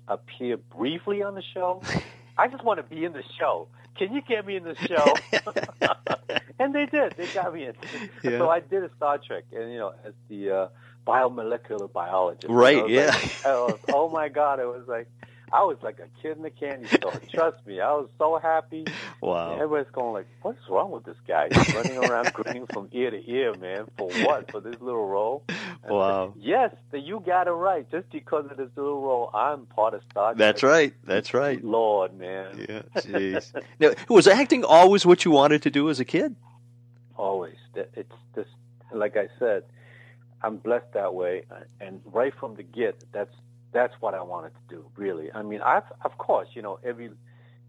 appear 0.06 0.56
briefly 0.56 1.22
on 1.22 1.34
the 1.34 1.42
show 1.54 1.82
i 2.38 2.46
just 2.46 2.62
want 2.64 2.78
to 2.78 2.82
be 2.94 3.04
in 3.04 3.12
the 3.12 3.22
show 3.38 3.66
can 3.96 4.12
you 4.12 4.20
get 4.22 4.46
me 4.46 4.54
in 4.56 4.62
the 4.62 4.76
show 4.76 5.14
and 6.60 6.74
they 6.74 6.86
did. 6.86 7.14
They 7.16 7.26
got 7.28 7.52
me 7.54 7.66
in. 7.66 7.74
Yeah. 8.22 8.38
So 8.38 8.48
I 8.50 8.60
did 8.60 8.84
a 8.84 8.90
Star 8.96 9.18
Trek, 9.18 9.44
and 9.52 9.72
you 9.72 9.78
know, 9.78 9.92
as 10.04 10.12
the 10.28 10.50
uh, 10.50 10.68
biomolecular 11.06 11.92
biologist. 11.92 12.46
Right, 12.48 12.88
yeah. 12.88 13.06
like- 13.06 13.46
I 13.46 13.52
was- 13.54 13.78
oh 13.92 14.08
my 14.08 14.28
God! 14.28 14.60
It 14.60 14.66
was 14.66 14.86
like 14.86 15.08
I 15.52 15.64
was 15.64 15.76
like 15.82 15.98
a 15.98 16.08
kid 16.22 16.38
in 16.38 16.44
a 16.44 16.50
candy 16.50 16.88
store. 16.88 17.12
Trust 17.32 17.66
me, 17.66 17.80
I 17.80 17.92
was 17.92 18.08
so 18.18 18.38
happy. 18.38 18.84
Wow. 19.20 19.54
Everybody's 19.54 19.90
going 19.92 20.12
like, 20.12 20.26
"What's 20.42 20.58
wrong 20.68 20.90
with 20.90 21.04
this 21.04 21.16
guy? 21.26 21.48
He's 21.50 21.74
running 21.74 21.98
around 21.98 22.32
grinning 22.34 22.66
from 22.66 22.88
ear 22.92 23.10
to 23.10 23.30
ear, 23.30 23.54
man. 23.54 23.86
For 23.96 24.10
what? 24.24 24.50
For 24.50 24.60
this 24.60 24.80
little 24.80 25.08
role?" 25.08 25.44
Wow. 25.88 26.34
yes, 26.36 26.74
that 26.90 27.00
you 27.00 27.22
got 27.24 27.46
it 27.46 27.52
right. 27.52 27.90
Just 27.90 28.10
because 28.10 28.50
of 28.50 28.58
this 28.58 28.68
little 28.76 29.00
role, 29.00 29.30
I'm 29.32 29.64
part 29.66 29.94
of 29.94 30.02
Star 30.10 30.34
Trek. 30.34 30.38
That's 30.38 30.62
right. 30.62 30.92
That's 31.04 31.32
right. 31.32 31.64
Lord, 31.64 32.18
man. 32.18 32.66
Yeah. 32.68 32.82
Jeez. 32.96 33.52
now, 33.80 33.92
was 34.08 34.26
acting 34.26 34.64
always 34.64 35.06
what 35.06 35.24
you 35.24 35.30
wanted 35.30 35.62
to 35.62 35.70
do 35.70 35.88
as 35.88 35.98
a 35.98 36.04
kid? 36.04 36.36
always 37.18 37.56
it's 37.74 38.12
just 38.34 38.48
like 38.92 39.16
i 39.16 39.28
said 39.38 39.64
i'm 40.42 40.56
blessed 40.56 40.92
that 40.94 41.12
way 41.12 41.44
and 41.80 42.00
right 42.06 42.32
from 42.38 42.54
the 42.54 42.62
get 42.62 43.04
that's 43.12 43.34
that's 43.72 43.94
what 44.00 44.14
i 44.14 44.22
wanted 44.22 44.50
to 44.54 44.74
do 44.76 44.84
really 44.96 45.30
i 45.32 45.42
mean 45.42 45.60
i've 45.62 45.82
of 46.04 46.16
course 46.18 46.48
you 46.54 46.62
know 46.62 46.78
every 46.84 47.10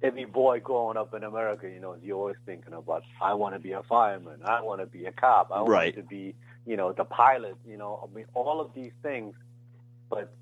every 0.02 0.26
boy 0.26 0.60
growing 0.60 0.98
up 0.98 1.14
in 1.14 1.24
america 1.24 1.70
you 1.70 1.80
know 1.80 1.96
you're 2.02 2.18
always 2.18 2.38
thinking 2.46 2.74
about 2.74 3.04
i 3.22 3.34
want 3.34 3.54
to 3.54 3.60
be 3.60 3.74
a 3.74 3.84
fireman 3.84 4.40
i 4.46 4.62
want 4.62 4.80
to 4.80 4.86
be 4.88 5.06
a 5.06 5.12
cop 5.12 5.52
i 5.52 5.62
Right. 5.62 5.96
want 5.96 5.96
to 5.96 6.04
be 6.10 6.36
you 6.66 6.78
know 6.78 6.94
the 6.94 7.04
pilot 7.06 7.56
you 7.68 7.78
know 7.78 8.08
i 8.10 8.16
mean 8.16 8.26
all 8.34 8.62
of 8.62 8.74
these 8.74 8.92
things 9.04 9.36
but 10.10 10.34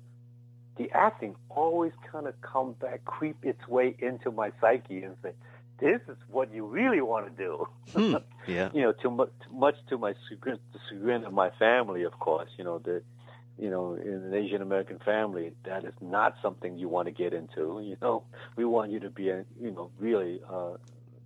the 0.76 0.90
acting 0.92 1.34
always 1.48 1.92
kind 2.10 2.26
of 2.28 2.40
come 2.40 2.72
back 2.74 3.04
creep 3.04 3.36
its 3.42 3.66
way 3.66 3.96
into 3.98 4.30
my 4.30 4.52
psyche 4.60 5.02
and 5.02 5.16
say 5.22 5.32
this 5.80 6.00
is 6.08 6.16
what 6.30 6.52
you 6.52 6.64
really 6.66 7.00
want 7.00 7.26
to 7.26 7.44
do 7.44 7.68
Hmm. 7.94 8.14
Yeah. 8.46 8.70
you 8.72 8.80
know, 8.80 8.92
too 8.92 9.10
much, 9.10 9.30
too 9.46 9.52
much 9.54 9.74
to 9.90 9.98
my 9.98 10.14
chagrin, 10.26 10.58
the 10.72 10.78
chagrin 10.88 11.24
of 11.24 11.34
my 11.34 11.50
family, 11.58 12.04
of 12.04 12.18
course. 12.18 12.48
You 12.56 12.64
know, 12.64 12.78
the, 12.78 13.02
you 13.58 13.70
know, 13.70 13.94
in 13.94 14.12
an 14.12 14.34
Asian 14.34 14.62
American 14.62 14.98
family, 15.00 15.52
that 15.64 15.84
is 15.84 15.94
not 16.00 16.36
something 16.40 16.76
you 16.76 16.88
want 16.88 17.06
to 17.06 17.12
get 17.12 17.32
into. 17.32 17.80
You 17.82 17.96
know, 18.00 18.24
we 18.56 18.64
want 18.64 18.92
you 18.92 19.00
to 19.00 19.10
be 19.10 19.30
a, 19.30 19.44
you 19.60 19.70
know, 19.70 19.90
really 19.98 20.40
uh, 20.48 20.76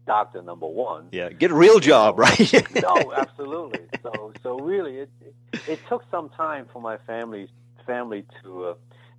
doctor 0.06 0.42
number 0.42 0.66
one. 0.66 1.08
Yeah. 1.12 1.28
Get 1.30 1.50
a 1.50 1.54
real 1.54 1.78
job, 1.78 2.18
right? 2.18 2.52
no, 2.82 3.12
absolutely. 3.16 3.86
So, 4.02 4.32
so 4.42 4.58
really, 4.58 4.98
it, 4.98 5.10
it 5.20 5.34
it 5.68 5.80
took 5.88 6.04
some 6.10 6.30
time 6.30 6.66
for 6.72 6.80
my 6.80 6.96
family 7.06 7.48
family 7.86 8.24
to 8.42 8.64
uh, 8.64 8.74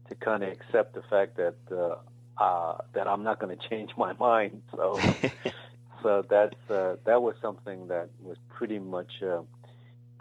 to 0.10 0.16
kind 0.16 0.44
of 0.44 0.52
accept 0.52 0.94
the 0.94 1.04
fact 1.04 1.38
that 1.38 1.56
uh, 1.72 1.96
uh, 2.42 2.78
that 2.94 3.08
I'm 3.08 3.24
not 3.24 3.40
going 3.40 3.56
to 3.58 3.70
change 3.70 3.92
my 3.98 4.14
mind. 4.14 4.62
So, 4.76 5.00
so 6.04 6.24
that's 6.30 6.56
uh, 6.70 6.98
that 7.06 7.22
was 7.22 7.36
something 7.42 7.88
that 7.88 8.10
was 8.22 8.38
pretty 8.50 8.80
much 8.80 9.22
uh, 9.22 9.42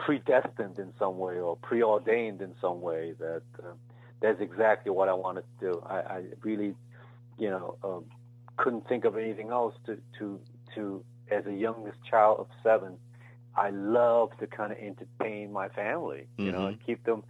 predestined 0.05 0.79
in 0.79 0.93
some 0.99 1.17
way 1.17 1.39
or 1.39 1.55
preordained 1.57 2.41
in 2.41 2.53
some 2.59 2.81
way. 2.81 3.13
That 3.19 3.43
uh, 3.59 3.73
that's 4.21 4.41
exactly 4.41 4.91
what 4.91 5.09
I 5.09 5.13
wanted 5.13 5.43
to 5.59 5.71
do. 5.71 5.83
I, 5.85 5.95
I 5.95 6.23
really, 6.41 6.75
you 7.37 7.49
know, 7.49 7.77
um, 7.83 8.05
couldn't 8.57 8.87
think 8.87 9.05
of 9.05 9.17
anything 9.17 9.49
else 9.49 9.75
to 9.85 9.97
to 10.19 10.39
to 10.75 11.03
as 11.31 11.45
a 11.45 11.53
youngest 11.53 11.97
child 12.09 12.39
of 12.39 12.47
seven. 12.61 12.97
I 13.55 13.69
love 13.69 14.31
to 14.39 14.47
kind 14.47 14.71
of 14.71 14.79
entertain 14.79 15.51
my 15.51 15.69
family, 15.69 16.27
you 16.37 16.45
mm-hmm. 16.45 16.57
know, 16.57 16.67
and 16.67 16.85
keep 16.85 17.03
them 17.03 17.23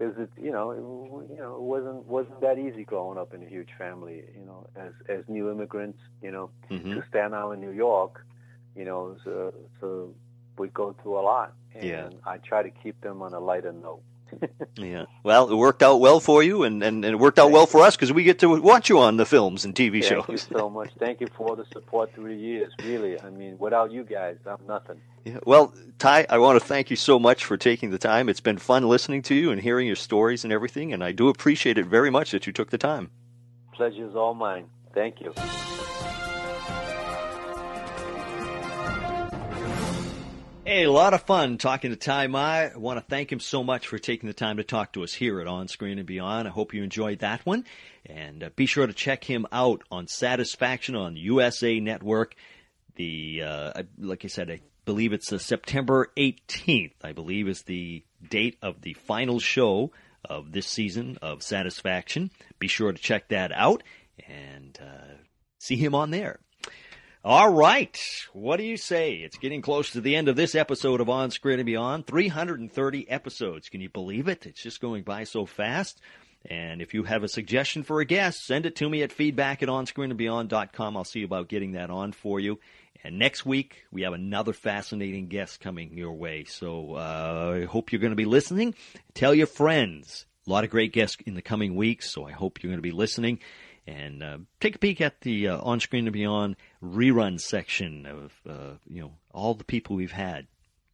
because 0.00 0.14
it 0.18 0.30
you 0.36 0.50
know 0.50 0.70
it, 0.72 1.32
you 1.32 1.38
know 1.38 1.54
it 1.54 1.62
wasn't 1.62 2.06
wasn't 2.06 2.40
that 2.40 2.58
easy 2.58 2.84
growing 2.84 3.18
up 3.18 3.34
in 3.34 3.42
a 3.42 3.46
huge 3.46 3.68
family 3.78 4.24
you 4.36 4.44
know 4.44 4.66
as 4.76 4.92
as 5.08 5.24
new 5.28 5.50
immigrants 5.50 5.98
you 6.22 6.30
know 6.30 6.50
mm-hmm. 6.70 6.94
to 6.94 7.02
Staten 7.08 7.34
Island 7.34 7.60
New 7.60 7.70
York 7.70 8.24
you 8.74 8.84
know 8.84 9.16
so 9.24 9.52
so 9.80 10.14
we 10.58 10.68
go 10.68 10.96
through 11.02 11.18
a 11.18 11.22
lot 11.22 11.52
and 11.74 11.84
yeah. 11.84 12.08
I 12.24 12.38
try 12.38 12.62
to 12.62 12.70
keep 12.70 13.00
them 13.00 13.22
on 13.22 13.34
a 13.34 13.40
lighter 13.40 13.72
note 13.72 14.02
yeah. 14.76 15.04
Well, 15.22 15.50
it 15.50 15.54
worked 15.54 15.82
out 15.82 16.00
well 16.00 16.20
for 16.20 16.42
you, 16.42 16.62
and, 16.62 16.82
and, 16.82 17.04
and 17.04 17.14
it 17.14 17.18
worked 17.18 17.38
out 17.38 17.44
Thank 17.44 17.54
well 17.54 17.66
for 17.66 17.82
us 17.82 17.96
because 17.96 18.12
we 18.12 18.22
get 18.22 18.38
to 18.40 18.60
watch 18.60 18.88
you 18.88 18.98
on 18.98 19.16
the 19.16 19.26
films 19.26 19.64
and 19.64 19.74
TV 19.74 19.92
Thank 19.92 20.04
shows. 20.04 20.26
Thank 20.26 20.50
you 20.50 20.58
so 20.58 20.70
much. 20.70 20.90
Thank 20.98 21.20
you 21.20 21.28
for 21.36 21.48
all 21.48 21.56
the 21.56 21.66
support 21.72 22.14
through 22.14 22.34
the 22.34 22.40
years. 22.40 22.72
Really, 22.82 23.20
I 23.20 23.30
mean, 23.30 23.58
without 23.58 23.92
you 23.92 24.04
guys, 24.04 24.36
I'm 24.46 24.58
nothing. 24.66 25.00
Yeah. 25.24 25.38
Well, 25.44 25.74
Tai, 25.98 26.26
I 26.30 26.38
want 26.38 26.60
to 26.60 26.66
thank 26.66 26.90
you 26.90 26.96
so 26.96 27.18
much 27.18 27.44
for 27.44 27.56
taking 27.56 27.90
the 27.90 27.98
time. 27.98 28.28
It's 28.28 28.40
been 28.40 28.58
fun 28.58 28.88
listening 28.88 29.22
to 29.22 29.34
you 29.34 29.50
and 29.50 29.60
hearing 29.60 29.86
your 29.86 29.96
stories 29.96 30.44
and 30.44 30.52
everything, 30.52 30.92
and 30.92 31.04
I 31.04 31.12
do 31.12 31.28
appreciate 31.28 31.78
it 31.78 31.86
very 31.86 32.10
much 32.10 32.30
that 32.30 32.46
you 32.46 32.52
took 32.52 32.70
the 32.70 32.78
time. 32.78 33.10
Pleasure 33.74 34.06
is 34.06 34.14
all 34.14 34.34
mine. 34.34 34.66
Thank 34.94 35.20
you. 35.20 35.32
Hey, 40.70 40.84
a 40.84 40.92
lot 40.92 41.14
of 41.14 41.22
fun 41.22 41.58
talking 41.58 41.90
to 41.90 41.96
Tai 41.96 42.28
Ma. 42.28 42.38
I 42.38 42.76
want 42.76 43.00
to 43.00 43.04
thank 43.04 43.32
him 43.32 43.40
so 43.40 43.64
much 43.64 43.88
for 43.88 43.98
taking 43.98 44.28
the 44.28 44.32
time 44.32 44.58
to 44.58 44.62
talk 44.62 44.92
to 44.92 45.02
us 45.02 45.12
here 45.12 45.40
at 45.40 45.48
On 45.48 45.66
Screen 45.66 45.98
and 45.98 46.06
Beyond. 46.06 46.46
I 46.46 46.52
hope 46.52 46.72
you 46.72 46.84
enjoyed 46.84 47.18
that 47.18 47.44
one. 47.44 47.64
And 48.06 48.44
uh, 48.44 48.50
be 48.54 48.66
sure 48.66 48.86
to 48.86 48.92
check 48.92 49.24
him 49.24 49.46
out 49.50 49.82
on 49.90 50.06
Satisfaction 50.06 50.94
on 50.94 51.16
USA 51.16 51.80
Network. 51.80 52.36
The, 52.94 53.42
uh, 53.44 53.82
like 53.98 54.24
I 54.24 54.28
said, 54.28 54.48
I 54.48 54.60
believe 54.84 55.12
it's 55.12 55.32
uh, 55.32 55.38
September 55.38 56.12
18th, 56.16 56.92
I 57.02 57.14
believe 57.14 57.48
is 57.48 57.62
the 57.62 58.04
date 58.28 58.56
of 58.62 58.80
the 58.80 58.94
final 58.94 59.40
show 59.40 59.90
of 60.24 60.52
this 60.52 60.68
season 60.68 61.18
of 61.20 61.42
Satisfaction. 61.42 62.30
Be 62.60 62.68
sure 62.68 62.92
to 62.92 63.02
check 63.02 63.30
that 63.30 63.50
out 63.50 63.82
and 64.28 64.78
uh, 64.80 65.14
see 65.58 65.74
him 65.74 65.96
on 65.96 66.12
there. 66.12 66.38
All 67.22 67.52
right. 67.52 68.00
What 68.32 68.56
do 68.56 68.62
you 68.62 68.78
say? 68.78 69.16
It's 69.16 69.36
getting 69.36 69.60
close 69.60 69.90
to 69.90 70.00
the 70.00 70.16
end 70.16 70.28
of 70.28 70.36
this 70.36 70.54
episode 70.54 71.02
of 71.02 71.10
On 71.10 71.30
Screen 71.30 71.58
and 71.58 71.66
Beyond. 71.66 72.06
330 72.06 73.10
episodes. 73.10 73.68
Can 73.68 73.82
you 73.82 73.90
believe 73.90 74.26
it? 74.26 74.46
It's 74.46 74.62
just 74.62 74.80
going 74.80 75.02
by 75.02 75.24
so 75.24 75.44
fast. 75.44 76.00
And 76.46 76.80
if 76.80 76.94
you 76.94 77.02
have 77.04 77.22
a 77.22 77.28
suggestion 77.28 77.82
for 77.82 78.00
a 78.00 78.06
guest, 78.06 78.46
send 78.46 78.64
it 78.64 78.76
to 78.76 78.88
me 78.88 79.02
at 79.02 79.12
feedback 79.12 79.62
at 79.62 79.68
onscreenandbeyond.com. 79.68 80.96
I'll 80.96 81.04
see 81.04 81.22
about 81.22 81.48
getting 81.48 81.72
that 81.72 81.90
on 81.90 82.12
for 82.12 82.40
you. 82.40 82.58
And 83.04 83.18
next 83.18 83.44
week, 83.44 83.84
we 83.92 84.00
have 84.00 84.14
another 84.14 84.54
fascinating 84.54 85.28
guest 85.28 85.60
coming 85.60 85.98
your 85.98 86.12
way. 86.12 86.44
So 86.44 86.94
uh, 86.94 87.60
I 87.60 87.64
hope 87.66 87.92
you're 87.92 88.00
going 88.00 88.12
to 88.12 88.16
be 88.16 88.24
listening. 88.24 88.74
Tell 89.12 89.34
your 89.34 89.46
friends. 89.46 90.24
A 90.46 90.50
lot 90.50 90.64
of 90.64 90.70
great 90.70 90.94
guests 90.94 91.18
in 91.26 91.34
the 91.34 91.42
coming 91.42 91.76
weeks, 91.76 92.10
so 92.10 92.24
I 92.24 92.32
hope 92.32 92.62
you're 92.62 92.70
going 92.70 92.78
to 92.78 92.82
be 92.82 92.92
listening 92.92 93.40
and 93.86 94.22
uh, 94.22 94.38
take 94.60 94.76
a 94.76 94.78
peek 94.78 95.00
at 95.00 95.20
the 95.20 95.48
uh, 95.48 95.60
on 95.60 95.80
screen 95.80 96.06
and 96.06 96.12
beyond 96.12 96.56
rerun 96.82 97.40
section 97.40 98.06
of 98.06 98.32
uh, 98.48 98.74
you 98.86 99.00
know 99.02 99.12
all 99.32 99.54
the 99.54 99.64
people 99.64 99.96
we've 99.96 100.12
had. 100.12 100.46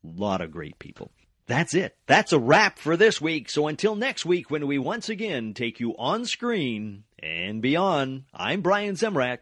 A 0.04 0.20
lot 0.20 0.40
of 0.40 0.52
great 0.52 0.78
people. 0.78 1.10
That's 1.46 1.74
it. 1.74 1.96
That's 2.06 2.32
a 2.32 2.38
wrap 2.38 2.78
for 2.78 2.96
this 2.96 3.20
week. 3.20 3.48
So 3.50 3.68
until 3.68 3.94
next 3.94 4.26
week, 4.26 4.50
when 4.50 4.66
we 4.66 4.78
once 4.78 5.08
again 5.08 5.54
take 5.54 5.78
you 5.78 5.96
on 5.96 6.24
screen 6.26 7.04
and 7.20 7.62
beyond, 7.62 8.24
I'm 8.34 8.62
Brian 8.62 8.94
Zemrak. 8.94 9.38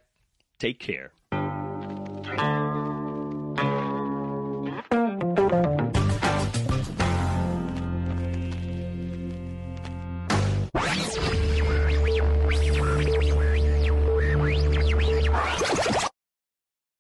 Take 0.59 0.81
care. 0.81 1.13